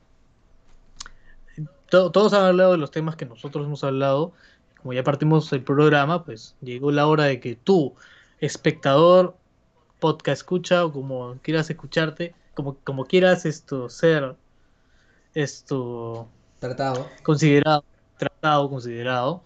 todos 1.91 2.33
han 2.33 2.45
hablado 2.45 2.71
de 2.71 2.77
los 2.77 2.89
temas 2.89 3.15
que 3.15 3.25
nosotros 3.25 3.65
hemos 3.65 3.83
hablado. 3.83 4.31
Como 4.77 4.93
ya 4.93 5.03
partimos 5.03 5.51
el 5.53 5.61
programa, 5.61 6.23
pues 6.23 6.55
llegó 6.61 6.91
la 6.91 7.05
hora 7.05 7.25
de 7.25 7.39
que 7.39 7.55
tú, 7.55 7.93
espectador, 8.39 9.35
podcast 9.99 10.39
escucha 10.41 10.85
o 10.85 10.91
como 10.91 11.37
quieras 11.43 11.69
escucharte, 11.69 12.33
como, 12.55 12.77
como 12.83 13.05
quieras 13.05 13.45
esto 13.45 13.89
ser 13.89 14.35
esto 15.35 16.27
tratado, 16.59 17.07
considerado, 17.21 17.83
tratado, 18.17 18.69
considerado, 18.69 19.43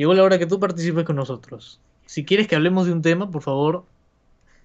llegó 0.00 0.14
la 0.14 0.22
hora 0.22 0.38
que 0.38 0.46
tú 0.46 0.58
participes 0.58 1.04
con 1.04 1.16
nosotros. 1.16 1.78
Si 2.06 2.24
quieres 2.24 2.48
que 2.48 2.56
hablemos 2.56 2.86
de 2.86 2.92
un 2.92 3.02
tema, 3.02 3.30
por 3.30 3.42
favor, 3.42 3.84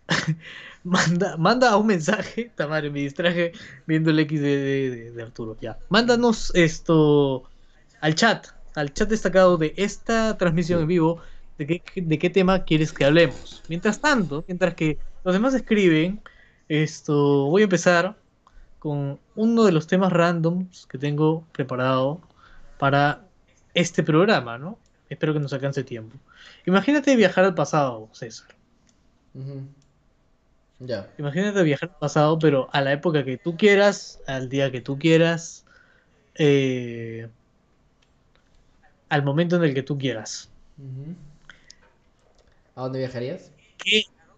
manda, 0.86 1.36
manda 1.36 1.76
un 1.76 1.88
mensaje. 1.88 2.52
Tamara, 2.56 2.90
me 2.90 3.02
distraje 3.02 3.52
viendo 3.86 4.12
el 4.12 4.20
X 4.20 4.42
de, 4.42 5.12
de, 5.12 5.22
Arturo. 5.22 5.58
Ya. 5.60 5.78
Mándanos 5.90 6.56
esto 6.56 7.44
al 8.00 8.16
chat, 8.16 8.48
al 8.76 8.94
chat 8.94 9.10
destacado 9.10 9.58
de 9.58 9.74
esta 9.76 10.38
transmisión 10.38 10.82
en 10.82 10.88
vivo. 10.88 11.20
De 11.58 11.68
qué, 11.68 11.82
de 11.96 12.18
qué 12.18 12.30
tema 12.30 12.64
quieres 12.64 12.94
que 12.94 13.04
hablemos. 13.04 13.62
Mientras 13.68 14.00
tanto, 14.00 14.46
mientras 14.48 14.74
que 14.74 14.98
los 15.26 15.34
demás 15.34 15.54
escriben, 15.54 16.22
esto 16.70 17.48
voy 17.48 17.64
a 17.64 17.66
empezar 17.66 18.16
con 18.80 19.20
uno 19.36 19.64
de 19.66 19.74
los 19.74 19.88
temas 19.88 20.14
randoms 20.14 20.86
que 20.86 20.98
tengo 20.98 21.46
preparado 21.52 22.22
para 22.78 23.26
este 23.74 24.02
programa, 24.02 24.58
¿no? 24.58 24.78
Espero 25.10 25.34
que 25.34 25.40
nos 25.40 25.54
alcance 25.54 25.84
tiempo. 25.84 26.18
Imagínate 26.66 27.16
viajar 27.16 27.46
al 27.46 27.56
pasado, 27.56 28.10
César. 28.12 28.48
Ya. 30.80 31.10
Imagínate 31.18 31.64
viajar 31.64 31.90
al 31.90 32.00
pasado, 32.00 32.40
pero 32.40 32.70
a 32.74 32.82
la 32.82 32.92
época 32.92 33.24
que 33.24 33.38
tú 33.38 33.56
quieras, 33.56 34.20
al 34.28 34.50
día 34.50 34.72
que 34.72 34.82
tú 34.82 34.98
quieras, 34.98 35.66
eh, 36.36 37.30
al 39.10 39.24
momento 39.24 39.56
en 39.58 39.64
el 39.64 39.74
que 39.74 39.84
tú 39.84 39.98
quieras. 39.98 40.50
¿A 42.76 42.82
dónde 42.82 43.00
viajarías? 43.00 43.52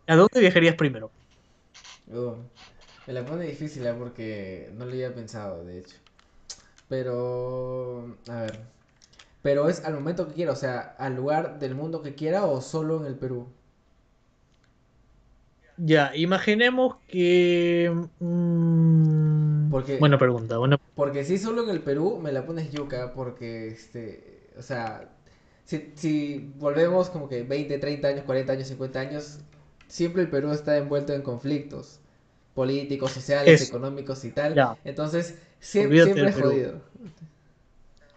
¿A 0.07 0.15
dónde 0.15 0.39
viajarías 0.39 0.76
primero? 0.76 1.11
Oh, 2.13 2.38
me 3.05 3.13
la 3.13 3.26
pone 3.26 3.45
difícil 3.45 3.86
¿eh? 3.86 3.93
porque 3.97 4.70
no 4.78 4.86
lo 4.86 4.91
había 4.91 5.13
pensado, 5.13 5.65
de 5.65 5.80
hecho. 5.80 5.97
Pero, 6.88 8.18
a 8.30 8.41
ver. 8.41 8.77
Pero 9.48 9.70
es 9.70 9.86
al 9.86 9.93
momento 9.93 10.28
que 10.28 10.34
quiera, 10.34 10.52
o 10.52 10.58
sea, 10.58 10.93
al 10.98 11.16
lugar 11.16 11.58
del 11.58 11.74
mundo 11.74 12.02
que 12.02 12.16
quiera 12.16 12.43
o 12.43 12.60
solo 12.60 13.00
en 13.00 13.06
el 13.06 13.16
Perú. 13.16 13.48
Ya, 15.78 16.14
imaginemos 16.14 16.98
que. 17.08 17.89
Mm, 18.20 19.70
porque, 19.72 20.00
buena 20.00 20.18
pregunta. 20.18 20.58
Buena... 20.58 20.78
Porque 20.95 21.24
si 21.24 21.38
solo 21.38 21.64
en 21.64 21.70
el 21.70 21.80
Perú 21.80 22.20
me 22.22 22.34
la 22.34 22.45
pones 22.45 22.74
yuca, 22.74 23.14
porque, 23.14 23.70
este, 23.70 24.50
o 24.60 24.62
sea, 24.62 25.16
si, 25.64 25.93
si 25.95 26.52
volvemos 26.58 27.10
como 27.10 27.30
que 27.30 27.43
20, 27.43 27.78
30 27.78 28.06
años, 28.06 28.26
40 28.26 28.52
años, 28.52 28.68
50 28.68 29.00
años, 29.00 29.39
siempre 29.88 30.24
el 30.24 30.30
Perú 30.30 30.52
está 30.52 30.76
envuelto 30.76 31.14
en 31.14 31.22
conflictos 31.22 32.02
políticos, 32.54 33.12
sociales, 33.14 33.66
económicos 33.66 34.26
y 34.26 34.32
tal. 34.32 34.78
Entonces, 34.84 35.39
siempre, 35.62 36.04
siempre 36.04 36.28
es 36.32 36.36
jodido. 36.36 36.82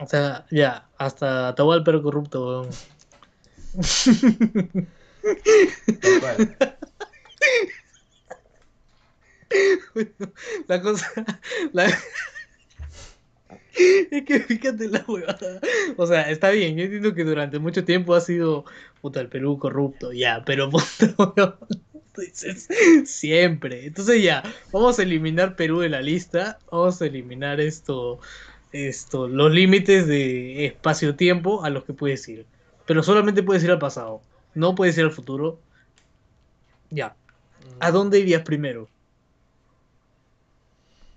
O 0.01 0.07
sea, 0.07 0.47
ya, 0.51 0.89
hasta 0.97 1.51
el 1.51 1.85
pero 1.85 2.03
corrupto, 2.03 2.67
la 10.69 10.83
cosa. 10.83 11.07
Es 13.75 14.25
que 14.25 14.41
fíjate 14.41 14.89
la 14.89 15.05
huevada. 15.07 15.61
O 15.97 16.07
sea, 16.07 16.31
está 16.31 16.51
bien, 16.51 16.77
yo 16.77 16.85
entiendo 16.85 17.15
que 17.15 17.25
durante 17.25 17.59
mucho 17.59 17.85
tiempo 17.85 18.15
ha 18.15 18.21
sido 18.21 18.65
puta 19.01 19.21
el 19.21 19.29
Perú 19.29 19.59
corrupto, 19.59 20.13
ya, 20.13 20.43
pero 20.45 20.71
siempre. 23.05 23.87
Entonces 23.87 24.23
ya, 24.23 24.43
vamos 24.73 24.99
a 24.99 25.03
eliminar 25.03 25.57
Perú 25.57 25.81
de 25.81 25.89
la 25.89 26.03
lista, 26.03 26.59
vamos 26.71 27.01
a 27.01 27.07
eliminar 27.07 27.61
esto, 27.61 28.21
esto, 28.73 29.29
los 29.29 29.53
límites 29.53 30.07
de 30.07 30.67
espacio-tiempo 30.67 31.65
a 31.65 31.71
los 31.71 31.85
que 31.85 31.93
puedes 31.93 32.29
ir. 32.29 32.47
Pero 32.87 33.03
solamente 33.03 33.43
puedes 33.43 33.63
ir 33.65 33.71
al 33.71 33.79
pasado, 33.79 34.23
no 34.55 34.75
puedes 34.75 34.97
ir 34.99 35.05
al 35.05 35.13
futuro. 35.13 35.61
Ya. 36.91 37.15
¿A 37.79 37.91
mm. 37.91 37.93
dónde 37.93 38.19
irías 38.19 38.43
primero? 38.43 38.89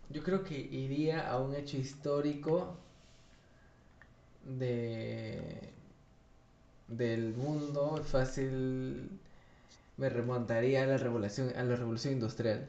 Yo 0.09 0.21
creo 0.21 0.43
que 0.43 0.57
iría 0.59 1.27
a 1.27 1.39
un 1.39 1.55
hecho 1.55 1.77
histórico 1.77 2.77
de 4.45 5.71
del 6.87 7.33
mundo 7.33 8.03
fácil 8.03 9.09
me 9.97 10.09
remontaría 10.09 10.83
a 10.83 10.85
la 10.85 10.97
revolución 10.97 11.51
a 11.55 11.63
la 11.63 11.75
revolución 11.75 12.13
industrial. 12.13 12.67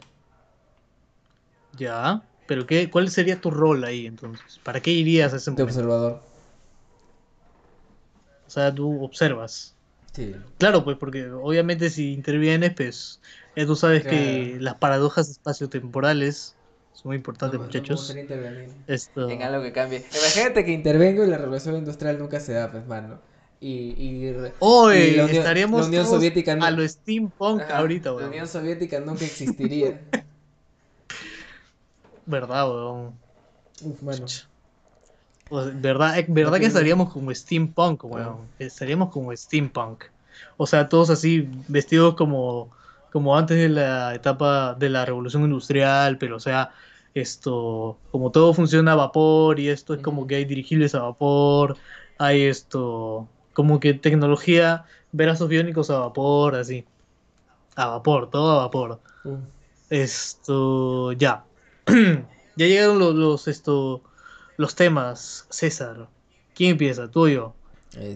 Ya, 1.76 2.22
pero 2.46 2.66
qué 2.66 2.90
cuál 2.90 3.10
sería 3.10 3.40
tu 3.40 3.50
rol 3.50 3.84
ahí 3.84 4.06
entonces? 4.06 4.60
¿Para 4.62 4.80
qué 4.80 4.90
irías 4.90 5.32
a 5.32 5.36
ese 5.36 5.50
momento? 5.50 5.66
De 5.66 5.70
observador. 5.72 6.22
O 8.46 8.50
sea, 8.50 8.74
tú 8.74 9.02
observas. 9.02 9.74
Sí. 10.12 10.34
Claro, 10.58 10.84
pues 10.84 10.96
porque 10.96 11.28
obviamente 11.30 11.90
si 11.90 12.12
intervienes, 12.12 12.72
pues 12.74 13.20
ya 13.56 13.66
tú 13.66 13.74
sabes 13.74 14.04
que 14.04 14.58
las 14.60 14.76
paradojas 14.76 15.28
espaciotemporales 15.28 16.54
es 16.94 17.04
muy 17.04 17.16
importante, 17.16 17.58
muchachos. 17.58 18.14
Esto... 18.86 19.28
En 19.28 19.42
algo 19.42 19.62
que 19.62 19.72
cambie. 19.72 20.04
Imagínate 20.10 20.64
que 20.64 20.70
intervengo 20.70 21.24
y 21.24 21.26
la 21.26 21.38
revolución 21.38 21.76
industrial 21.76 22.18
nunca 22.18 22.38
se 22.38 22.52
da, 22.52 22.70
pues, 22.70 22.86
mano. 22.86 23.18
Y, 23.60 23.94
y, 23.96 24.36
Hoy 24.58 25.18
estaríamos 25.30 25.90
la 25.90 26.04
Soviética 26.04 26.52
a 26.52 26.70
lo 26.70 26.86
steampunk 26.86 27.62
ahorita, 27.62 28.12
weón. 28.12 28.22
La 28.22 28.28
Unión 28.28 28.48
Soviética 28.48 29.00
nunca 29.00 29.24
existiría. 29.24 30.00
Verdad, 32.26 32.70
weón. 32.70 33.14
Uf, 33.82 34.00
bueno. 34.00 34.26
Verdad, 35.74 36.18
eh, 36.18 36.26
verdad 36.28 36.58
que 36.58 36.66
estaríamos 36.66 37.12
como 37.12 37.34
steampunk, 37.34 38.04
weón. 38.04 38.48
Estaríamos 38.58 39.10
como 39.10 39.34
steampunk. 39.36 40.04
O 40.56 40.66
sea, 40.66 40.88
todos 40.88 41.10
así 41.10 41.48
vestidos 41.68 42.14
como 42.14 42.70
como 43.14 43.38
antes 43.38 43.56
de 43.56 43.68
la 43.68 44.12
etapa 44.12 44.74
de 44.74 44.90
la 44.90 45.04
revolución 45.04 45.44
industrial, 45.44 46.18
pero 46.18 46.34
o 46.34 46.40
sea, 46.40 46.74
esto, 47.14 47.96
como 48.10 48.32
todo 48.32 48.52
funciona 48.52 48.90
a 48.90 48.96
vapor 48.96 49.60
y 49.60 49.68
esto 49.68 49.94
es 49.94 50.00
como 50.00 50.26
que 50.26 50.34
hay 50.34 50.44
dirigibles 50.44 50.96
a 50.96 51.02
vapor, 51.02 51.76
hay 52.18 52.42
esto, 52.42 53.28
como 53.52 53.78
que 53.78 53.94
tecnología, 53.94 54.86
brazos 55.12 55.48
biónicos 55.48 55.90
a 55.90 56.00
vapor, 56.00 56.56
así. 56.56 56.84
A 57.76 57.86
vapor, 57.86 58.30
todo 58.30 58.58
a 58.58 58.64
vapor. 58.64 59.00
Esto, 59.90 61.12
ya. 61.12 61.44
ya 62.56 62.66
llegaron 62.66 62.98
los, 62.98 63.14
los, 63.14 63.48
esto, 63.48 64.02
los 64.56 64.74
temas, 64.74 65.46
César. 65.50 66.08
¿Quién 66.54 66.72
empieza? 66.72 67.10
¿Tú 67.10 67.24
o 67.24 67.28
yo? 67.28 67.54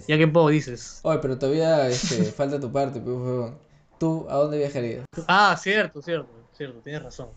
Ya 0.06 0.18
que 0.18 0.26
poco 0.26 0.48
dices. 0.48 1.00
Oye, 1.02 1.18
pero 1.20 1.38
todavía 1.38 1.88
este, 1.88 2.24
falta 2.32 2.58
tu 2.58 2.70
parte, 2.70 3.00
pues, 3.00 3.52
¿Tú 3.98 4.26
a 4.28 4.34
dónde 4.36 4.58
viajarías? 4.58 5.04
Ah, 5.26 5.56
cierto, 5.60 6.00
cierto, 6.02 6.28
cierto, 6.56 6.78
tienes 6.80 7.02
razón. 7.02 7.28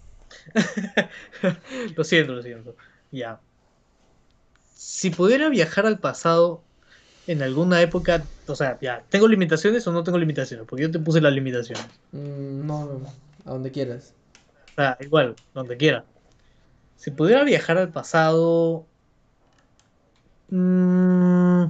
lo 1.95 2.03
siento, 2.03 2.33
lo 2.33 2.41
siento. 2.43 2.75
Ya. 3.11 3.39
Si 4.75 5.09
pudiera 5.09 5.49
viajar 5.49 5.87
al 5.87 5.99
pasado 5.99 6.61
en 7.25 7.41
alguna 7.41 7.81
época, 7.81 8.23
o 8.47 8.55
sea, 8.55 8.77
ya, 8.79 9.03
¿tengo 9.09 9.27
limitaciones 9.27 9.85
o 9.87 9.91
no 9.91 10.03
tengo 10.03 10.19
limitaciones? 10.19 10.67
Porque 10.67 10.83
yo 10.83 10.91
te 10.91 10.99
puse 10.99 11.19
las 11.19 11.33
limitaciones. 11.33 11.85
Mm, 12.11 12.65
no, 12.65 12.85
no, 12.85 13.13
a 13.45 13.49
donde 13.49 13.71
quieras. 13.71 14.13
Ah, 14.77 14.97
igual, 14.99 15.35
donde 15.53 15.77
quiera. 15.77 16.05
Si 17.01 17.09
pudiera 17.09 17.43
viajar 17.43 17.79
al 17.79 17.91
pasado... 17.91 18.85
Mmm, 20.49 21.65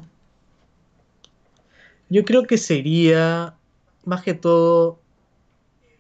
yo 2.09 2.25
creo 2.25 2.43
que 2.43 2.57
sería 2.57 3.55
más 4.03 4.23
que 4.23 4.34
todo, 4.34 4.99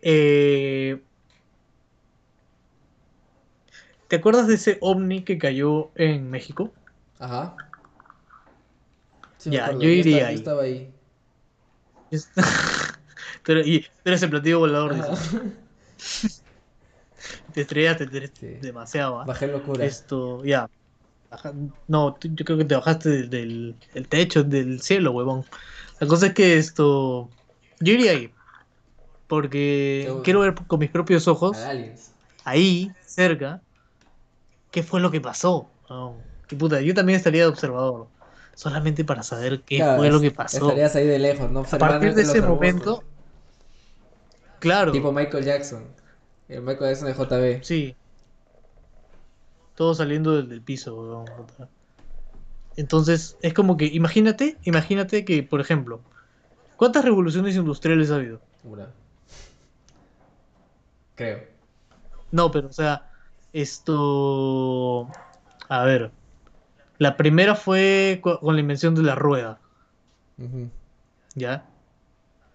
eh, 0.01 1.01
¿te 4.09 4.17
acuerdas 4.17 4.47
de 4.47 4.55
ese 4.55 4.77
ovni 4.81 5.23
que 5.23 5.37
cayó 5.37 5.91
en 5.95 6.29
México? 6.29 6.73
Ajá. 7.19 7.55
ya, 9.45 9.71
yo 9.71 9.87
iría 9.87 10.27
ahí. 10.27 10.33
Yo 10.33 10.39
estaba 10.39 10.63
ahí. 10.63 10.93
pero, 13.45 13.61
y, 13.61 13.85
eres 14.03 14.23
el 14.23 14.29
platillo 14.29 14.59
volador. 14.59 14.95
te 17.51 17.61
estrellaste 17.61 18.05
demasiado. 18.61 19.21
¿ah? 19.21 19.25
Bajé 19.25 19.47
locura. 19.47 19.85
Esto, 19.85 20.43
ya. 20.43 20.69
No, 21.87 22.17
yo 22.19 22.45
creo 22.45 22.57
que 22.57 22.65
te 22.65 22.75
bajaste 22.75 23.27
del, 23.27 23.75
del 23.93 24.07
techo, 24.07 24.43
del 24.43 24.81
cielo, 24.81 25.11
huevón. 25.11 25.45
La 25.99 26.07
cosa 26.07 26.27
es 26.27 26.33
que 26.33 26.57
esto 26.57 27.29
yo 27.79 27.93
iría 27.93 28.11
ahí. 28.11 28.31
Porque 29.27 30.13
quiero 30.23 30.41
ver 30.41 30.53
con 30.55 30.79
mis 30.79 30.89
propios 30.89 31.27
ojos, 31.27 31.57
ahí, 32.43 32.91
cerca, 33.05 33.61
qué 34.71 34.83
fue 34.83 34.99
lo 34.99 35.09
que 35.09 35.21
pasó. 35.21 35.69
puta, 36.57 36.81
yo 36.81 36.93
también 36.93 37.17
estaría 37.17 37.43
de 37.43 37.47
observador. 37.47 38.07
Solamente 38.55 39.05
para 39.05 39.23
saber 39.23 39.61
qué 39.61 39.83
fue 39.95 40.09
lo 40.09 40.19
que 40.19 40.31
pasó. 40.31 40.67
Estarías 40.67 40.95
ahí 40.95 41.07
de 41.07 41.17
lejos, 41.17 41.49
¿no? 41.49 41.61
A 41.61 41.77
partir 41.77 42.13
de 42.13 42.23
ese 42.23 42.41
momento. 42.41 43.03
Claro. 44.59 44.91
Tipo 44.91 45.11
Michael 45.13 45.45
Jackson. 45.45 45.85
El 46.51 46.63
Michael 46.63 46.93
Jackson 46.93 47.07
de 47.07 47.13
JB. 47.13 47.63
Sí. 47.63 47.95
Todo 49.75 49.95
saliendo 49.95 50.41
del, 50.41 50.61
piso, 50.61 51.23
Entonces, 52.75 53.37
es 53.41 53.53
como 53.53 53.77
que, 53.77 53.85
imagínate, 53.85 54.57
imagínate 54.63 55.23
que, 55.23 55.43
por 55.43 55.61
ejemplo, 55.61 56.01
¿cuántas 56.75 57.05
revoluciones 57.05 57.55
industriales 57.55 58.11
ha 58.11 58.15
habido? 58.15 58.41
Una. 58.65 58.89
Creo. 61.15 61.39
No, 62.31 62.51
pero, 62.51 62.67
o 62.67 62.73
sea, 62.73 63.09
esto. 63.53 65.07
A 65.69 65.83
ver. 65.85 66.11
La 66.97 67.15
primera 67.15 67.55
fue 67.55 68.19
con 68.21 68.55
la 68.55 68.59
invención 68.59 68.93
de 68.93 69.03
la 69.03 69.15
rueda. 69.15 69.59
¿Ya? 71.33 71.65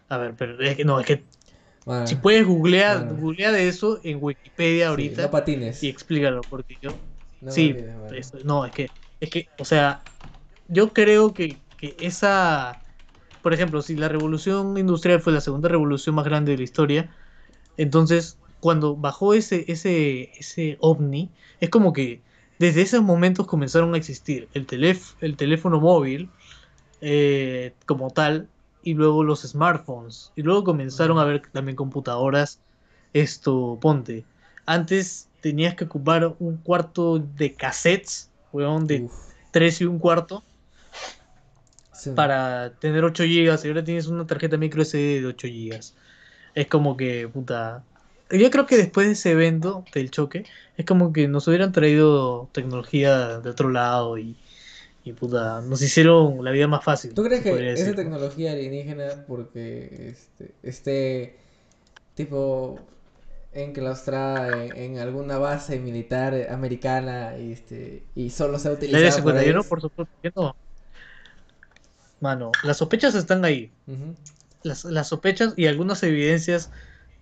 A 0.09 0.19
ver, 0.19 0.35
pero 0.37 0.63
es 0.63 0.77
que 0.77 0.85
no, 0.85 1.01
es 1.01 1.07
que. 1.07 1.25
Si 2.05 2.17
puedes 2.17 2.47
googlear, 2.47 3.15
googlea 3.15 3.53
de 3.53 3.69
eso 3.69 4.01
en 4.03 4.19
Wikipedia 4.21 4.89
ahorita. 4.89 5.23
no 5.23 5.31
patines. 5.31 5.83
Y 5.83 5.89
explícalo, 5.89 6.43
porque 6.43 6.79
yo. 6.81 6.91
sí, 7.49 7.77
no, 8.45 8.65
es 8.65 8.73
que, 8.73 8.91
es 9.21 9.31
que, 9.31 9.49
o 9.59 9.65
sea, 9.65 10.03
yo 10.69 10.93
creo 10.93 11.33
que, 11.33 11.61
que 11.77 11.97
esa. 12.01 12.83
Por 13.43 13.55
ejemplo, 13.55 13.81
si 13.83 13.95
la 13.95 14.09
revolución 14.09 14.77
industrial 14.77 15.21
fue 15.21 15.33
la 15.33 15.41
segunda 15.41 15.69
revolución 15.69 16.17
más 16.17 16.25
grande 16.25 16.53
de 16.53 16.59
la 16.59 16.65
historia, 16.65 17.15
entonces 17.77 18.39
cuando 18.59 18.97
bajó 18.97 19.35
ese, 19.35 19.65
ese, 19.69 20.33
ese 20.37 20.77
ovni, 20.81 21.31
es 21.61 21.71
como 21.71 21.93
que 21.93 22.23
desde 22.59 22.83
esos 22.83 23.03
momentos 23.03 23.47
comenzaron 23.47 23.95
a 23.95 23.99
existir 23.99 24.49
el, 24.55 24.67
el 25.21 25.37
teléfono 25.37 25.81
móvil 25.81 26.31
eh, 27.01 27.75
como 27.87 28.11
tal, 28.11 28.49
y 28.87 28.95
luego 28.95 29.25
los 29.25 29.43
smartphones, 29.43 30.31
y 30.37 30.43
luego 30.43 30.63
comenzaron 30.63 31.19
a 31.19 31.23
haber 31.23 31.43
también 31.51 31.75
computadoras, 31.75 32.61
esto, 33.13 33.77
ponte, 33.81 34.25
antes 34.65 35.29
tenías 35.41 35.75
que 35.75 35.87
ocupar 35.87 36.37
un 36.39 36.59
cuarto 36.59 37.19
de 37.19 37.53
cassettes, 37.53 38.31
weón, 38.53 38.87
de 38.87 39.09
tres 39.51 39.81
y 39.81 39.87
un 39.87 39.99
cuarto, 39.99 40.45
para 42.15 42.75
tener 42.75 43.03
8 43.03 43.25
GB, 43.25 43.65
y 43.65 43.69
ahora 43.69 43.83
tienes 43.83 44.07
una 44.07 44.25
tarjeta 44.25 44.57
micro 44.57 44.85
SD 44.85 45.21
de 45.21 45.27
8 45.27 45.49
GB. 45.49 45.81
Es 46.55 46.67
como 46.69 46.97
que, 46.97 47.27
puta, 47.27 47.83
yo 48.31 48.49
creo 48.53 48.67
que 48.67 48.77
después 48.77 49.09
de 49.09 49.15
ese 49.15 49.33
evento 49.33 49.85
del 49.93 50.13
choque, 50.13 50.45
es 50.77 50.87
como 50.87 51.13
que 51.13 51.27
nos 51.27 51.49
hubieran 51.49 51.73
traído 51.73 52.49
tecnología 52.53 53.41
de 53.41 53.51
otro 53.51 53.69
lado 53.69 54.17
y, 54.17 54.37
y 55.07 55.13
puta, 55.13 55.61
nos 55.61 55.81
hicieron 55.83 56.45
la 56.45 56.51
vida 56.51 56.67
más 56.67 56.83
fácil. 56.83 57.15
¿Tú 57.15 57.23
crees 57.23 57.41
que 57.45 57.73
esa 57.73 57.95
tecnología 57.95 58.51
alienígena, 58.51 59.25
porque 59.29 60.09
este, 60.11 60.53
este 60.65 61.39
tipo 62.17 62.81
enclaustrada 63.53 64.65
en, 64.65 64.77
en 64.77 64.99
alguna 64.99 65.39
base 65.39 65.79
militar 65.79 66.49
americana 66.51 67.39
y, 67.39 67.53
este, 67.53 68.03
y 68.17 68.31
solo 68.31 68.59
se 68.59 68.69
ha 68.69 68.73
utilizado. 68.73 69.05
La 69.05 69.13
51, 69.13 69.63
por 69.63 69.81
supuesto 69.81 70.57
Mano, 72.19 72.51
las 72.65 72.79
sospechas 72.79 73.15
están 73.15 73.45
ahí. 73.45 73.71
las, 74.65 74.85
las 74.87 75.09
sospechas 75.09 75.55
y 75.57 75.67
algunas 75.67 76.03
evidencias 76.03 76.73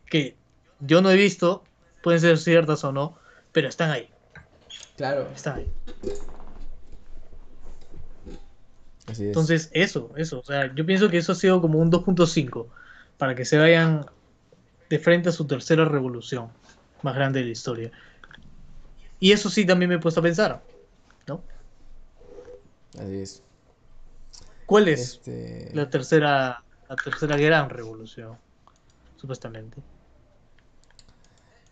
que 0.06 0.36
yo 0.80 1.02
no 1.02 1.10
he 1.10 1.16
visto, 1.16 1.64
pueden 2.02 2.20
ser 2.20 2.38
ciertas 2.38 2.82
o 2.82 2.92
no, 2.92 3.18
pero 3.52 3.68
están 3.68 3.90
ahí. 3.90 4.08
Claro. 4.96 5.28
Están 5.34 5.58
ahí. 5.58 5.72
Así 9.06 9.22
es. 9.22 9.28
Entonces, 9.28 9.70
eso, 9.72 10.12
eso. 10.16 10.40
O 10.40 10.44
sea, 10.44 10.74
yo 10.74 10.86
pienso 10.86 11.08
que 11.08 11.18
eso 11.18 11.32
ha 11.32 11.34
sido 11.34 11.60
como 11.60 11.78
un 11.78 11.90
2.5 11.90 12.66
para 13.18 13.34
que 13.34 13.44
se 13.44 13.58
vayan 13.58 14.06
de 14.88 14.98
frente 14.98 15.28
a 15.28 15.32
su 15.32 15.46
tercera 15.46 15.84
revolución 15.84 16.48
más 17.02 17.14
grande 17.14 17.40
de 17.40 17.46
la 17.46 17.52
historia. 17.52 17.90
Y 19.20 19.32
eso 19.32 19.48
sí 19.50 19.64
también 19.64 19.88
me 19.88 19.96
he 19.96 19.98
puesto 19.98 20.20
a 20.20 20.22
pensar, 20.22 20.62
¿no? 21.26 21.42
Así 22.98 23.16
es. 23.16 23.42
¿Cuál 24.66 24.88
es 24.88 25.00
este 25.00 25.70
la 25.74 25.90
tercera 25.90 26.62
la 26.88 26.96
tercera 26.96 27.36
gran 27.36 27.70
revolución? 27.70 28.38
Supuestamente. 29.16 29.82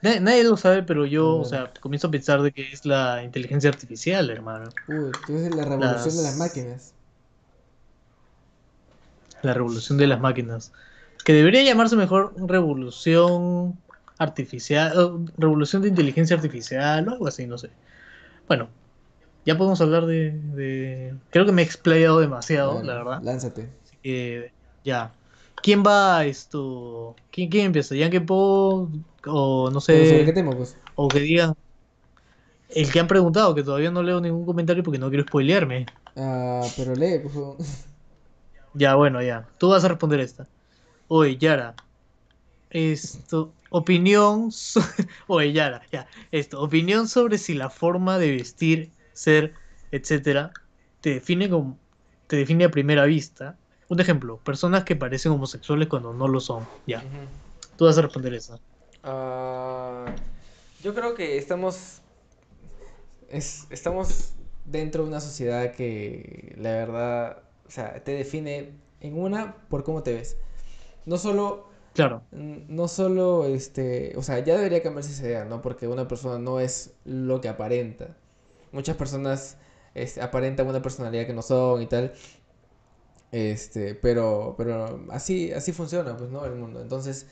Nadie, 0.02 0.42
lo 0.42 0.56
sabe, 0.56 0.82
pero 0.82 1.06
yo, 1.06 1.36
o 1.36 1.44
sea, 1.44 1.72
comienzo 1.80 2.08
a 2.08 2.10
pensar 2.10 2.42
de 2.42 2.50
que 2.50 2.72
es 2.72 2.84
la 2.84 3.22
inteligencia 3.22 3.70
artificial, 3.70 4.30
hermano. 4.30 4.68
Uy, 4.88 5.12
es 5.28 5.54
la 5.54 5.64
revolución 5.64 6.16
de 6.16 6.22
las 6.24 6.36
máquinas. 6.36 6.94
La 9.42 9.54
revolución 9.54 9.98
de 9.98 10.06
las 10.06 10.20
máquinas. 10.20 10.72
Que 11.24 11.32
debería 11.32 11.62
llamarse 11.62 11.96
mejor 11.96 12.34
revolución 12.36 13.78
artificial, 14.18 15.26
revolución 15.36 15.82
de 15.82 15.88
inteligencia 15.88 16.36
artificial 16.36 17.08
o 17.08 17.12
algo 17.12 17.26
así, 17.26 17.46
no 17.46 17.58
sé. 17.58 17.70
Bueno, 18.48 18.68
ya 19.44 19.56
podemos 19.56 19.80
hablar 19.80 20.06
de... 20.06 21.14
Creo 21.30 21.44
que 21.44 21.52
me 21.52 21.62
he 21.62 21.64
explayado 21.64 22.20
demasiado, 22.20 22.82
la 22.82 22.94
verdad. 22.94 23.22
Lánzate. 23.22 23.68
ya. 24.84 25.12
¿Quién 25.62 25.82
va 25.84 26.18
a 26.18 26.24
esto? 26.24 27.14
¿Quién, 27.30 27.48
quién 27.48 27.66
empieza? 27.66 27.94
¿Yankee 27.94 28.20
Po? 28.20 28.90
O 29.26 29.70
no 29.70 29.80
sé. 29.80 30.24
qué 30.24 30.32
tema, 30.32 30.50
pues? 30.52 30.76
O 30.96 31.08
que 31.08 31.20
diga. 31.20 31.54
El 32.68 32.90
que 32.90 33.00
han 33.00 33.06
preguntado, 33.06 33.54
que 33.54 33.62
todavía 33.62 33.90
no 33.90 34.02
leo 34.02 34.20
ningún 34.20 34.46
comentario 34.46 34.82
porque 34.82 34.98
no 34.98 35.08
quiero 35.08 35.24
spoilearme. 35.24 35.86
Ah, 36.16 36.66
pero 36.76 36.94
lee, 36.94 37.18
por 37.18 37.32
favor. 37.32 37.56
Ya, 38.74 38.94
bueno, 38.94 39.22
ya. 39.22 39.48
Tú 39.58 39.68
vas 39.70 39.84
a 39.84 39.88
responder 39.88 40.20
esta. 40.20 40.48
Oye, 41.08 41.36
Yara. 41.36 41.74
Esto. 42.70 43.52
Opinión. 43.70 44.50
Oye, 45.26 45.52
Yara, 45.52 45.82
ya. 45.90 46.06
Esto. 46.30 46.60
Opinión 46.60 47.08
sobre 47.08 47.38
si 47.38 47.54
la 47.54 47.70
forma 47.70 48.18
de 48.18 48.32
vestir, 48.32 48.92
ser, 49.12 49.54
etcétera, 49.90 50.52
te 51.00 51.10
define 51.14 51.50
como. 51.50 51.78
Te 52.26 52.36
define 52.36 52.64
a 52.64 52.70
primera 52.70 53.04
vista 53.04 53.58
un 53.88 54.00
ejemplo, 54.00 54.38
personas 54.38 54.84
que 54.84 54.96
parecen 54.96 55.32
homosexuales 55.32 55.86
cuando 55.86 56.14
no 56.14 56.26
lo 56.26 56.40
son. 56.40 56.66
Ya. 56.86 57.04
Tú 57.76 57.84
vas 57.84 57.98
a 57.98 58.02
responder 58.02 58.32
eso. 58.32 58.58
Ah, 59.02 60.14
yo 60.82 60.94
creo 60.94 61.14
que 61.14 61.36
estamos. 61.36 62.00
estamos 63.28 64.32
dentro 64.64 65.02
de 65.02 65.08
una 65.10 65.20
sociedad 65.20 65.74
que 65.74 66.54
la 66.56 66.70
verdad. 66.70 67.42
O 67.72 67.74
sea, 67.74 68.04
te 68.04 68.12
define 68.12 68.74
en 69.00 69.18
una 69.18 69.56
por 69.70 69.82
cómo 69.82 70.02
te 70.02 70.12
ves. 70.12 70.36
No 71.06 71.16
solo. 71.16 71.70
Claro. 71.94 72.22
No 72.30 72.86
solo 72.86 73.46
este. 73.46 74.12
O 74.16 74.22
sea, 74.22 74.40
ya 74.40 74.58
debería 74.58 74.82
cambiarse 74.82 75.12
esa 75.12 75.22
idea, 75.24 75.44
¿no? 75.46 75.62
Porque 75.62 75.88
una 75.88 76.06
persona 76.06 76.38
no 76.38 76.60
es 76.60 76.92
lo 77.06 77.40
que 77.40 77.48
aparenta. 77.48 78.14
Muchas 78.72 78.98
personas 78.98 79.56
este, 79.94 80.20
aparentan 80.20 80.66
una 80.66 80.82
personalidad 80.82 81.26
que 81.26 81.32
no 81.32 81.40
son 81.40 81.80
y 81.80 81.86
tal. 81.86 82.12
Este, 83.30 83.94
pero, 83.94 84.54
pero 84.58 85.06
así, 85.10 85.50
así 85.50 85.72
funciona, 85.72 86.14
pues, 86.14 86.28
¿no? 86.28 86.44
El 86.44 86.56
mundo. 86.56 86.82
Entonces, 86.82 87.26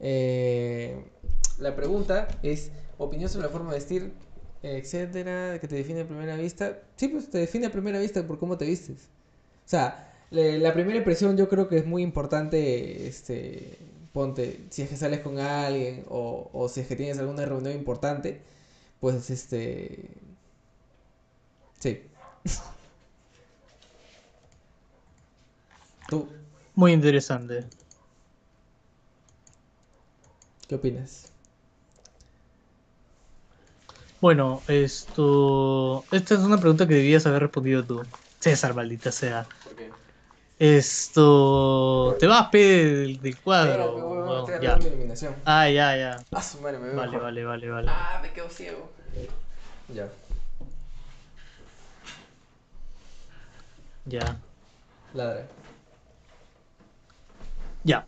eh, 0.00 1.04
la 1.58 1.76
pregunta 1.76 2.28
es, 2.42 2.72
opinión 2.96 3.28
sobre 3.28 3.48
la 3.48 3.52
forma 3.52 3.72
de 3.72 3.80
vestir, 3.80 4.14
etcétera, 4.62 5.58
que 5.60 5.68
te 5.68 5.76
define 5.76 6.00
a 6.00 6.06
primera 6.06 6.36
vista. 6.36 6.80
Sí, 6.96 7.08
pues 7.08 7.28
te 7.28 7.36
define 7.36 7.66
a 7.66 7.70
primera 7.70 7.98
vista 7.98 8.26
por 8.26 8.38
cómo 8.38 8.56
te 8.56 8.64
vistes. 8.64 9.10
O 9.66 9.68
sea, 9.68 10.12
la 10.30 10.72
primera 10.74 10.98
impresión 10.98 11.36
yo 11.36 11.48
creo 11.48 11.68
que 11.68 11.78
es 11.78 11.86
muy 11.86 12.02
importante, 12.02 13.06
este, 13.08 13.78
ponte, 14.12 14.66
si 14.70 14.82
es 14.82 14.88
que 14.90 14.96
sales 14.96 15.20
con 15.20 15.38
alguien 15.38 16.04
o, 16.08 16.50
o 16.52 16.68
si 16.68 16.80
es 16.80 16.86
que 16.86 16.96
tienes 16.96 17.18
alguna 17.18 17.44
reunión 17.46 17.74
importante, 17.74 18.42
pues, 19.00 19.30
este, 19.30 20.10
sí. 21.80 22.02
Muy 26.74 26.92
interesante. 26.92 27.66
¿Qué 30.68 30.74
opinas? 30.74 31.32
Bueno, 34.20 34.62
esto. 34.68 36.06
Esta 36.10 36.34
es 36.34 36.40
una 36.40 36.58
pregunta 36.58 36.86
que 36.88 36.94
debías 36.94 37.26
haber 37.26 37.42
respondido 37.42 37.84
tú. 37.86 38.02
César, 38.44 38.74
maldita 38.74 39.10
sea. 39.10 39.48
¿Por 39.64 39.74
qué? 39.74 39.90
Esto. 40.58 42.14
Te 42.18 42.26
vas 42.26 42.42
a 42.42 42.50
pedir 42.50 43.18
del, 43.22 43.40
cuadro. 43.40 44.46
ya. 44.60 44.78
Ah, 45.46 45.70
ya, 45.70 45.96
ya. 45.96 46.26
Ah, 46.30 46.42
vale, 46.94 47.16
vale, 47.16 47.44
vale, 47.46 47.70
vale. 47.70 47.88
Ah, 47.88 48.20
me 48.22 48.30
quedo 48.34 48.50
ciego. 48.50 48.92
Ya. 49.88 50.10
Ya. 54.04 54.36
Ladra. 55.14 55.48
Ya. 57.82 58.06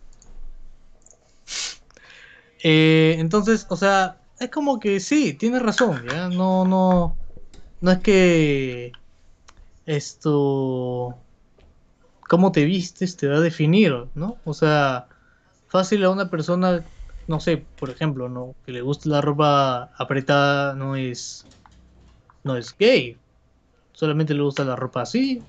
Eh, 2.62 3.16
entonces, 3.18 3.66
o 3.70 3.76
sea, 3.76 4.20
es 4.38 4.50
como 4.50 4.78
que 4.80 5.00
sí, 5.00 5.32
tienes 5.32 5.62
razón, 5.62 6.02
¿ya? 6.02 6.28
No, 6.28 6.66
no, 6.66 7.16
no 7.80 7.90
es 7.90 8.00
que 8.00 8.92
esto, 9.86 11.16
cómo 12.28 12.52
te 12.52 12.64
vistes 12.64 13.16
te 13.16 13.28
va 13.28 13.36
a 13.36 13.40
definir, 13.40 13.92
¿no? 14.14 14.40
O 14.44 14.54
sea, 14.54 15.08
fácil 15.68 16.04
a 16.04 16.10
una 16.10 16.30
persona, 16.30 16.84
no 17.26 17.40
sé, 17.40 17.68
por 17.78 17.90
ejemplo, 17.90 18.28
¿no? 18.28 18.54
Que 18.64 18.72
le 18.72 18.82
guste 18.82 19.08
la 19.08 19.20
ropa 19.20 19.92
apretada 19.96 20.74
no 20.74 20.96
es, 20.96 21.46
no 22.44 22.56
es 22.56 22.76
gay. 22.78 23.18
solamente 23.92 24.34
le 24.34 24.42
gusta 24.42 24.64
la 24.64 24.76
ropa 24.76 25.02
así. 25.02 25.44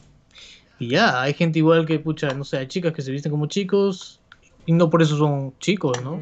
Y 0.80 0.90
ya, 0.90 1.22
hay 1.22 1.34
gente 1.34 1.60
igual 1.60 1.86
que, 1.86 2.00
pucha, 2.00 2.34
no 2.34 2.44
sé, 2.44 2.58
hay 2.58 2.68
chicas 2.68 2.94
que 2.94 3.02
se 3.02 3.12
visten 3.12 3.32
como 3.32 3.48
chicos 3.48 4.22
y 4.66 4.74
no 4.74 4.90
por 4.90 5.02
eso 5.02 5.18
son 5.18 5.58
chicos, 5.60 6.02
¿no? 6.04 6.20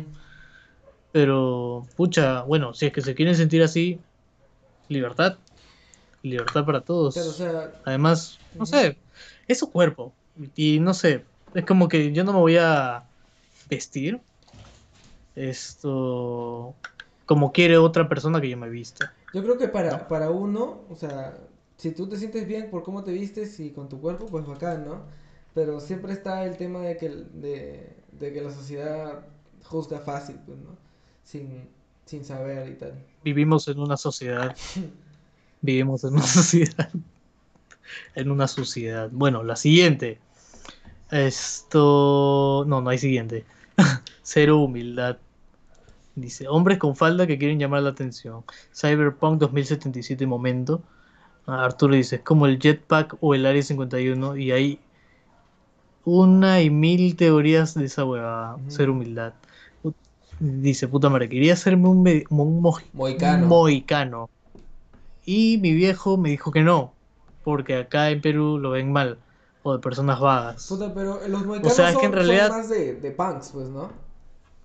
Pero, 1.11 1.89
pucha, 1.95 2.43
bueno, 2.43 2.73
si 2.73 2.87
es 2.87 2.93
que 2.93 3.01
se 3.01 3.15
quieren 3.15 3.35
sentir 3.35 3.63
así, 3.63 3.99
libertad. 4.89 5.39
Libertad 6.25 6.65
para 6.65 6.81
todos. 6.81 7.41
Además, 7.85 8.39
no 8.55 8.65
sé, 8.65 8.97
es 9.47 9.59
su 9.59 9.71
cuerpo. 9.71 10.13
Y 10.55 10.79
no 10.79 10.93
sé, 10.93 11.23
es 11.53 11.65
como 11.65 11.87
que 11.87 12.11
yo 12.11 12.23
no 12.23 12.33
me 12.33 12.39
voy 12.39 12.57
a 12.57 13.03
vestir 13.69 14.19
esto 15.35 16.73
como 17.25 17.51
quiere 17.51 17.77
otra 17.77 18.07
persona 18.07 18.41
que 18.41 18.49
yo 18.49 18.57
me 18.57 18.69
vista. 18.69 19.13
Yo 19.33 19.43
creo 19.43 19.57
que 19.57 19.67
para, 19.67 20.07
para 20.07 20.29
uno, 20.29 20.81
o 20.89 20.95
sea, 20.95 21.37
si 21.77 21.91
tú 21.91 22.07
te 22.07 22.17
sientes 22.17 22.47
bien 22.47 22.69
por 22.69 22.83
cómo 22.83 23.03
te 23.03 23.11
vistes 23.11 23.59
y 23.59 23.71
con 23.71 23.89
tu 23.89 23.99
cuerpo, 23.99 24.27
pues 24.27 24.45
bacán, 24.45 24.85
¿no? 24.85 25.03
Pero 25.53 25.79
siempre 25.79 26.13
está 26.13 26.45
el 26.45 26.57
tema 26.57 26.81
de 26.81 26.97
que, 26.97 27.09
de, 27.09 28.33
que 28.33 28.41
la 28.41 28.51
sociedad 28.51 29.25
juzga 29.63 29.99
fácil, 29.99 30.37
pues, 30.45 30.57
¿no? 30.59 30.77
Sin, 31.23 31.67
sin 32.05 32.23
saber 32.23 32.69
y 32.69 32.75
tal. 32.75 32.93
Vivimos 33.23 33.67
en 33.67 33.79
una 33.79 33.97
sociedad. 33.97 34.55
Vivimos 35.65 36.03
en 36.03 36.13
una 36.13 36.21
sociedad. 36.27 36.89
en 38.13 38.31
una 38.31 38.47
sociedad. 38.47 39.09
Bueno, 39.11 39.43
la 39.43 39.55
siguiente. 39.55 40.19
Esto. 41.11 42.65
No, 42.67 42.81
no 42.81 42.89
hay 42.89 42.99
siguiente. 42.99 43.45
Cero 44.21 44.59
humildad. 44.59 45.17
Dice, 46.15 46.47
hombres 46.47 46.77
con 46.77 46.95
falda 46.95 47.27
que 47.27 47.37
quieren 47.37 47.59
llamar 47.59 47.81
la 47.81 47.89
atención. 47.89 48.43
Cyberpunk 48.73 49.39
2077 49.39 50.25
momento. 50.25 50.81
Ah, 51.47 51.65
Arturo 51.65 51.95
dice, 51.95 52.17
es 52.17 52.21
como 52.21 52.45
el 52.45 52.57
jetpack 52.59 53.17
o 53.19 53.35
el 53.35 53.45
Área 53.45 53.61
51 53.61 54.37
y 54.37 54.51
hay 54.51 54.79
una 56.05 56.61
y 56.61 56.69
mil 56.69 57.15
teorías 57.15 57.73
de 57.73 57.85
esa 57.85 58.05
huevada. 58.05 58.57
Ser 58.67 58.89
humildad. 58.89 59.33
Dice, 60.39 60.87
puta 60.87 61.09
madre, 61.09 61.27
quería 61.29 61.53
hacerme 61.53 61.87
un, 61.87 62.23
un, 62.29 62.61
moicano. 63.47 64.29
Y 65.25 65.57
mi 65.57 65.73
viejo 65.73 66.17
me 66.17 66.29
dijo 66.29 66.51
que 66.51 66.61
no, 66.61 66.93
porque 67.43 67.75
acá 67.75 68.11
en 68.11 68.21
Perú 68.21 68.59
lo 68.59 68.71
ven 68.71 68.91
mal, 68.91 69.17
o 69.63 69.73
de 69.73 69.79
personas 69.79 70.19
vagas. 70.19 70.67
Puta, 70.67 70.93
pero 70.93 71.19
los 71.27 71.43
o 71.43 71.69
sea, 71.69 71.89
es 71.89 71.97
que 71.97 72.05
en 72.05 72.13
realidad... 72.13 72.49
son 72.49 72.57
más 72.57 72.69
de, 72.69 72.93
de 72.95 73.11
punks, 73.11 73.49
pues, 73.53 73.69
¿no? 73.69 73.91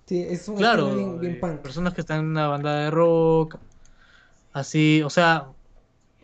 Sí, 0.05 0.25
es 0.27 0.47
un 0.47 0.57
claro, 0.57 1.17
bien, 1.19 1.39
punk. 1.39 1.61
Personas 1.61 1.93
que 1.93 2.01
están 2.01 2.19
en 2.19 2.25
una 2.25 2.47
banda 2.47 2.75
de 2.81 2.91
rock, 2.91 3.57
así, 4.51 5.01
o 5.03 5.09
sea, 5.09 5.47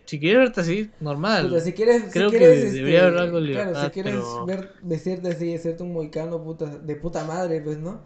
si 0.05 0.19
quieres 0.19 0.39
verte 0.39 0.61
así, 0.61 0.91
normal. 0.99 1.61
si 1.61 1.73
quieres, 1.73 2.11
Creo 2.11 2.29
que 2.29 2.39
debería 2.39 3.07
haber 3.07 3.17
algo 3.17 3.41
de 3.41 3.53
Claro, 3.53 3.81
si 3.81 3.89
quieres 3.91 4.23
ver, 4.45 4.73
vestirte 4.81 5.29
así, 5.29 5.55
hacerte 5.55 5.83
un 5.83 5.93
moicano 5.93 6.43
puta, 6.43 6.65
de 6.65 6.95
puta 6.95 7.23
madre, 7.23 7.61
pues, 7.61 7.77
¿no? 7.77 8.01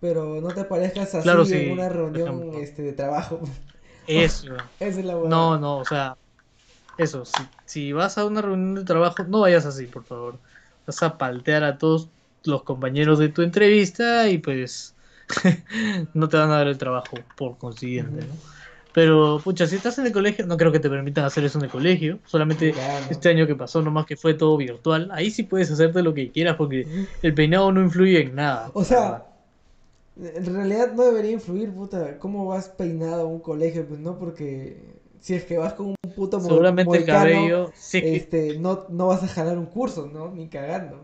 Pero 0.00 0.40
no 0.40 0.48
te 0.48 0.64
parezcas 0.64 1.14
así 1.14 1.54
en 1.54 1.72
una 1.72 1.88
reunión 1.88 2.50
este, 2.54 2.82
de 2.82 2.92
trabajo. 2.92 3.40
Eso. 4.06 4.54
Esa 4.78 5.00
es 5.00 5.04
la 5.04 5.14
buena. 5.14 5.30
No, 5.30 5.58
no, 5.58 5.78
o 5.78 5.84
sea, 5.84 6.16
eso, 6.98 7.24
si, 7.24 7.42
si 7.64 7.92
vas 7.92 8.18
a 8.18 8.24
una 8.24 8.42
reunión 8.42 8.74
de 8.74 8.84
trabajo, 8.84 9.24
no 9.24 9.40
vayas 9.40 9.66
así, 9.66 9.86
por 9.86 10.04
favor. 10.04 10.38
Vas 10.86 11.02
a 11.02 11.16
paltear 11.18 11.64
a 11.64 11.78
todos 11.78 12.08
los 12.44 12.62
compañeros 12.62 13.18
de 13.18 13.28
tu 13.28 13.42
entrevista 13.42 14.28
y 14.28 14.38
pues 14.38 14.94
no 16.14 16.28
te 16.28 16.36
van 16.36 16.50
a 16.50 16.58
dar 16.58 16.68
el 16.68 16.78
trabajo 16.78 17.18
por 17.36 17.58
consiguiente, 17.58 18.26
¿no? 18.26 18.34
Pero, 18.92 19.40
pucha, 19.42 19.66
si 19.66 19.76
estás 19.76 19.98
en 19.98 20.06
el 20.06 20.12
colegio, 20.12 20.46
no 20.46 20.56
creo 20.56 20.72
que 20.72 20.80
te 20.80 20.90
permitan 20.90 21.24
hacer 21.24 21.44
eso 21.44 21.58
en 21.58 21.64
el 21.64 21.70
colegio. 21.70 22.18
Solamente 22.26 22.74
este 23.08 23.28
año 23.28 23.46
que 23.46 23.54
pasó, 23.54 23.80
nomás 23.82 24.04
que 24.04 24.16
fue 24.16 24.34
todo 24.34 24.56
virtual. 24.56 25.10
Ahí 25.12 25.30
sí 25.30 25.44
puedes 25.44 25.70
hacerte 25.70 26.02
lo 26.02 26.12
que 26.12 26.32
quieras 26.32 26.56
porque 26.56 26.86
el 27.22 27.34
peinado 27.34 27.70
no 27.70 27.80
influye 27.82 28.20
en 28.20 28.34
nada. 28.34 28.70
O 28.74 28.84
sea, 28.84 29.29
en 30.22 30.54
realidad 30.54 30.92
no 30.92 31.04
debería 31.04 31.32
influir, 31.32 31.72
puta, 31.72 32.18
cómo 32.18 32.46
vas 32.46 32.68
peinado 32.68 33.22
a 33.22 33.24
un 33.24 33.40
colegio, 33.40 33.86
pues 33.86 34.00
no, 34.00 34.18
porque 34.18 34.76
si 35.20 35.34
es 35.34 35.44
que 35.44 35.56
vas 35.58 35.74
con 35.74 35.88
un 35.88 35.96
puto 36.14 36.40
Seguramente 36.40 36.98
el 36.98 37.04
cabello, 37.04 37.70
sí. 37.74 38.00
este, 38.02 38.58
no, 38.58 38.86
no 38.88 39.06
vas 39.06 39.22
a 39.22 39.28
jalar 39.28 39.58
un 39.58 39.66
curso, 39.66 40.10
¿no? 40.12 40.30
Ni 40.30 40.48
cagando. 40.48 41.02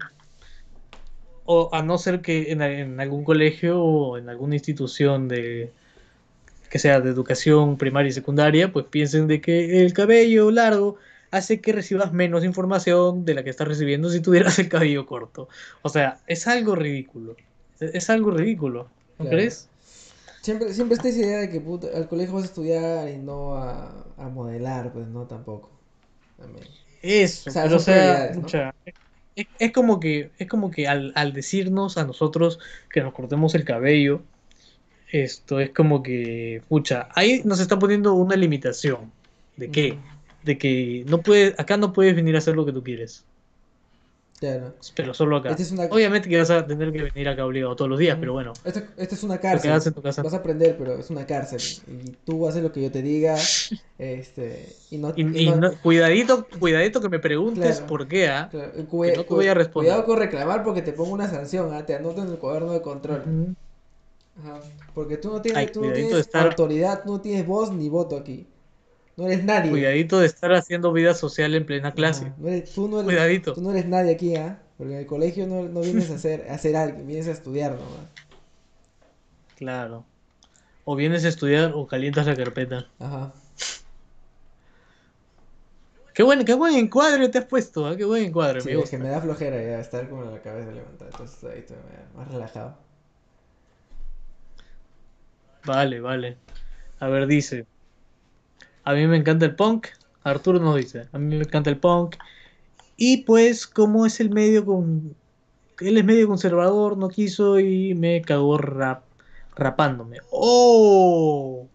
O 1.45 1.71
a 1.73 1.83
no 1.83 1.97
ser 1.99 2.21
que 2.21 2.51
en, 2.53 2.61
en 2.61 3.01
algún 3.01 3.25
colegio 3.25 3.81
o 3.81 4.19
en 4.19 4.29
alguna 4.29 4.57
institución 4.57 5.29
de 5.29 5.73
que 6.69 6.79
sea 6.79 7.01
de 7.01 7.11
educación 7.11 7.79
primaria 7.79 8.09
y 8.09 8.13
secundaria, 8.13 8.73
pues 8.73 8.87
piensen 8.87 9.29
de 9.29 9.41
que 9.41 9.83
el 9.85 9.93
cabello 9.93 10.51
largo 10.51 10.97
hace 11.31 11.61
que 11.61 11.73
recibas 11.73 12.13
menos 12.13 12.45
información 12.45 13.25
de 13.25 13.35
la 13.35 13.45
que 13.45 13.51
estás 13.51 13.69
recibiendo 13.69 14.11
si 14.11 14.21
tuvieras 14.21 14.59
el 14.59 14.69
cabello 14.69 15.07
corto. 15.07 15.49
O 15.83 15.89
sea, 15.89 16.19
es 16.27 16.47
algo 16.49 16.75
ridículo. 16.75 17.37
Es 17.79 18.09
algo 18.11 18.31
ridículo, 18.31 18.89
¿no 19.19 19.29
crees? 19.29 19.69
Siempre, 20.43 20.73
siempre 20.73 20.97
está 20.97 21.09
esa 21.09 21.19
idea 21.19 21.39
de 21.39 21.51
que 21.51 21.63
al 21.95 22.09
colegio 22.09 22.35
vas 22.35 22.45
a 22.45 22.47
estudiar 22.47 23.09
y 23.09 23.17
no 23.17 23.57
a, 23.57 24.05
modelar, 24.33 24.93
pues 24.93 25.09
no 25.09 25.27
tampoco. 25.27 25.71
Eso, 27.03 27.51
o 27.51 27.79
sea, 27.79 28.33
es, 29.35 29.73
como 29.73 30.01
que, 30.01 30.31
es 30.39 30.49
como 30.49 30.71
que 30.71 30.87
al, 30.87 31.13
al 31.15 31.33
decirnos 31.33 31.99
a 31.99 32.05
nosotros 32.05 32.59
que 32.93 33.01
nos 33.01 33.13
cortemos 33.13 33.55
el 33.55 33.65
cabello, 33.65 34.23
esto 35.11 35.61
es 35.61 35.71
como 35.71 36.03
que, 36.03 36.63
pucha, 36.69 37.09
ahí 37.15 37.43
nos 37.45 37.61
está 37.61 37.79
poniendo 37.79 38.15
una 38.15 38.37
limitación. 38.37 39.13
¿De 39.57 39.71
qué? 39.71 39.99
De 40.45 40.59
que 40.59 41.05
no 41.09 41.23
puedes, 41.23 41.59
acá 41.59 41.77
no 41.77 41.93
puedes 41.93 42.15
venir 42.15 42.35
a 42.35 42.39
hacer 42.39 42.55
lo 42.55 42.67
que 42.67 42.73
tú 42.73 42.83
quieres. 42.83 43.25
Claro. 44.39 44.75
Pero 44.95 45.15
solo 45.15 45.39
acá. 45.39 45.57
Obviamente 45.91 46.29
que 46.29 46.37
vas 46.37 46.51
a 46.51 46.67
tener 46.67 46.93
que 46.93 47.03
venir 47.05 47.29
acá 47.29 47.47
obligado 47.47 47.75
todos 47.75 47.89
los 47.91 47.99
días, 47.99 48.19
pero 48.21 48.35
bueno. 48.35 48.53
Esto, 48.65 48.81
es 48.97 49.23
una 49.23 49.39
cárcel. 49.39 49.71
Vas 49.71 50.35
a 50.35 50.37
aprender, 50.37 50.77
pero 50.77 50.99
es 50.99 51.09
una 51.09 51.27
cárcel. 51.27 51.61
Y 51.87 52.11
tú 52.25 52.47
haces 52.47 52.63
lo 52.63 52.71
que 52.71 52.83
yo 52.83 52.91
te 52.91 53.03
diga. 53.03 53.37
Este, 53.99 54.69
y 54.91 54.99
no, 54.99 55.15
cuidadito, 55.83 56.47
cuidadito 56.61 57.01
que 57.01 57.09
me 57.09 57.19
preguntes 57.19 57.81
por 57.81 58.07
qué, 58.07 58.29
¿ah? 58.29 58.51
no 58.53 58.85
te 58.85 59.25
voy 59.25 59.47
a 59.49 59.55
responder. 59.55 59.91
Cuidado 59.91 60.05
con 60.05 60.19
reclamar 60.19 60.63
porque 60.65 60.83
te 60.83 60.93
pongo 60.93 61.15
una 61.15 61.31
sanción, 61.31 61.73
¿ah? 61.73 61.87
Te 61.87 61.95
anoto 61.95 62.21
en 62.21 62.29
el 62.29 62.37
cuaderno 62.37 62.73
de 62.73 62.83
control. 62.83 63.57
Porque 64.93 65.17
tú 65.17 65.31
no 65.31 65.41
tienes, 65.41 65.73
tú 65.73 65.83
autoridad, 66.35 67.07
no 67.07 67.23
tienes 67.23 67.47
voz 67.47 67.73
ni 67.73 67.89
voto 67.89 68.19
aquí. 68.19 68.47
No 69.17 69.27
eres 69.27 69.45
nadie. 69.45 69.71
Cuidadito 69.71 70.21
de 70.21 70.27
estar 70.27 70.53
haciendo 70.53 70.93
vida 70.93 71.15
social 71.15 71.55
en 71.55 71.65
plena 71.65 71.93
clase. 71.95 72.33
tú, 72.75 72.89
no 72.89 73.01
eres, 73.01 73.05
Cuidadito. 73.05 73.55
tú 73.55 73.63
no 73.63 73.71
eres 73.71 73.87
nadie 73.87 74.13
aquí, 74.13 74.37
¿ah? 74.37 74.61
Porque 74.77 74.93
en 74.93 74.99
el 75.01 75.07
colegio 75.07 75.47
no, 75.47 75.63
no 75.63 75.81
vienes 75.81 76.11
a 76.11 76.17
hacer, 76.17 76.47
a 76.51 76.55
hacer 76.55 76.77
algo, 76.77 77.03
vienes 77.05 77.27
a 77.29 77.31
estudiar 77.31 77.73
nomás. 77.73 78.11
Claro. 79.57 80.05
O 80.85 80.97
vienes 80.97 81.25
a 81.25 81.29
estudiar 81.29 81.73
o 81.75 81.87
calientas 81.87 82.27
la 82.27 82.37
carpeta. 82.37 82.89
Ajá. 82.99 83.33
Qué 86.13 86.23
buen, 86.23 86.45
qué 86.45 86.55
buen 86.55 86.75
encuadre 86.75 87.29
te 87.29 87.39
has 87.39 87.45
puesto, 87.47 87.91
¿eh? 87.91 87.97
qué 87.97 88.05
buen 88.05 88.25
encuadre. 88.25 88.61
Sí, 88.61 88.71
es 88.71 88.91
que 88.91 88.99
me 88.99 89.09
da 89.09 89.21
flojera 89.21 89.57
ya 89.63 89.81
estar 89.81 90.09
con 90.09 90.31
la 90.33 90.41
cabeza 90.41 90.73
levantada, 90.73 91.11
entonces 91.11 91.45
ahí 91.45 91.59
estoy 91.59 91.77
más 92.15 92.29
relajado. 92.29 92.79
Vale, 95.65 96.01
vale. 96.01 96.37
A 97.01 97.09
ver, 97.09 97.27
dice. 97.27 97.67
A 98.87 98.95
mí 98.95 99.07
me 99.07 99.19
encanta 99.19 99.45
el 99.45 99.55
punk. 99.55 99.89
Arturo 100.25 100.59
nos 100.59 100.77
dice. 100.77 101.09
A 101.13 101.19
mí 101.19 101.37
me 101.37 101.43
encanta 101.43 101.69
el 101.69 101.77
punk. 101.77 102.17
Y 102.97 103.19
pues, 103.19 103.67
como 103.67 104.07
es 104.07 104.19
el 104.21 104.31
medio 104.31 104.65
con. 104.65 105.15
Él 105.81 105.99
es 105.99 106.05
medio 106.07 106.27
conservador, 106.27 106.97
no 106.97 107.09
quiso 107.09 107.61
y 107.61 107.95
me 107.95 108.23
cagó 108.23 108.57
rap, 108.57 109.03
rapándome. 109.55 110.21
¡Oh! 110.31 111.69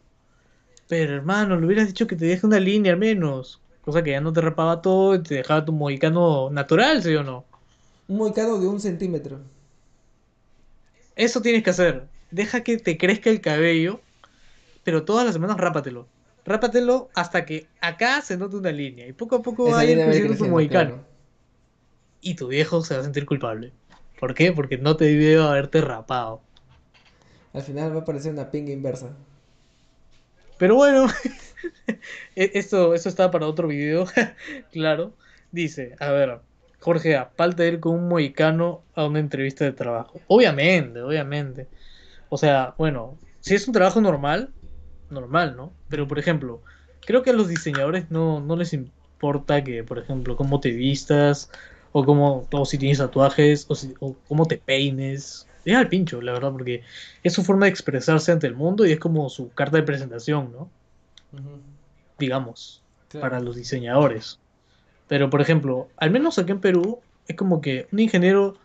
Pero 0.88 1.14
hermano, 1.14 1.60
le 1.60 1.68
hubieras 1.68 1.88
dicho 1.88 2.08
que 2.08 2.16
te 2.16 2.26
deje 2.26 2.48
una 2.48 2.60
línea 2.60 2.94
al 2.94 2.98
menos. 2.98 3.62
Cosa 3.82 4.02
que 4.02 4.12
ya 4.12 4.22
no 4.22 4.34
te 4.34 4.42
rapaba 4.42 4.82
todo 4.82 5.14
y 5.14 5.22
te 5.22 5.36
dejaba 5.36 5.64
tu 5.64 5.72
mohicano 5.72 6.50
natural, 6.50 7.04
¿sí 7.04 7.14
o 7.14 7.24
no? 7.24 7.46
Un 8.08 8.18
mohicano 8.18 8.58
de 8.58 8.68
un 8.68 8.80
centímetro. 8.80 9.40
Eso 11.16 11.42
tienes 11.44 11.62
que 11.62 11.70
hacer 11.70 12.08
deja 12.32 12.64
que 12.64 12.78
te 12.78 12.98
crezca 12.98 13.30
el 13.30 13.42
cabello, 13.42 14.02
pero 14.84 15.04
todas 15.04 15.26
las 15.26 15.34
semanas 15.34 15.58
rápatelo. 15.58 16.08
Rápatelo 16.46 17.10
hasta 17.14 17.46
que 17.46 17.68
acá 17.82 18.22
se 18.22 18.38
note 18.38 18.56
una 18.56 18.72
línea 18.72 19.08
y 19.08 19.14
poco 19.14 19.36
a 19.38 19.42
poco 19.42 19.70
va 19.70 19.80
a 19.80 19.86
ir 19.86 19.98
creciendo 19.98 20.36
tu 20.36 20.48
mohicano. 20.48 21.06
Y 22.20 22.36
tu 22.36 22.48
viejo 22.48 22.84
se 22.84 22.96
va 22.96 23.02
a 23.02 23.04
sentir 23.04 23.26
culpable. 23.26 23.74
¿Por 24.20 24.34
qué? 24.34 24.52
Porque 24.52 24.78
no 24.78 24.96
te 24.96 25.06
debió 25.06 25.48
haberte 25.48 25.82
rapado. 25.82 26.42
Al 27.54 27.64
final 27.64 27.96
va 27.96 28.02
a 28.02 28.06
parecer 28.06 28.32
una 28.32 28.50
pinga 28.50 28.72
inversa. 28.72 29.10
Pero 30.58 30.76
bueno, 30.76 31.08
e-, 32.36 32.52
esto, 32.54 32.94
esto 32.94 33.10
está 33.10 33.32
para 33.32 33.48
otro 33.48 33.68
video, 33.68 34.06
claro. 34.72 35.14
Dice, 35.52 35.96
a 36.00 36.12
ver, 36.12 36.40
Jorge, 36.80 37.20
falta 37.36 37.66
ir 37.66 37.80
con 37.80 37.96
un 37.96 38.08
mohicano 38.08 38.84
a 38.96 39.06
una 39.06 39.20
entrevista 39.20 39.66
de 39.66 39.74
trabajo. 39.74 40.20
Obviamente, 40.28 41.02
obviamente. 41.02 41.68
O 42.30 42.38
sea, 42.38 42.76
bueno, 42.78 43.18
si 43.40 43.56
es 43.56 43.68
un 43.68 43.74
trabajo 43.74 44.02
normal, 44.02 44.54
normal, 45.12 45.56
¿no? 45.56 45.72
Pero 45.90 46.08
por 46.08 46.20
ejemplo, 46.20 46.62
creo 47.06 47.24
que 47.24 47.32
a 47.32 47.34
los 47.34 47.48
diseñadores 47.48 48.10
no, 48.10 48.40
no 48.40 48.56
les 48.56 48.74
importa 48.74 49.64
que, 49.64 49.84
por 49.84 50.00
ejemplo, 50.00 50.36
cómo 50.36 50.60
te 50.60 50.72
vistas, 50.72 51.50
o 51.92 52.06
cómo, 52.06 52.48
o 52.52 52.66
si 52.66 52.78
tienes 52.78 53.00
tatuajes, 53.00 53.66
o, 53.70 53.76
si, 53.76 53.94
o 54.00 54.16
cómo 54.28 54.46
te 54.46 54.58
peines. 54.58 55.48
Es 55.66 55.76
al 55.76 55.90
pincho, 55.90 56.22
la 56.22 56.34
verdad, 56.34 56.52
porque 56.52 56.84
es 57.24 57.34
su 57.34 57.44
forma 57.44 57.66
de 57.66 57.72
expresarse 57.72 58.32
ante 58.32 58.48
el 58.48 58.56
mundo 58.56 58.86
y 58.86 58.92
es 58.92 59.00
como 59.00 59.30
su 59.30 59.52
carta 59.52 59.78
de 59.78 59.84
presentación, 59.84 60.52
¿no? 60.52 60.70
Digamos, 62.18 62.82
para 63.20 63.40
los 63.40 63.56
diseñadores. 63.56 64.40
Pero, 65.08 65.30
por 65.30 65.42
ejemplo, 65.42 65.90
al 65.98 66.10
menos 66.10 66.40
aquí 66.40 66.52
en 66.52 66.62
Perú, 66.62 67.00
es 67.28 67.36
como 67.36 67.62
que 67.62 67.88
un 67.92 68.00
ingeniero. 68.00 68.56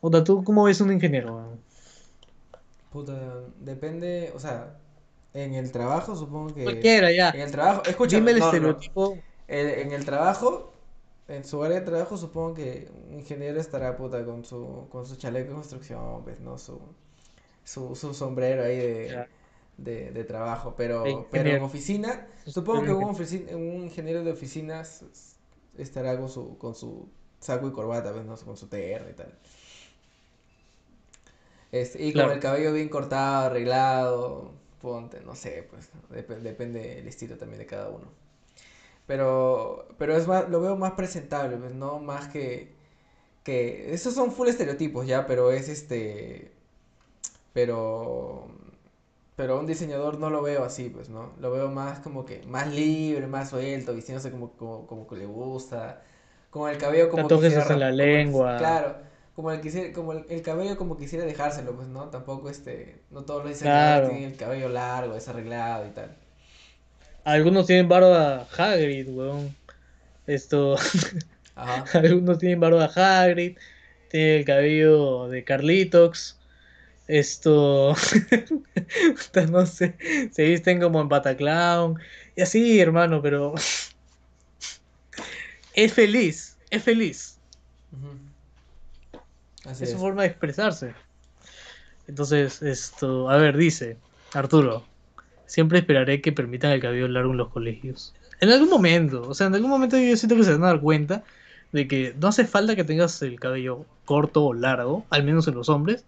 O 0.00 0.10
sea, 0.10 0.24
¿tú 0.24 0.42
cómo 0.42 0.64
ves 0.64 0.80
un 0.80 0.92
ingeniero? 0.92 1.58
Puta, 2.92 3.40
depende, 3.60 4.32
o 4.34 4.38
sea, 4.38 4.76
en 5.34 5.54
el 5.54 5.72
trabajo 5.72 6.14
supongo 6.16 6.54
que... 6.54 6.64
Cualquiera, 6.64 7.10
ya. 7.10 7.30
En 7.30 7.40
el 7.40 7.50
trabajo, 7.50 7.82
escucha, 7.86 8.16
Dime 8.16 8.32
el 8.32 8.38
estereotipo. 8.38 9.18
En, 9.48 9.92
el 9.92 10.04
trabajo, 10.04 10.72
en 11.28 11.44
su 11.44 11.62
área 11.62 11.80
de 11.80 11.86
trabajo 11.86 12.16
supongo 12.16 12.54
que 12.54 12.88
un 13.08 13.14
ingeniero 13.18 13.60
estará 13.60 13.96
puta 13.96 14.24
con 14.24 14.44
su, 14.44 14.86
con 14.90 15.06
su 15.06 15.16
chaleco 15.16 15.48
de 15.48 15.54
construcción, 15.54 16.22
pues, 16.24 16.40
¿no? 16.40 16.58
Su, 16.58 16.80
su, 17.64 17.94
su 17.94 18.14
sombrero 18.14 18.62
ahí 18.62 18.76
de, 18.76 19.26
de, 19.76 20.10
de, 20.10 20.24
trabajo, 20.24 20.74
pero, 20.76 21.26
pero 21.30 21.50
en 21.50 21.62
oficina, 21.62 22.26
supongo 22.46 22.82
que 22.82 22.92
un, 22.92 23.14
un 23.54 23.82
ingeniero 23.82 24.24
de 24.24 24.32
oficinas 24.32 25.04
estará 25.76 26.18
con 26.18 26.28
su, 26.28 26.56
con 26.58 26.74
su 26.74 27.08
saco 27.40 27.68
y 27.68 27.72
corbata, 27.72 28.12
pues, 28.12 28.24
¿no? 28.24 28.36
Con 28.36 28.56
su 28.56 28.68
TR 28.68 29.08
y 29.10 29.14
tal. 29.14 29.34
Este, 31.72 32.04
y 32.04 32.12
con 32.12 32.30
el 32.30 32.38
cabello 32.38 32.72
bien 32.72 32.88
cortado, 32.90 33.46
arreglado, 33.46 34.52
ponte, 34.82 35.20
no 35.20 35.34
sé, 35.34 35.66
pues 35.70 35.90
depende 36.42 36.96
del 36.96 37.08
estilo 37.08 37.36
también 37.38 37.60
de 37.60 37.66
cada 37.66 37.88
uno. 37.88 38.08
Pero, 39.06 39.86
pero 39.98 40.16
es 40.16 40.26
más, 40.26 40.48
lo 40.48 40.60
veo 40.60 40.76
más 40.76 40.92
presentable, 40.92 41.56
pues, 41.56 41.72
no 41.72 41.98
más 42.00 42.28
que, 42.28 42.72
que, 43.44 43.94
esos 43.94 44.14
son 44.14 44.32
full 44.32 44.48
estereotipos 44.48 45.06
ya, 45.06 45.26
pero 45.26 45.50
es 45.52 45.68
este, 45.68 46.52
pero, 47.52 48.46
pero 49.36 49.58
un 49.58 49.66
diseñador 49.66 50.18
no 50.18 50.30
lo 50.30 50.42
veo 50.42 50.64
así, 50.64 50.88
pues, 50.88 51.08
¿no? 51.08 51.32
Lo 51.40 51.50
veo 51.50 51.70
más 51.70 52.00
como 52.00 52.24
que, 52.24 52.42
más 52.46 52.72
libre, 52.72 53.26
más 53.26 53.50
suelto, 53.50 53.94
vistiéndose 53.94 54.30
como, 54.30 54.52
como, 54.52 54.86
como 54.86 55.06
que 55.06 55.16
le 55.16 55.26
gusta, 55.26 56.02
con 56.50 56.70
el 56.70 56.78
cabello 56.78 57.08
como 57.08 57.28
quisiera, 57.28 57.66
en 57.70 57.80
la 57.80 57.90
lengua. 57.90 58.58
claro 58.58 59.11
como 59.34 59.50
el 59.50 59.60
quisiera, 59.60 59.92
como 59.92 60.12
el, 60.12 60.42
cabello 60.42 60.76
como 60.76 60.98
quisiera 60.98 61.24
dejárselo, 61.24 61.74
pues, 61.74 61.88
¿no? 61.88 62.10
Tampoco 62.10 62.50
este, 62.50 63.00
no 63.10 63.22
todos 63.22 63.42
los 63.42 63.52
diseñadores 63.52 64.10
tienen 64.10 64.30
el 64.30 64.36
cabello 64.36 64.68
largo, 64.68 65.14
desarreglado 65.14 65.86
y 65.86 65.90
tal. 65.90 66.14
Algunos 67.24 67.66
tienen 67.66 67.88
barba 67.88 68.46
Hagrid, 68.56 69.08
weón. 69.08 69.56
Esto. 70.26 70.76
Ajá. 71.54 71.84
Algunos 71.98 72.38
tienen 72.38 72.60
barba 72.60 72.90
Hagrid, 72.94 73.56
tienen 74.10 74.40
el 74.40 74.44
cabello 74.44 75.28
de 75.28 75.44
Carlitox. 75.44 76.38
Esto. 77.08 77.94
no 79.50 79.66
sé. 79.66 79.96
Se 80.30 80.44
visten 80.44 80.80
como 80.80 81.00
en 81.00 81.08
Bataclown. 81.08 81.98
Y 82.36 82.42
así, 82.42 82.80
hermano, 82.80 83.22
pero. 83.22 83.54
es 85.74 85.92
feliz. 85.92 86.56
Es 86.70 86.82
feliz 86.82 87.38
es, 89.70 89.90
su 89.90 89.98
forma 89.98 90.22
de 90.22 90.28
expresarse. 90.28 90.94
Entonces, 92.08 92.62
esto, 92.62 93.30
a 93.30 93.36
ver, 93.36 93.56
dice 93.56 93.96
Arturo, 94.32 94.84
siempre 95.46 95.78
esperaré 95.78 96.20
que 96.20 96.32
permitan 96.32 96.72
el 96.72 96.80
cabello 96.80 97.08
largo 97.08 97.32
en 97.32 97.38
los 97.38 97.48
colegios. 97.48 98.14
En 98.40 98.50
algún 98.50 98.70
momento, 98.70 99.22
o 99.28 99.34
sea, 99.34 99.46
en 99.46 99.54
algún 99.54 99.70
momento 99.70 99.96
yo 99.96 100.16
siento 100.16 100.36
que 100.36 100.44
se 100.44 100.52
van 100.52 100.64
a 100.64 100.68
dar 100.68 100.80
cuenta 100.80 101.22
de 101.70 101.86
que 101.86 102.14
no 102.20 102.28
hace 102.28 102.44
falta 102.44 102.74
que 102.74 102.84
tengas 102.84 103.22
el 103.22 103.38
cabello 103.38 103.86
corto 104.04 104.44
o 104.44 104.54
largo, 104.54 105.06
al 105.10 105.24
menos 105.24 105.46
en 105.48 105.54
los 105.54 105.68
hombres. 105.68 106.04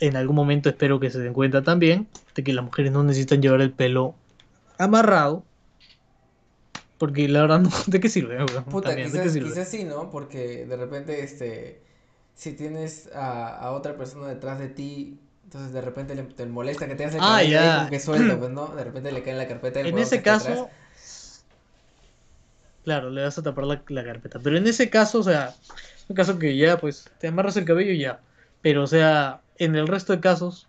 En 0.00 0.16
algún 0.16 0.36
momento 0.36 0.68
espero 0.68 1.00
que 1.00 1.10
se 1.10 1.18
den 1.18 1.32
cuenta 1.32 1.62
también 1.62 2.06
de 2.36 2.44
que 2.44 2.52
las 2.52 2.64
mujeres 2.64 2.92
no 2.92 3.02
necesitan 3.02 3.42
llevar 3.42 3.60
el 3.60 3.72
pelo 3.72 4.14
amarrado. 4.78 5.44
Porque 6.98 7.28
la 7.28 7.42
verdad, 7.42 7.60
no, 7.60 7.70
¿de 7.86 8.00
qué 8.00 8.08
sirve? 8.08 8.38
Puta, 8.70 8.94
quizás, 8.94 9.32
quizás 9.32 9.68
sí, 9.68 9.84
¿no? 9.84 10.10
Porque 10.10 10.66
de 10.66 10.76
repente, 10.76 11.22
este 11.22 11.87
si 12.38 12.52
tienes 12.52 13.10
a, 13.12 13.48
a 13.48 13.72
otra 13.72 13.96
persona 13.96 14.28
detrás 14.28 14.60
de 14.60 14.68
ti, 14.68 15.18
entonces 15.42 15.72
de 15.72 15.80
repente 15.80 16.14
le, 16.14 16.22
te 16.22 16.46
molesta 16.46 16.86
que 16.86 16.94
tengas 16.94 17.16
el 17.16 17.20
ah, 17.20 17.38
cabello 17.38 17.60
ahí 17.60 17.78
como 17.78 17.90
que 17.90 17.98
suelto, 17.98 18.38
pues, 18.38 18.50
¿no? 18.52 18.68
De 18.68 18.84
repente 18.84 19.10
le 19.10 19.24
cae 19.24 19.32
en 19.32 19.38
la 19.38 19.48
carpeta 19.48 19.80
En 19.80 19.98
ese 19.98 20.22
caso, 20.22 20.70
claro, 22.84 23.10
le 23.10 23.24
vas 23.24 23.36
a 23.38 23.42
tapar 23.42 23.64
la, 23.64 23.82
la, 23.88 24.04
carpeta. 24.04 24.38
Pero 24.38 24.56
en 24.56 24.68
ese 24.68 24.88
caso, 24.88 25.18
o 25.18 25.22
sea, 25.24 25.52
un 26.08 26.14
caso 26.14 26.38
que 26.38 26.56
ya, 26.56 26.78
pues, 26.78 27.10
te 27.18 27.26
amarras 27.26 27.56
el 27.56 27.64
cabello 27.64 27.90
y 27.90 27.98
ya. 27.98 28.20
Pero, 28.62 28.84
o 28.84 28.86
sea, 28.86 29.40
en 29.56 29.74
el 29.74 29.88
resto 29.88 30.12
de 30.12 30.20
casos, 30.20 30.68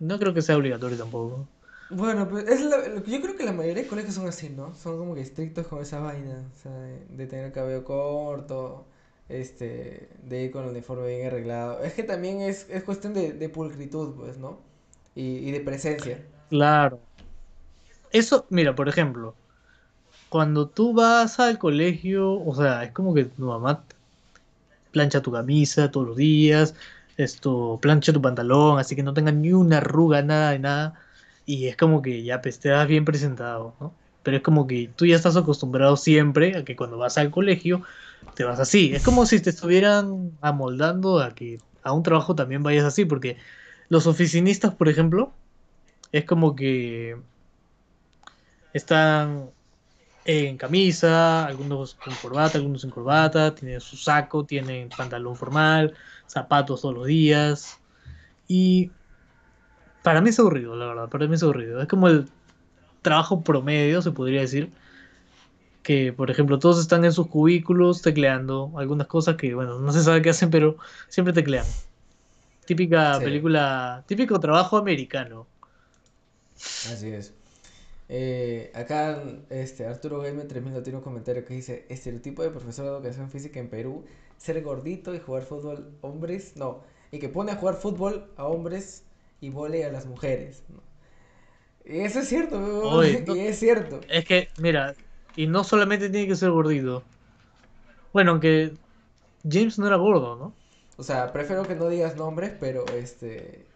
no 0.00 0.18
creo 0.18 0.32
que 0.32 0.40
sea 0.40 0.56
obligatorio 0.56 0.96
tampoco. 0.96 1.46
Bueno, 1.90 2.26
pues 2.30 2.48
es 2.48 2.62
yo 2.62 3.20
creo 3.20 3.36
que 3.36 3.44
la 3.44 3.52
mayoría 3.52 3.82
de 3.82 3.88
colegios 3.88 4.14
son 4.14 4.26
así, 4.26 4.48
¿no? 4.48 4.74
Son 4.74 4.96
como 4.96 5.14
que 5.14 5.20
estrictos 5.20 5.66
con 5.66 5.82
esa 5.82 6.00
vaina, 6.00 6.42
o 6.50 6.62
sea, 6.62 6.72
de 6.72 7.26
tener 7.26 7.44
el 7.44 7.52
cabello 7.52 7.84
corto, 7.84 8.86
este, 9.28 10.08
de 10.22 10.44
ir 10.44 10.50
con 10.52 10.64
el 10.64 10.70
uniforme 10.70 11.08
bien 11.08 11.26
arreglado. 11.26 11.82
Es 11.82 11.94
que 11.94 12.02
también 12.02 12.40
es, 12.40 12.68
es 12.70 12.84
cuestión 12.84 13.14
de, 13.14 13.32
de 13.32 13.48
pulcritud, 13.48 14.14
pues, 14.14 14.38
¿no? 14.38 14.58
Y, 15.14 15.38
y 15.38 15.50
de 15.52 15.60
presencia. 15.60 16.18
Claro. 16.50 17.00
Eso, 18.10 18.46
mira, 18.50 18.74
por 18.74 18.88
ejemplo, 18.88 19.34
cuando 20.28 20.68
tú 20.68 20.92
vas 20.92 21.40
al 21.40 21.58
colegio, 21.58 22.32
o 22.32 22.54
sea, 22.54 22.84
es 22.84 22.92
como 22.92 23.14
que 23.14 23.24
tu 23.24 23.46
mamá 23.46 23.84
plancha 24.92 25.20
tu 25.20 25.32
camisa 25.32 25.90
todos 25.90 26.08
los 26.08 26.16
días, 26.16 26.74
esto, 27.16 27.78
plancha 27.82 28.12
tu 28.12 28.22
pantalón, 28.22 28.78
así 28.78 28.96
que 28.96 29.02
no 29.02 29.14
tenga 29.14 29.32
ni 29.32 29.52
una 29.52 29.78
arruga, 29.78 30.22
nada 30.22 30.52
de 30.52 30.58
nada, 30.60 30.94
y 31.46 31.66
es 31.66 31.76
como 31.76 32.02
que 32.02 32.22
ya 32.22 32.40
pues, 32.40 32.58
te 32.60 32.84
bien 32.86 33.04
presentado, 33.04 33.74
¿no? 33.80 33.92
Pero 34.22 34.38
es 34.38 34.42
como 34.42 34.66
que 34.66 34.90
tú 34.96 35.06
ya 35.06 35.16
estás 35.16 35.36
acostumbrado 35.36 35.96
siempre 35.96 36.56
a 36.56 36.64
que 36.64 36.76
cuando 36.76 36.98
vas 36.98 37.18
al 37.18 37.30
colegio 37.30 37.82
te 38.34 38.44
vas 38.44 38.60
así. 38.60 38.94
Es 38.94 39.02
como 39.02 39.26
si 39.26 39.40
te 39.40 39.50
estuvieran 39.50 40.36
amoldando 40.40 41.20
a 41.20 41.34
que 41.34 41.58
a 41.82 41.92
un 41.92 42.02
trabajo 42.02 42.34
también 42.34 42.62
vayas 42.62 42.84
así, 42.84 43.04
porque 43.04 43.36
los 43.88 44.06
oficinistas, 44.06 44.74
por 44.74 44.88
ejemplo, 44.88 45.34
es 46.12 46.24
como 46.24 46.56
que 46.56 47.16
están 48.72 49.50
en 50.24 50.56
camisa, 50.56 51.44
algunos 51.46 51.94
con 51.96 52.14
corbata, 52.16 52.58
algunos 52.58 52.82
sin 52.82 52.90
corbata, 52.90 53.54
tienen 53.54 53.80
su 53.80 53.96
saco, 53.96 54.46
tienen 54.46 54.88
pantalón 54.88 55.36
formal, 55.36 55.94
zapatos 56.26 56.80
todos 56.80 56.94
los 56.94 57.06
días. 57.06 57.78
Y 58.48 58.92
para 60.02 60.20
mí 60.20 60.30
es 60.30 60.38
aburrido, 60.38 60.76
la 60.76 60.86
verdad, 60.86 61.08
para 61.08 61.26
mí 61.26 61.34
es 61.34 61.42
aburrido. 61.42 61.80
Es 61.82 61.88
como 61.88 62.08
el 62.08 62.28
trabajo 63.02 63.42
promedio, 63.44 64.02
se 64.02 64.12
podría 64.12 64.40
decir, 64.40 64.72
que, 65.84 66.14
por 66.14 66.30
ejemplo, 66.30 66.58
todos 66.58 66.80
están 66.80 67.04
en 67.04 67.12
sus 67.12 67.28
cubículos 67.28 68.00
tecleando 68.02 68.72
algunas 68.76 69.06
cosas 69.06 69.36
que, 69.36 69.54
bueno, 69.54 69.78
no 69.78 69.92
se 69.92 70.02
sabe 70.02 70.22
qué 70.22 70.30
hacen, 70.30 70.50
pero 70.50 70.78
siempre 71.08 71.34
teclean. 71.34 71.66
Típica 72.64 73.20
película, 73.20 74.02
típico 74.06 74.40
trabajo 74.40 74.78
americano. 74.78 75.46
Así 76.56 77.10
es. 77.10 77.34
Eh, 78.08 78.72
acá 78.74 79.22
este, 79.50 79.86
Arturo 79.86 80.20
Gamer 80.20 80.48
3000 80.48 80.82
tiene 80.82 80.98
un 80.98 81.04
comentario 81.04 81.44
que 81.44 81.52
dice, 81.52 81.84
estereotipo 81.90 82.42
de 82.42 82.50
profesor 82.50 82.86
de 82.86 82.90
educación 82.92 83.30
física 83.30 83.60
en 83.60 83.68
Perú, 83.68 84.04
ser 84.38 84.62
gordito 84.62 85.14
y 85.14 85.18
jugar 85.18 85.42
fútbol 85.42 85.90
hombres, 86.00 86.56
no, 86.56 86.80
y 87.12 87.18
que 87.18 87.28
pone 87.28 87.52
a 87.52 87.56
jugar 87.56 87.74
fútbol 87.74 88.30
a 88.36 88.44
hombres 88.46 89.04
y 89.42 89.50
vole 89.50 89.84
a 89.84 89.92
las 89.92 90.06
mujeres. 90.06 90.62
Y 91.84 91.98
eso 92.00 92.20
es 92.20 92.28
cierto, 92.28 93.04
y 93.36 93.40
es 93.40 93.58
cierto. 93.58 94.00
Es 94.08 94.24
que, 94.24 94.48
mira, 94.58 94.94
y 95.36 95.46
no 95.46 95.64
solamente 95.64 96.10
tiene 96.10 96.28
que 96.28 96.36
ser 96.36 96.50
gordito. 96.50 97.02
Bueno, 98.12 98.32
aunque 98.32 98.74
James 99.48 99.78
no 99.78 99.86
era 99.86 99.96
gordo, 99.96 100.36
¿no? 100.36 100.52
O 100.96 101.02
sea, 101.02 101.32
prefiero 101.32 101.64
que 101.64 101.74
no 101.74 101.88
digas 101.88 102.16
nombres, 102.16 102.52
pero 102.58 102.84
este... 102.94 103.66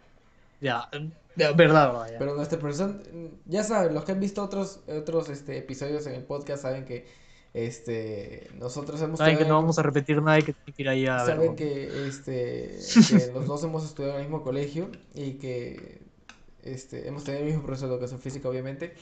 Ya, 0.61 0.89
verdad, 1.35 1.55
verdad. 1.55 2.11
Ya. 2.11 2.19
Pero 2.19 2.35
nuestra 2.35 2.59
persona, 2.59 2.99
ya 3.45 3.63
saben, 3.63 3.93
los 3.93 4.03
que 4.03 4.11
han 4.11 4.19
visto 4.19 4.43
otros, 4.43 4.81
otros 4.87 5.29
este, 5.29 5.57
episodios 5.57 6.05
en 6.07 6.15
el 6.15 6.23
podcast 6.23 6.63
saben 6.63 6.85
que 6.85 7.07
este 7.53 8.47
nosotros 8.59 9.01
hemos 9.01 9.17
saben 9.17 9.37
que 9.37 9.45
no 9.45 9.55
vamos 9.55 9.79
a 9.79 9.81
repetir 9.81 10.21
nada 10.21 10.37
y 10.37 10.43
que 10.43 10.53
ir 10.77 10.87
ahí 10.87 11.07
a 11.07 11.25
saben 11.25 11.55
que 11.55 12.07
este 12.07 12.77
que 13.09 13.31
los 13.33 13.47
dos 13.47 13.63
hemos 13.63 13.83
estudiado 13.83 14.15
en 14.15 14.21
el 14.21 14.27
mismo 14.27 14.43
colegio 14.43 14.91
y 15.15 15.33
que 15.33 15.99
este 16.61 17.07
hemos 17.07 17.23
tenido 17.23 17.41
el 17.43 17.49
mismo 17.49 17.63
profesor 17.63 17.89
de 17.89 17.95
educación 17.95 18.19
física 18.19 18.49
obviamente 18.49 18.93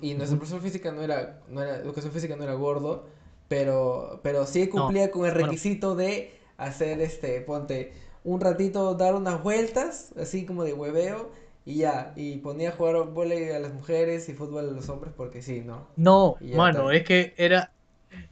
y 0.00 0.14
nuestro 0.14 0.38
profesor 0.38 0.60
física 0.60 0.92
no 0.92 1.02
era, 1.02 1.40
no 1.48 1.62
era, 1.62 1.76
educación 1.76 2.12
física 2.12 2.36
no 2.36 2.44
era 2.44 2.54
gordo, 2.54 3.06
pero, 3.48 4.20
pero 4.22 4.46
sí 4.46 4.68
cumplía 4.68 5.10
con 5.10 5.26
el 5.26 5.32
requisito 5.32 5.94
de 5.94 6.38
hacer 6.56 7.00
este, 7.00 7.40
ponte, 7.40 7.92
un 8.24 8.40
ratito 8.40 8.94
dar 8.94 9.14
unas 9.14 9.42
vueltas, 9.42 10.12
así 10.20 10.44
como 10.44 10.64
de 10.64 10.72
hueveo, 10.72 11.30
y 11.64 11.76
ya, 11.76 12.12
y 12.16 12.38
ponía 12.38 12.70
a 12.70 12.72
jugar 12.72 13.08
vóley 13.08 13.50
a 13.50 13.58
las 13.58 13.74
mujeres 13.74 14.28
y 14.28 14.34
fútbol 14.34 14.68
a 14.70 14.72
los 14.72 14.88
hombres 14.88 15.12
porque 15.16 15.42
sí, 15.42 15.60
¿no? 15.60 15.86
No, 15.96 16.36
mano, 16.54 16.90
es 16.90 17.04
que 17.04 17.34
era 17.36 17.70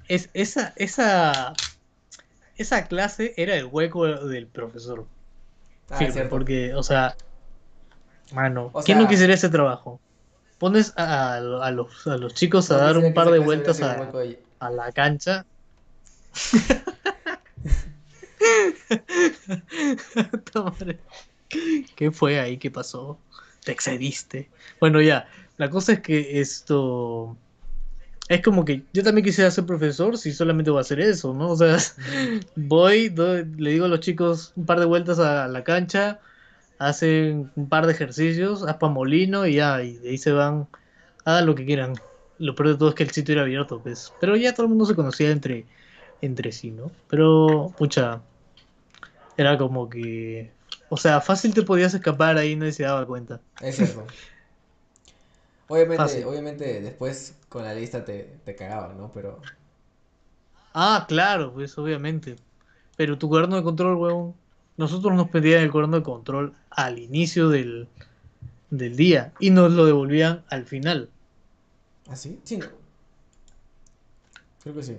es 0.09 0.31
esa 0.33 0.73
esa 0.77 1.53
esa 2.57 2.87
clase 2.87 3.35
era 3.37 3.55
el 3.57 3.67
hueco 3.67 4.07
del 4.07 4.47
profesor. 4.47 5.07
Ah, 5.91 6.01
porque, 6.31 6.75
o 6.75 6.83
sea, 6.83 7.17
mano, 8.33 8.73
¿quién 8.85 8.99
no 8.99 9.07
quisiera 9.07 9.35
ese 9.35 9.49
trabajo? 9.49 10.01
Pones 10.59 10.93
a, 10.97 11.41
los, 11.41 12.07
a 12.07 12.17
los 12.17 12.35
chicos 12.35 12.71
a 12.71 12.79
dar 12.79 12.97
un 12.99 13.13
par 13.13 13.31
de 13.31 13.39
vueltas 13.39 13.83
a, 13.83 14.11
a 14.61 14.71
la 14.71 14.93
cancha. 14.93 15.45
¿Qué 21.95 22.11
fue 22.11 22.41
ahí? 22.41 22.59
¿Qué 22.59 22.71
pasó? 22.71 23.19
Te 23.65 23.73
excediste. 23.73 24.49
Bueno, 24.81 25.01
ya. 25.01 25.29
La 25.57 25.71
cosa 25.71 25.95
es 25.95 26.01
que 26.01 26.41
esto. 26.41 27.37
Es 28.29 28.43
como 28.43 28.65
que 28.65 28.83
yo 28.93 29.05
también 29.05 29.25
quisiera 29.25 29.51
ser 29.51 29.67
profesor 29.67 30.19
si 30.19 30.33
solamente 30.33 30.71
voy 30.71 30.79
a 30.79 30.81
hacer 30.81 31.01
eso, 31.01 31.33
¿no? 31.33 31.51
O 31.51 31.57
sea, 31.57 31.77
voy, 32.57 33.09
le 33.11 33.71
digo 33.71 33.85
a 33.85 33.89
los 33.89 34.01
chicos 34.01 34.53
un 34.57 34.67
par 34.67 34.81
de 34.81 34.87
vueltas 34.87 35.19
a 35.21 35.47
la 35.47 35.63
cancha, 35.63 36.21
hacen 36.79 37.51
un 37.57 37.69
par 37.69 37.87
de 37.87 37.93
ejercicios, 37.93 38.63
haz 38.63 38.81
molino 38.83 39.47
y 39.47 39.55
ya, 39.55 39.83
y 39.83 39.97
de 39.99 40.11
ahí 40.11 40.19
se 40.19 40.33
van, 40.33 40.69
hagan 41.25 41.47
lo 41.47 41.55
que 41.55 41.65
quieran. 41.65 41.95
Lo 42.39 42.55
peor 42.55 42.71
de 42.71 42.75
todo 42.77 42.91
es 42.91 42.95
que 42.95 43.03
el 43.03 43.11
sitio 43.11 43.33
era 43.33 43.43
abierto, 43.43 43.81
pues. 43.81 44.13
Pero 44.21 44.37
ya 44.37 44.53
todo 44.53 44.65
el 44.65 44.71
mundo 44.71 44.85
se 44.85 44.95
conocía 44.95 45.31
entre, 45.31 45.65
entre 46.21 46.53
sí, 46.53 46.71
¿no? 46.71 46.91
Pero, 47.09 47.73
pucha, 47.77 48.21
era 49.37 49.57
como 49.57 49.89
que... 49.89 50.51
O 50.89 50.97
sea, 50.97 51.21
fácil 51.21 51.55
te 51.55 51.63
podías 51.63 51.95
escapar 51.95 52.37
ahí 52.37 52.55
no 52.55 52.71
se 52.71 52.85
daba 52.85 53.07
cuenta. 53.07 53.41
Es 53.61 53.77
cierto. 53.77 54.07
Obviamente, 55.69 56.25
obviamente 56.25 56.81
después 56.81 57.35
con 57.49 57.65
la 57.65 57.75
lista 57.75 58.05
te, 58.05 58.39
te 58.45 58.55
cagaban, 58.55 58.97
¿no? 58.97 59.11
Pero... 59.13 59.41
Ah, 60.73 61.07
claro, 61.09 61.53
pues 61.53 61.77
obviamente. 61.77 62.37
Pero 62.97 63.19
tu 63.19 63.29
cuaderno 63.29 63.57
de 63.57 63.65
control, 63.65 63.97
huevón. 63.97 64.35
Nosotros 64.77 65.15
nos 65.15 65.29
pedían 65.31 65.63
el 65.63 65.71
cuaderno 65.71 65.99
de 65.99 66.03
control 66.03 66.55
al 66.71 66.99
inicio 66.99 67.49
del, 67.49 67.89
del 68.71 68.97
día 68.97 69.33
y 69.41 69.51
nos 69.51 69.73
lo 69.73 69.87
devolvían 69.87 70.45
al 70.49 70.67
final. 70.67 71.09
¿Ah, 72.09 72.17
sí? 72.17 72.39
Sí. 72.45 72.61
Creo 74.63 74.75
que 74.75 74.83
sí. 74.83 74.97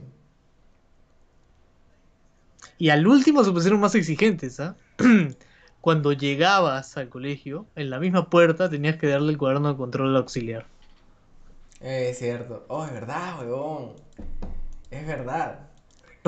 Y 2.79 2.89
al 2.89 3.07
último 3.07 3.43
se 3.43 3.51
pusieron 3.51 3.79
más 3.79 3.95
exigentes, 3.95 4.59
¿ah? 4.59 4.75
Cuando 5.81 6.11
llegabas 6.11 6.97
al 6.97 7.09
colegio, 7.09 7.65
en 7.75 7.89
la 7.89 7.99
misma 7.99 8.29
puerta 8.29 8.69
tenías 8.69 8.97
que 8.97 9.07
darle 9.07 9.31
el 9.31 9.37
cuaderno 9.37 9.69
de 9.69 9.77
control 9.77 10.15
auxiliar. 10.15 10.65
Es 11.79 12.19
cierto. 12.19 12.65
Oh, 12.67 12.85
es 12.85 12.91
verdad, 12.91 13.39
weón. 13.39 13.93
Es 14.89 15.05
verdad. 15.05 15.66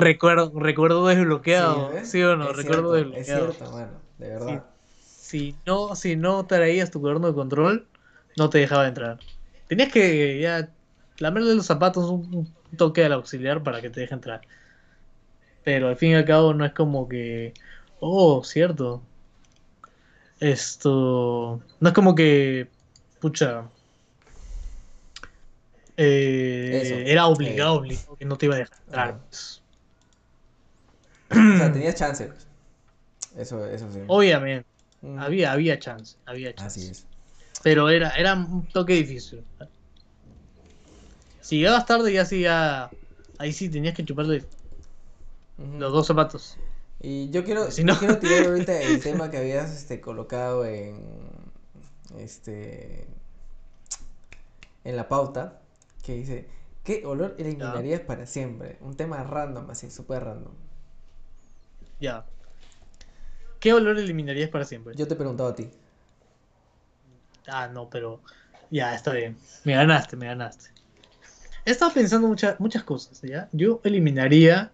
Recuerdo, 0.00 0.52
recuerdo 0.58 1.06
desbloqueado. 1.06 1.92
¿Sí, 2.04 2.22
o 2.22 2.36
no? 2.36 2.52
recuerdo 2.52 2.92
desbloqueado. 2.92 3.50
Es 3.50 3.56
cierto, 3.56 3.70
bueno, 3.72 3.92
de 4.18 4.28
verdad. 4.28 4.64
Si, 5.02 5.54
no, 5.66 5.94
si 5.94 6.16
no 6.16 6.46
traías 6.46 6.90
tu 6.90 7.00
cuaderno 7.00 7.28
de 7.28 7.34
control, 7.34 7.86
no 8.36 8.50
te 8.50 8.58
dejaba 8.58 8.88
entrar. 8.88 9.18
Tenías 9.68 9.92
que 9.92 10.40
ya 10.40 10.70
lamerle 11.18 11.54
los 11.54 11.66
zapatos 11.66 12.10
un, 12.10 12.52
toque 12.76 13.04
al 13.04 13.12
auxiliar 13.12 13.62
para 13.62 13.80
que 13.80 13.90
te 13.90 14.00
deje 14.00 14.14
entrar. 14.14 14.40
Pero 15.62 15.88
al 15.88 15.96
fin 15.96 16.12
y 16.12 16.14
al 16.14 16.24
cabo 16.24 16.54
no 16.54 16.64
es 16.64 16.72
como 16.72 17.08
que, 17.08 17.52
oh, 18.00 18.42
cierto. 18.42 19.02
Esto, 20.40 21.60
no 21.80 21.88
es 21.88 21.94
como 21.94 22.14
que, 22.14 22.68
pucha, 23.20 23.68
eh, 25.98 27.04
era 27.06 27.26
obligado, 27.26 27.74
obligado, 27.74 28.16
que 28.16 28.24
no 28.24 28.38
te 28.38 28.46
iba 28.46 28.54
a 28.54 28.58
dejar 28.58 28.78
entrar. 28.86 29.20
O 31.30 31.58
sea, 31.58 31.72
tenías 31.72 31.94
chance. 31.94 32.26
Pues. 32.26 32.46
Eso, 33.36 33.64
eso 33.66 33.90
sí. 33.92 34.00
Obviamente. 34.06 34.66
Mm. 35.02 35.18
Había, 35.18 35.52
había 35.52 35.78
chance, 35.78 36.16
había 36.26 36.54
chance. 36.54 36.80
Así 36.80 36.90
es. 36.90 37.06
Pero 37.62 37.88
era, 37.88 38.10
era 38.10 38.34
un 38.34 38.66
toque 38.66 38.94
difícil. 38.94 39.44
Si 41.40 41.58
llegabas 41.58 41.86
tarde 41.86 42.12
ya 42.12 42.24
sí 42.24 42.42
ya. 42.42 42.90
Ahí 43.38 43.52
sí 43.52 43.68
tenías 43.68 43.94
que 43.94 44.04
chuparle 44.04 44.44
los 45.78 45.92
dos 45.92 46.06
zapatos. 46.06 46.56
Y 47.02 47.30
yo 47.30 47.44
quiero, 47.44 47.70
si 47.70 47.82
no... 47.82 47.98
quiero 47.98 48.18
tirar 48.18 48.46
ahorita 48.46 48.78
el 48.80 49.00
tema 49.02 49.30
que 49.30 49.38
habías 49.38 49.74
este, 49.74 50.00
colocado 50.00 50.66
en 50.66 51.02
este 52.18 53.06
en 54.84 54.96
la 54.96 55.08
pauta 55.08 55.60
que 56.02 56.14
dice 56.14 56.48
¿qué 56.84 57.04
olor 57.06 57.36
eliminarías 57.38 58.00
para 58.00 58.26
siempre? 58.26 58.78
Un 58.80 58.96
tema 58.96 59.22
random 59.22 59.70
así, 59.70 59.90
súper 59.90 60.24
random. 60.24 60.52
Ya. 62.00 62.24
¿Qué 63.60 63.74
olor 63.74 63.98
eliminarías 63.98 64.48
para 64.48 64.64
siempre? 64.64 64.94
Yo 64.96 65.06
te 65.06 65.14
he 65.14 65.16
preguntado 65.16 65.50
a 65.50 65.54
ti. 65.54 65.68
Ah, 67.46 67.68
no, 67.68 67.90
pero 67.90 68.22
ya, 68.70 68.94
está 68.94 69.12
bien. 69.12 69.36
Me 69.64 69.74
ganaste, 69.74 70.16
me 70.16 70.26
ganaste. 70.26 70.70
He 71.66 71.72
estado 71.72 71.92
pensando 71.92 72.26
muchas 72.26 72.58
muchas 72.58 72.84
cosas, 72.84 73.20
¿ya? 73.20 73.48
Yo 73.52 73.80
eliminaría 73.84 74.72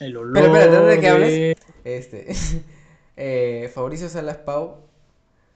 el 0.00 0.16
olor. 0.16 0.34
Pero 0.34 0.56
espérate, 0.56 0.86
¿de 0.86 1.00
qué 1.00 1.08
hables? 1.08 1.56
Este. 1.84 2.34
eh, 3.16 3.70
Fabricio 3.72 4.08
Salas 4.08 4.38
Pau 4.38 4.78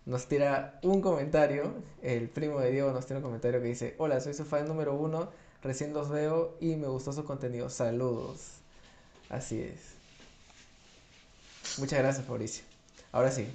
nos 0.07 0.29
tira 0.29 0.79
un 0.83 1.01
comentario. 1.01 1.75
El 2.03 2.29
primo 2.29 2.61
de 2.61 2.71
Diego 2.71 2.93
nos 2.93 3.07
tira 3.07 3.19
un 3.19 3.25
comentario 3.25 3.61
que 3.61 3.69
dice: 3.69 3.95
Hola, 3.99 4.21
soy 4.21 4.35
su 4.35 4.45
fan 4.45 4.69
número 4.69 4.95
uno. 4.95 5.31
Recién 5.63 5.93
los 5.93 6.11
veo 6.11 6.57
y 6.61 6.77
me 6.77 6.87
gustó 6.87 7.13
su 7.13 7.25
contenido. 7.25 7.69
Saludos. 7.69 8.59
Así 9.29 9.61
es. 9.61 9.94
Muchas 11.79 11.99
gracias, 11.99 12.27
Fabricio. 12.27 12.65
Ahora 13.13 13.31
sí. 13.31 13.49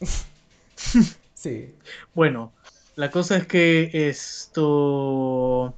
sí. 1.34 1.74
Bueno, 2.14 2.52
la 2.96 3.10
cosa 3.10 3.36
es 3.36 3.46
que 3.46 3.90
esto... 4.08 5.74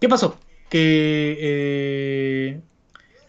¿Qué 0.00 0.08
pasó? 0.08 0.38
Que... 0.68 1.36
Eh, 1.40 2.60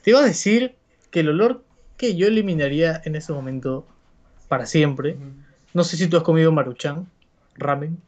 te 0.04 0.12
iba 0.12 0.20
a 0.20 0.26
decir 0.26 0.76
que 1.12 1.22
el 1.22 1.30
olor 1.30 1.64
que 1.98 2.16
yo 2.16 2.28
eliminaría 2.28 3.02
en 3.06 3.16
ese 3.16 3.34
momento 3.34 3.88
para 4.48 4.66
siempre. 4.66 5.18
No 5.74 5.84
sé 5.84 5.98
si 5.98 6.08
tú 6.08 6.18
has 6.18 6.24
comido 6.24 6.52
maruchan, 6.52 7.10
ramen. 7.56 8.02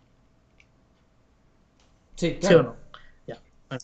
Sí, 2.15 2.37
claro. 2.39 2.47
¿Sí 2.47 2.53
o 2.55 2.63
no? 2.63 2.75
Ya. 3.27 3.77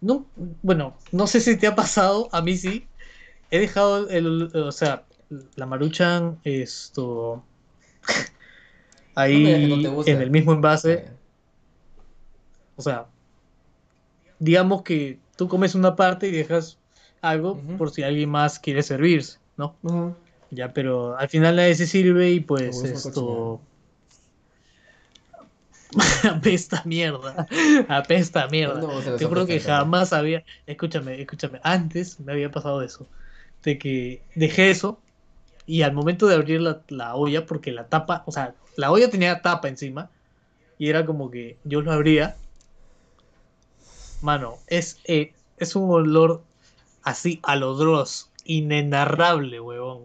No, 0.00 0.26
bueno, 0.62 0.96
no 1.12 1.26
sé 1.26 1.40
si 1.40 1.56
te 1.56 1.66
ha 1.66 1.74
pasado, 1.74 2.28
a 2.32 2.42
mí 2.42 2.56
sí, 2.56 2.86
he 3.50 3.58
dejado 3.58 4.08
el, 4.08 4.50
o 4.54 4.72
sea, 4.72 5.04
la 5.56 5.66
maruchan 5.66 6.38
esto 6.44 7.42
ahí 9.14 9.84
en 10.06 10.22
el 10.22 10.30
mismo 10.30 10.52
envase. 10.52 11.06
O 12.76 12.82
sea, 12.82 13.06
digamos 14.38 14.82
que 14.82 15.18
tú 15.36 15.48
comes 15.48 15.74
una 15.74 15.96
parte 15.96 16.28
y 16.28 16.30
dejas 16.30 16.78
algo 17.20 17.60
por 17.76 17.90
si 17.90 18.02
alguien 18.02 18.30
más 18.30 18.58
quiere 18.58 18.82
servirse, 18.82 19.38
¿no? 19.56 19.74
Ya, 20.50 20.72
pero 20.72 21.18
al 21.18 21.28
final 21.28 21.56
nadie 21.56 21.74
se 21.74 21.86
sirve 21.86 22.30
y 22.30 22.40
pues 22.40 22.82
esto 22.84 23.60
apesta 26.30 26.82
mierda, 26.84 27.46
apesta 27.88 28.46
mierda. 28.48 28.80
Yo 29.18 29.28
creo 29.28 29.46
que 29.46 29.58
jamás 29.58 30.12
había, 30.12 30.44
escúchame, 30.66 31.20
escúchame, 31.20 31.60
antes 31.64 32.20
me 32.20 32.32
había 32.32 32.50
pasado 32.50 32.82
eso 32.82 33.06
de 33.62 33.78
que 33.78 34.22
dejé 34.34 34.70
eso 34.70 35.00
y 35.66 35.82
al 35.82 35.92
momento 35.92 36.26
de 36.26 36.34
abrir 36.34 36.62
la, 36.62 37.14
olla, 37.14 37.44
porque 37.44 37.72
la 37.72 37.88
tapa, 37.88 38.22
o 38.26 38.32
sea, 38.32 38.54
la 38.76 38.90
olla 38.90 39.10
tenía 39.10 39.42
tapa 39.42 39.68
encima 39.68 40.10
y 40.78 40.88
era 40.88 41.04
como 41.04 41.30
que 41.30 41.58
yo 41.64 41.82
lo 41.82 41.92
abría. 41.92 42.36
Mano, 44.22 44.58
es, 44.66 44.98
eh, 45.04 45.34
es 45.58 45.76
un 45.76 45.90
olor 45.90 46.42
así 47.02 47.40
a 47.42 47.56
los 47.56 47.78
dross, 47.78 48.30
inenarrable, 48.44 49.60
huevón. 49.60 50.04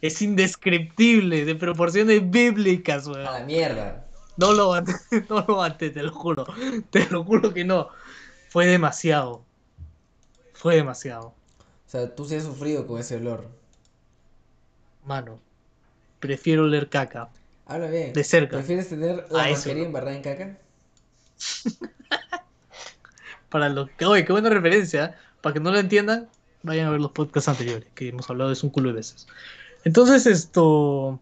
Es 0.00 0.22
indescriptible, 0.22 1.44
de 1.44 1.54
proporciones 1.54 2.30
bíblicas, 2.30 3.06
huevón. 3.06 3.26
A 3.26 3.40
la 3.40 3.44
mierda. 3.44 4.06
No 4.36 4.52
lo 4.52 4.74
no 5.28 5.44
lo 5.46 5.76
te 5.76 6.02
lo 6.02 6.12
juro. 6.12 6.46
Te 6.90 7.08
lo 7.10 7.22
juro 7.24 7.52
que 7.52 7.64
no. 7.64 7.88
Fue 8.48 8.66
demasiado. 8.66 9.44
Fue 10.54 10.76
demasiado. 10.76 11.34
O 11.94 11.96
sea, 11.96 12.12
tú 12.12 12.24
sí 12.24 12.34
has 12.34 12.42
sufrido 12.42 12.88
con 12.88 12.98
ese 12.98 13.14
olor. 13.14 13.46
Mano, 15.04 15.38
prefiero 16.18 16.64
oler 16.64 16.88
caca. 16.88 17.28
Habla 17.66 17.86
bien. 17.86 18.12
De 18.12 18.24
cerca. 18.24 18.56
¿Prefieres 18.56 18.88
tener 18.88 19.24
la 19.30 19.50
mascarilla 19.50 19.86
embarrada 19.86 20.16
en 20.16 20.22
caca? 20.22 20.58
Para 23.48 23.68
los 23.68 23.90
que, 23.90 24.06
oye, 24.06 24.24
qué 24.24 24.32
buena 24.32 24.50
referencia. 24.50 25.04
¿eh? 25.04 25.14
Para 25.40 25.52
que 25.52 25.60
no 25.60 25.70
lo 25.70 25.78
entiendan, 25.78 26.28
vayan 26.64 26.88
a 26.88 26.90
ver 26.90 27.00
los 27.00 27.12
podcasts 27.12 27.48
anteriores, 27.48 27.86
que 27.94 28.08
hemos 28.08 28.28
hablado 28.28 28.50
de 28.50 28.54
eso 28.54 28.66
un 28.66 28.72
culo 28.72 28.88
de 28.88 28.96
veces. 28.96 29.28
Entonces, 29.84 30.26
esto. 30.26 31.20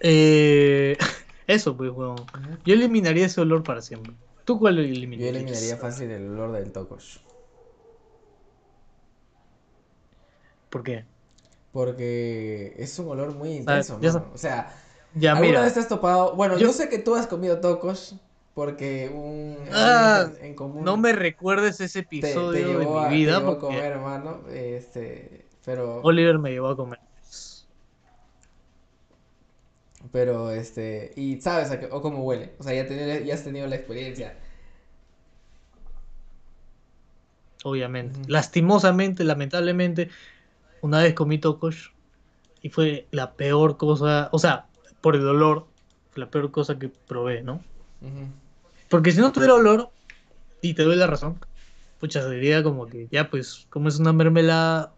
Eh, 0.00 0.98
eso, 1.46 1.76
pues, 1.76 1.92
weón. 1.92 2.16
Yo 2.64 2.74
eliminaría 2.74 3.26
ese 3.26 3.40
olor 3.40 3.62
para 3.62 3.82
siempre. 3.82 4.14
¿Tú 4.44 4.58
cuál 4.58 4.80
eliminarías? 4.80 5.32
Yo 5.32 5.38
eliminaría 5.38 5.76
fácil 5.76 6.10
el 6.10 6.28
olor 6.30 6.50
del 6.50 6.72
tocos. 6.72 7.20
¿Por 10.70 10.82
qué? 10.82 11.04
Porque 11.72 12.74
es 12.78 12.98
un 12.98 13.08
olor 13.08 13.34
muy 13.34 13.56
intenso, 13.56 13.98
O 14.32 14.38
sea, 14.38 14.74
ya, 15.14 15.32
¿alguna 15.32 15.48
mira. 15.48 15.62
vez 15.62 15.74
te 15.74 15.80
has 15.80 15.88
topado? 15.88 16.34
Bueno, 16.34 16.58
yo... 16.58 16.72
sé 16.72 16.88
que 16.88 16.98
tú 16.98 17.14
has 17.14 17.26
comido 17.26 17.60
tocos 17.60 18.16
porque 18.54 19.10
un 19.14 19.56
ah, 19.72 20.28
en 20.40 20.54
común 20.54 20.84
no 20.84 20.96
me 20.96 21.12
recuerdes 21.12 21.80
ese 21.80 22.00
episodio 22.00 22.78
de 22.80 22.84
mi 22.84 23.16
vida 23.16 23.38
te 23.38 23.40
llevó 23.40 23.52
a 23.52 23.58
comer 23.60 23.84
hermano 23.92 24.40
este 24.52 25.46
pero 25.64 26.00
Oliver 26.02 26.38
me 26.38 26.50
llevó 26.50 26.68
a 26.68 26.76
comer. 26.76 26.98
Pero 30.12 30.50
este 30.50 31.12
y 31.14 31.40
sabes 31.40 31.70
o 31.90 32.00
cómo 32.00 32.24
huele. 32.24 32.54
O 32.58 32.62
sea 32.62 32.72
ya, 32.74 33.20
ya 33.20 33.34
has 33.34 33.44
tenido 33.44 33.66
la 33.66 33.76
experiencia. 33.76 34.36
Obviamente. 37.62 38.18
Lastimosamente 38.26 39.22
lamentablemente 39.24 40.08
una 40.80 41.00
vez 41.00 41.14
comí 41.14 41.38
tocos 41.38 41.92
y 42.62 42.70
fue 42.70 43.06
la 43.10 43.32
peor 43.32 43.76
cosa 43.76 44.28
o 44.32 44.38
sea 44.38 44.66
por 45.00 45.16
el 45.16 45.22
dolor 45.22 45.66
fue 46.10 46.24
la 46.24 46.30
peor 46.30 46.50
cosa 46.50 46.78
que 46.78 46.88
probé 46.88 47.42
no 47.42 47.60
porque 48.90 49.12
si 49.12 49.20
no 49.20 49.32
tuviera 49.32 49.54
olor, 49.54 49.90
y 50.60 50.74
te 50.74 50.82
doy 50.82 50.96
la 50.96 51.06
razón, 51.06 51.38
pucha, 52.00 52.22
sería 52.22 52.62
como 52.62 52.86
que 52.86 53.08
ya 53.10 53.30
pues, 53.30 53.66
como 53.70 53.88
es 53.88 53.98
una 53.98 54.12
mermelada, 54.12 54.92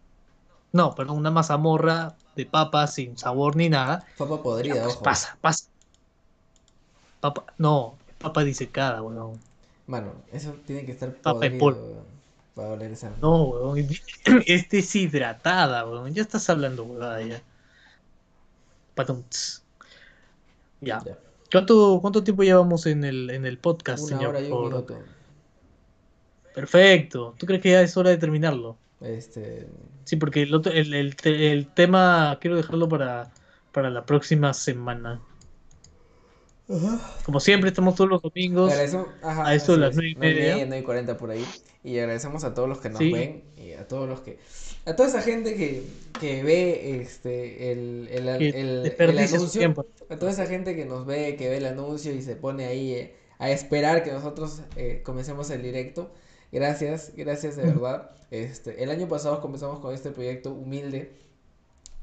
no, 0.73 0.95
perdón, 0.95 1.19
una 1.19 1.31
mazamorra 1.31 2.17
de 2.35 2.47
papa 2.47 2.87
sin 2.87 3.19
sabor 3.19 3.55
ni 3.55 3.69
nada. 3.69 4.07
Papa 4.17 4.43
podrida, 4.43 4.83
pues, 4.85 4.97
Pasa, 4.97 5.37
pasa. 5.41 5.67
Papa, 7.21 7.45
no, 7.59 7.97
papa 8.19 8.43
disecada, 8.45 9.03
weón. 9.03 9.39
Mano, 9.87 10.13
eso 10.33 10.55
tiene 10.67 10.87
que 10.87 10.93
estar 10.93 11.13
papa 11.17 11.41
podrido, 11.41 11.59
polvo. 11.59 12.05
Para 12.55 12.69
oler 12.69 12.93
esa. 12.93 13.11
No, 13.21 13.45
weón, 13.45 13.79
es 14.47 14.69
deshidratada, 14.69 15.87
weón. 15.87 16.13
Ya 16.15 16.23
estás 16.23 16.49
hablando, 16.51 16.85
weón, 16.85 17.29
ya. 17.29 17.43
Patum. 18.95 19.23
Ya. 20.81 21.03
ya. 21.05 21.19
¿Cuánto, 21.51 21.99
¿Cuánto 22.01 22.25
tiempo 22.25 22.43
llevamos 22.43 22.87
en 22.87 23.05
el, 23.05 23.31
en 23.31 23.47
el 23.47 23.59
podcast, 23.59 24.05
Una 24.05 24.17
señor? 24.17 24.31
Hora 24.31 24.41
y 24.41 24.51
un 24.51 24.65
minuto. 24.65 24.99
Perfecto. 26.55 27.35
¿Tú 27.39 27.47
crees 27.47 27.63
que 27.63 27.71
ya 27.71 27.83
es 27.83 27.97
hora 27.97 28.11
de 28.11 28.19
terminarlo? 28.19 28.77
Este... 29.01 29.69
Sí, 30.05 30.17
porque 30.17 30.43
el, 30.43 30.55
el, 30.67 30.95
el, 30.95 31.17
el 31.25 31.67
tema 31.69 32.37
quiero 32.41 32.57
dejarlo 32.57 32.89
para, 32.89 33.31
para 33.73 33.91
la 33.91 34.05
próxima 34.05 34.53
semana. 34.53 35.21
Como 37.25 37.39
siempre, 37.41 37.69
estamos 37.69 37.95
todos 37.95 38.09
los 38.09 38.23
domingos 38.23 38.73
a 38.73 39.55
eso 39.55 39.73
de 39.73 39.79
las 39.79 39.95
9 39.95 40.11
y 40.11 40.15
media. 40.15 40.57
9 40.57 40.79
y 40.79 40.83
40 40.83 41.17
por 41.19 41.31
ahí. 41.31 41.47
Y 41.85 41.99
agradecemos 41.99 42.45
a 42.45 42.55
todos 42.55 42.69
los 42.69 42.81
que 42.81 42.91
nos 42.91 43.01
ven 43.01 43.43
y 43.57 43.73
a 43.73 43.89
todos 43.89 44.09
los 44.09 44.21
que 44.21 44.39
a 44.85 44.95
toda 44.97 45.09
esa 45.09 45.23
gente 45.23 45.55
que, 45.55 45.83
que 46.21 46.43
ve 46.43 47.01
este 47.01 47.73
el, 47.73 48.09
el, 48.11 48.29
el, 48.29 48.95
el 48.97 49.19
anuncio, 49.19 49.75
a 50.09 50.19
toda 50.19 50.31
esa 50.31 50.47
gente 50.47 50.77
que 50.77 50.85
nos 50.85 51.07
ve, 51.07 51.37
que 51.37 51.49
ve 51.49 51.57
el 51.57 51.67
anuncio 51.67 52.13
y 52.13 52.23
se 52.23 52.37
pone 52.37 52.67
ahí 52.67 52.93
eh, 52.93 53.15
a 53.39 53.51
esperar 53.51 54.05
que 54.05 54.13
nosotros 54.13 54.63
eh, 54.77 55.03
comencemos 55.05 55.51
el 55.51 55.63
directo. 55.63 56.11
Gracias, 56.53 57.13
gracias 57.17 57.57
de 57.57 57.65
verdad. 57.65 58.11
Este, 58.31 58.83
el 58.83 58.91
año 58.91 59.09
pasado 59.09 59.41
comenzamos 59.41 59.81
con 59.81 59.95
este 59.95 60.11
proyecto 60.11 60.53
humilde. 60.53 61.11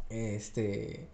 Este, 0.09 1.07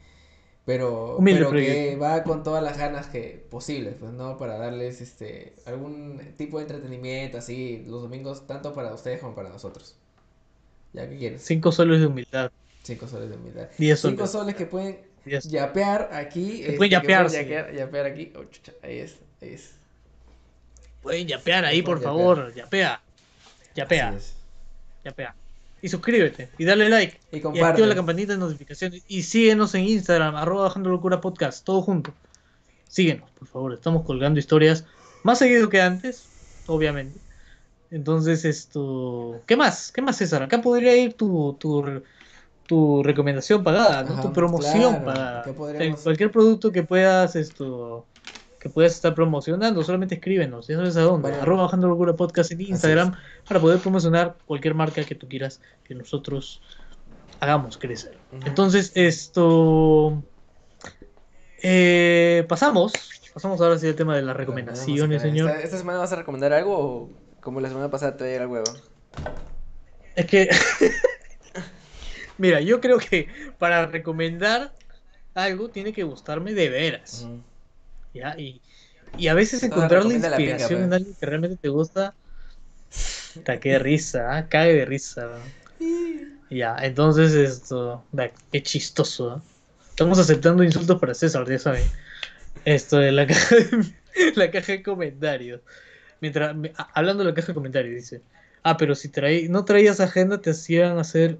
pero, 0.65 1.19
pero 1.23 1.51
que 1.51 1.95
va 1.95 2.23
con 2.23 2.41
todas 2.41 2.63
las 2.63 2.77
ganas 2.77 3.05
que 3.05 3.45
posibles, 3.51 3.93
pues, 3.99 4.11
¿no? 4.13 4.37
Para 4.39 4.57
darles 4.57 4.99
este 4.99 5.53
algún 5.65 6.19
tipo 6.37 6.57
de 6.57 6.63
entretenimiento 6.63 7.37
así 7.37 7.85
los 7.87 8.01
domingos, 8.01 8.47
tanto 8.47 8.73
para 8.73 8.91
ustedes 8.91 9.19
como 9.19 9.35
para 9.35 9.49
nosotros. 9.49 9.95
¿Ya 10.93 11.07
qué 11.07 11.17
quieres? 11.17 11.43
Cinco 11.43 11.71
soles 11.71 11.99
de 11.99 12.07
humildad. 12.07 12.51
Cinco 12.81 13.07
soles 13.07 13.29
de 13.29 13.35
humildad. 13.35 13.69
Diez 13.77 13.99
soles. 13.99 14.17
Cinco 14.17 14.27
soles 14.27 14.55
que 14.55 14.65
pueden 14.65 14.97
yapear 15.25 16.09
aquí. 16.13 16.63
Que 16.63 16.73
pueden 16.73 16.83
este, 16.83 16.89
yapear. 16.89 17.27
Pueden 17.27 17.75
yapear, 17.75 18.05
aquí. 18.07 18.33
Oh, 18.35 18.43
chucha, 18.45 18.73
ahí 18.81 18.99
es, 18.99 19.17
ahí 19.41 19.49
es. 19.53 19.75
Pueden 21.03 21.27
yapear 21.27 21.65
ahí, 21.65 21.83
por 21.83 22.01
favor. 22.01 22.53
Yapea. 22.55 22.99
Yapea. 23.75 24.17
Yapea. 25.03 25.35
Y 25.85 25.89
suscríbete. 25.89 26.49
Y 26.57 26.65
dale 26.65 26.89
like. 26.89 27.19
Y. 27.31 27.37
Y 27.37 27.61
activa 27.61 27.85
la 27.85 27.93
campanita 27.93 28.33
de 28.33 28.39
notificaciones. 28.39 29.03
Y 29.07 29.21
síguenos 29.21 29.75
en 29.75 29.83
Instagram, 29.83 30.35
arroba 30.35 30.63
bajando 30.63 30.89
locura 30.89 31.21
podcast. 31.21 31.63
Todo 31.63 31.83
junto. 31.83 32.11
Síguenos, 32.87 33.29
por 33.37 33.47
favor. 33.47 33.73
Estamos 33.75 34.03
colgando 34.03 34.39
historias 34.39 34.83
más 35.21 35.37
seguido 35.37 35.69
que 35.69 35.79
antes, 35.79 36.25
obviamente. 36.65 37.19
Entonces, 37.91 38.45
esto. 38.45 39.43
¿Qué 39.45 39.55
más? 39.55 39.91
¿Qué 39.91 40.01
más, 40.01 40.17
César? 40.17 40.41
Acá 40.41 40.59
podría 40.59 40.97
ir 40.97 41.13
tu, 41.13 41.55
tu, 41.59 42.01
tu 42.65 43.03
recomendación 43.03 43.63
pagada, 43.63 44.01
¿no? 44.05 44.19
tu 44.23 44.33
promoción 44.33 45.05
para 45.05 45.43
cualquier 46.03 46.31
producto 46.31 46.71
que 46.71 46.81
puedas 46.81 47.35
esto 47.35 48.07
que 48.65 48.69
puedas 48.71 48.95
estar 48.95 49.13
promocionando, 49.13 49.83
solamente 49.83 50.15
escríbenos, 50.15 50.65
ya 50.65 50.77
sabes 50.77 50.97
a 50.97 51.01
dónde, 51.01 51.31
arroba 51.35 51.65
bajando 51.65 51.87
locura 51.87 52.15
podcast 52.15 52.51
en 52.51 52.61
Instagram 52.61 53.13
para 53.47 53.59
poder 53.59 53.79
promocionar 53.79 54.37
cualquier 54.47 54.73
marca 54.73 55.03
que 55.03 55.13
tú 55.13 55.27
quieras 55.29 55.61
que 55.83 55.93
nosotros 55.93 56.63
hagamos 57.39 57.77
crecer. 57.77 58.17
Entonces, 58.43 58.91
esto 58.95 60.23
eh, 61.61 62.43
pasamos, 62.49 62.91
pasamos 63.35 63.61
ahora 63.61 63.77
sí 63.77 63.85
al 63.85 63.93
tema 63.93 64.15
de 64.15 64.23
las 64.23 64.35
recomendaciones, 64.35 65.21
señor. 65.21 65.51
¿Esta, 65.51 65.77
semana 65.77 65.99
vas 65.99 66.11
a 66.13 66.15
recomendar 66.15 66.51
algo 66.51 66.75
o 66.75 67.09
como 67.41 67.61
la 67.61 67.67
semana 67.69 67.91
pasada 67.91 68.17
te 68.17 68.35
el 68.35 68.47
huevo? 68.47 68.65
Es 70.15 70.25
que 70.25 70.49
Mira, 72.39 72.61
yo 72.61 72.81
creo 72.81 72.97
que 72.97 73.27
para 73.59 73.85
recomendar 73.85 74.73
algo 75.35 75.69
tiene 75.69 75.93
que 75.93 76.03
gustarme 76.03 76.55
de 76.55 76.69
veras. 76.69 77.27
¿Ya? 78.15 78.35
Y, 78.37 78.61
a 79.27 79.33
veces 79.33 79.61
encontrar 79.63 80.05
la 80.05 80.13
inspiración 80.13 80.83
en 80.83 80.89
pues. 80.89 81.01
algo 81.01 81.19
que 81.19 81.25
realmente 81.25 81.57
te 81.57 81.69
gusta. 81.69 82.13
Está 83.35 83.59
qué 83.59 83.77
risa, 83.77 84.39
¿eh? 84.39 84.45
cae 84.49 84.73
de 84.73 84.85
risa. 84.85 85.29
Ya, 86.49 86.77
entonces 86.81 87.33
esto, 87.33 88.03
qué 88.51 88.63
chistoso. 88.63 89.41
Estamos 89.89 90.19
aceptando 90.19 90.63
insultos 90.63 90.99
para 90.99 91.13
César, 91.13 91.47
ya 91.47 91.59
saben. 91.59 91.83
Esto 92.63 92.97
de 92.97 93.11
la 93.11 93.27
caja 93.27 93.55
de, 93.55 93.93
la 94.35 94.51
caja 94.51 94.71
de 94.71 94.83
comentarios. 94.83 95.61
Mientras, 96.21 96.55
hablando 96.93 97.23
de 97.23 97.29
la 97.29 97.35
caja 97.35 97.47
de 97.47 97.53
comentarios, 97.53 97.95
dice. 97.95 98.21
Ah, 98.63 98.77
pero 98.77 98.95
si 98.95 99.09
traí, 99.09 99.47
no 99.49 99.63
traías 99.65 99.99
agenda, 99.99 100.41
te 100.41 100.49
hacían 100.49 100.97
hacer 100.97 101.37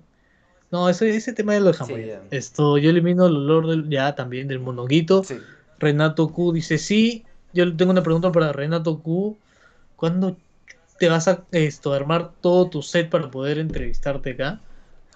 no, 0.72 0.90
ese, 0.90 1.16
ese 1.16 1.34
tema 1.34 1.54
ya 1.54 1.60
lo 1.60 1.68
dejamos. 1.68 1.98
Esto, 2.32 2.78
yo 2.78 2.90
elimino 2.90 3.28
el 3.28 3.36
olor 3.38 3.68
del, 3.68 3.90
ya 3.90 4.16
también 4.16 4.48
del 4.48 4.60
mononguito. 4.60 5.24
Renato 5.80 6.32
Q 6.32 6.54
dice 6.54 6.78
sí. 6.78 7.26
Yo 7.54 7.76
tengo 7.76 7.92
una 7.92 8.04
pregunta 8.04 8.32
para 8.32 8.52
Renato 8.52 9.02
Q. 9.02 9.38
¿Cuándo 9.96 10.38
te 10.98 11.10
vas 11.10 11.28
a 11.28 11.46
esto, 11.52 11.94
armar 11.94 12.32
todo 12.42 12.70
tu 12.70 12.82
set 12.82 13.10
para 13.10 13.30
poder 13.30 13.58
entrevistarte 13.58 14.32
acá? 14.32 14.62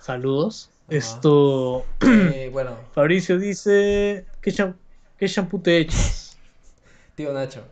Saludos. 0.01 0.69
Esto. 0.89 1.85
Eh, 2.01 2.49
bueno. 2.53 2.77
Fabricio 2.93 3.37
dice: 3.37 4.25
¿Qué, 4.41 4.51
shampoo 5.27 5.61
te 5.61 5.77
echas? 5.77 6.37
Tío 7.15 7.31
Nacho. 7.33 7.63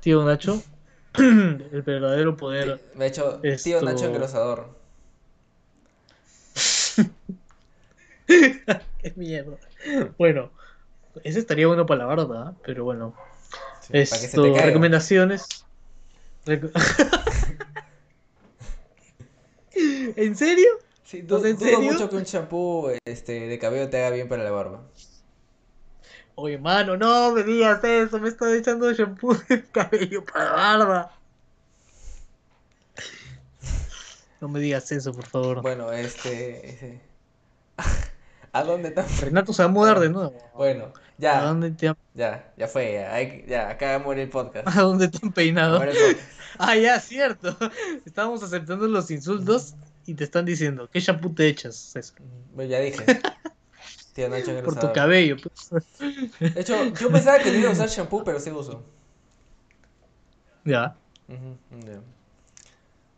Tío 0.00 0.24
Nacho. 0.24 0.62
el 1.18 1.82
verdadero 1.82 2.36
poder. 2.36 2.80
Me 2.94 3.06
he 3.06 3.08
hecho 3.08 3.40
Tío 3.62 3.82
Nacho 3.82 4.06
engrosador. 4.06 4.80
Qué 8.26 9.12
mierda. 9.16 9.58
Bueno, 10.18 10.52
ese 11.24 11.38
estaría 11.40 11.66
bueno 11.66 11.86
para 11.86 12.04
la 12.04 12.06
barba, 12.06 12.54
pero 12.64 12.84
bueno. 12.84 13.14
Esto, 13.90 14.54
recomendaciones. 14.54 15.64
¿En 20.16 20.36
serio? 20.36 20.68
Sí, 21.04 21.22
dudo, 21.22 21.44
¿en 21.46 21.58
serio? 21.58 21.80
mucho 21.80 22.08
que 22.08 22.16
un 22.16 22.24
champú 22.24 22.90
este, 23.04 23.48
de 23.48 23.58
cabello 23.58 23.90
te 23.90 23.98
haga 23.98 24.10
bien 24.14 24.28
para 24.28 24.44
la 24.44 24.50
barba. 24.52 24.82
Oye, 26.36 26.56
mano, 26.58 26.96
no 26.96 27.32
me 27.32 27.42
digas 27.42 27.82
eso, 27.84 28.18
me 28.20 28.28
estoy 28.28 28.58
echando 28.58 28.92
shampoo 28.92 29.34
de 29.48 29.64
cabello 29.66 30.24
para 30.24 30.44
la 30.44 30.52
barba. 30.52 31.12
No 34.40 34.48
me 34.48 34.60
digas 34.60 34.90
eso, 34.92 35.12
por 35.12 35.26
favor. 35.26 35.60
Bueno, 35.62 35.92
este... 35.92 37.02
¿A 38.52 38.64
dónde 38.64 38.90
te 38.90 39.02
Renato 39.20 39.52
se 39.52 39.62
va 39.62 39.68
a 39.68 39.72
mudar 39.72 40.00
de 40.00 40.10
nuevo. 40.10 40.36
Bueno, 40.54 40.92
ya. 41.18 41.40
¿A 41.40 41.44
dónde 41.44 41.70
te 41.70 41.94
Ya, 42.14 42.52
ya 42.56 42.66
fue, 42.66 42.94
ya, 42.94 43.46
ya 43.46 43.70
acá 43.70 43.98
va 43.98 44.14
el 44.14 44.28
podcast. 44.28 44.66
¿A 44.76 44.82
dónde 44.82 45.08
te 45.08 45.18
han 45.22 45.32
peinado? 45.32 45.80
ah, 46.58 46.76
ya, 46.76 46.98
cierto. 47.00 47.56
Estábamos 48.04 48.42
aceptando 48.42 48.88
los 48.88 49.10
insultos 49.10 49.74
y 50.06 50.14
te 50.14 50.24
están 50.24 50.44
diciendo, 50.44 50.88
¿qué 50.92 51.00
shampoo 51.00 51.32
te 51.32 51.46
echas, 51.48 51.76
César? 51.76 52.20
Pues 52.54 52.68
ya 52.68 52.80
dije. 52.80 53.04
Por 54.64 54.78
tu 54.78 54.92
cabello. 54.92 55.36
Pues. 55.42 55.70
De 56.38 56.60
hecho, 56.60 56.74
yo 56.94 57.10
pensaba 57.10 57.38
que 57.38 57.52
no 57.52 57.58
iba 57.58 57.70
a 57.70 57.72
usar 57.72 57.88
shampoo, 57.88 58.24
pero 58.24 58.40
sí 58.40 58.50
uso. 58.50 58.82
Ya. 60.64 60.96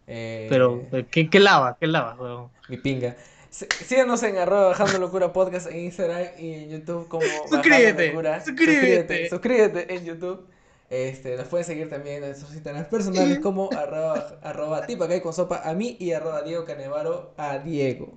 Eh, 0.06 0.46
pero, 0.48 0.86
¿qué, 1.10 1.28
¿qué, 1.30 1.40
lava? 1.40 1.76
¿Qué 1.80 1.86
lava, 1.86 2.50
Mi 2.68 2.76
pinga. 2.76 3.16
Síganos 3.52 4.22
en 4.22 4.38
arroba 4.38 4.68
bajando 4.68 4.98
locura 4.98 5.30
podcast 5.30 5.70
en 5.70 5.80
Instagram 5.80 6.26
y 6.38 6.54
en 6.54 6.70
YouTube 6.70 7.06
como 7.06 7.26
suscríbete, 7.50 8.08
locura. 8.08 8.42
Suscríbete, 8.42 9.28
suscríbete 9.28 9.94
en 9.94 10.04
YouTube. 10.06 10.46
Este, 10.88 11.36
nos 11.36 11.48
pueden 11.48 11.66
seguir 11.66 11.90
también 11.90 12.16
en 12.16 12.30
nuestros 12.30 12.54
Instagram 12.54 12.86
personales 12.88 13.40
como 13.40 13.68
arroba, 13.72 14.38
arroba 14.42 14.86
tipa 14.86 15.06
con 15.20 15.34
sopa 15.34 15.68
a 15.68 15.74
mí 15.74 15.98
y 16.00 16.12
arroba 16.12 16.40
Diego 16.40 16.64
Canevaro 16.64 17.34
a 17.36 17.58
Diego. 17.58 18.14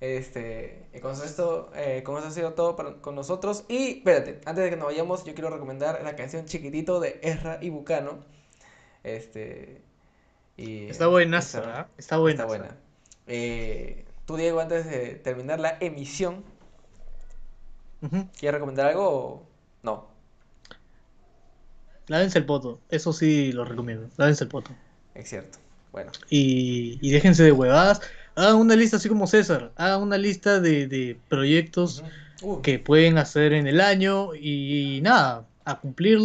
Este, 0.00 0.82
y 0.92 0.98
con 0.98 1.12
esto, 1.12 1.70
eh, 1.76 2.02
con 2.04 2.18
eso 2.18 2.26
ha 2.26 2.30
sido 2.32 2.54
todo 2.54 2.74
para, 2.74 2.94
con 2.94 3.14
nosotros. 3.14 3.64
Y 3.68 3.98
espérate, 3.98 4.40
antes 4.46 4.64
de 4.64 4.70
que 4.70 4.76
nos 4.76 4.86
vayamos, 4.86 5.24
yo 5.24 5.34
quiero 5.34 5.50
recomendar 5.50 6.02
la 6.02 6.16
canción 6.16 6.44
Chiquitito 6.44 6.98
de 6.98 7.20
Ezra 7.22 7.58
y 7.62 7.70
Bucano. 7.70 8.18
Este, 9.04 9.80
y 10.56 10.88
está 10.88 11.06
buena, 11.06 11.38
está, 11.38 11.88
está 11.96 12.18
buena. 12.18 12.42
Está 12.42 12.46
buena. 12.46 12.76
Eh, 13.28 14.04
tú, 14.26 14.36
Diego, 14.36 14.60
antes 14.60 14.86
de 14.86 15.14
terminar 15.16 15.60
la 15.60 15.76
emisión, 15.80 16.44
¿quieres 18.38 18.54
recomendar 18.54 18.88
algo 18.88 19.08
o 19.08 19.46
no? 19.82 20.08
Lávense 22.06 22.38
el 22.38 22.46
poto, 22.46 22.80
eso 22.90 23.12
sí 23.12 23.52
lo 23.52 23.64
recomiendo. 23.64 24.08
Lávense 24.16 24.44
el 24.44 24.50
poto. 24.50 24.70
Es 25.14 25.28
cierto. 25.28 25.58
Bueno. 25.92 26.10
Y, 26.28 26.98
y 27.00 27.12
déjense 27.12 27.44
de 27.44 27.52
huevadas 27.52 28.00
hagan 28.36 28.56
una 28.56 28.76
lista 28.76 28.96
así 28.96 29.08
como 29.08 29.26
César, 29.26 29.72
hagan 29.76 30.02
una 30.02 30.18
lista 30.18 30.60
de, 30.60 31.18
proyectos 31.28 32.02
que 32.62 32.78
pueden 32.78 33.18
hacer 33.18 33.52
en 33.52 33.66
el 33.66 33.80
año 33.80 34.34
y 34.34 35.00
nada, 35.02 35.46
a 35.64 35.80
cumplirlo 35.80 36.22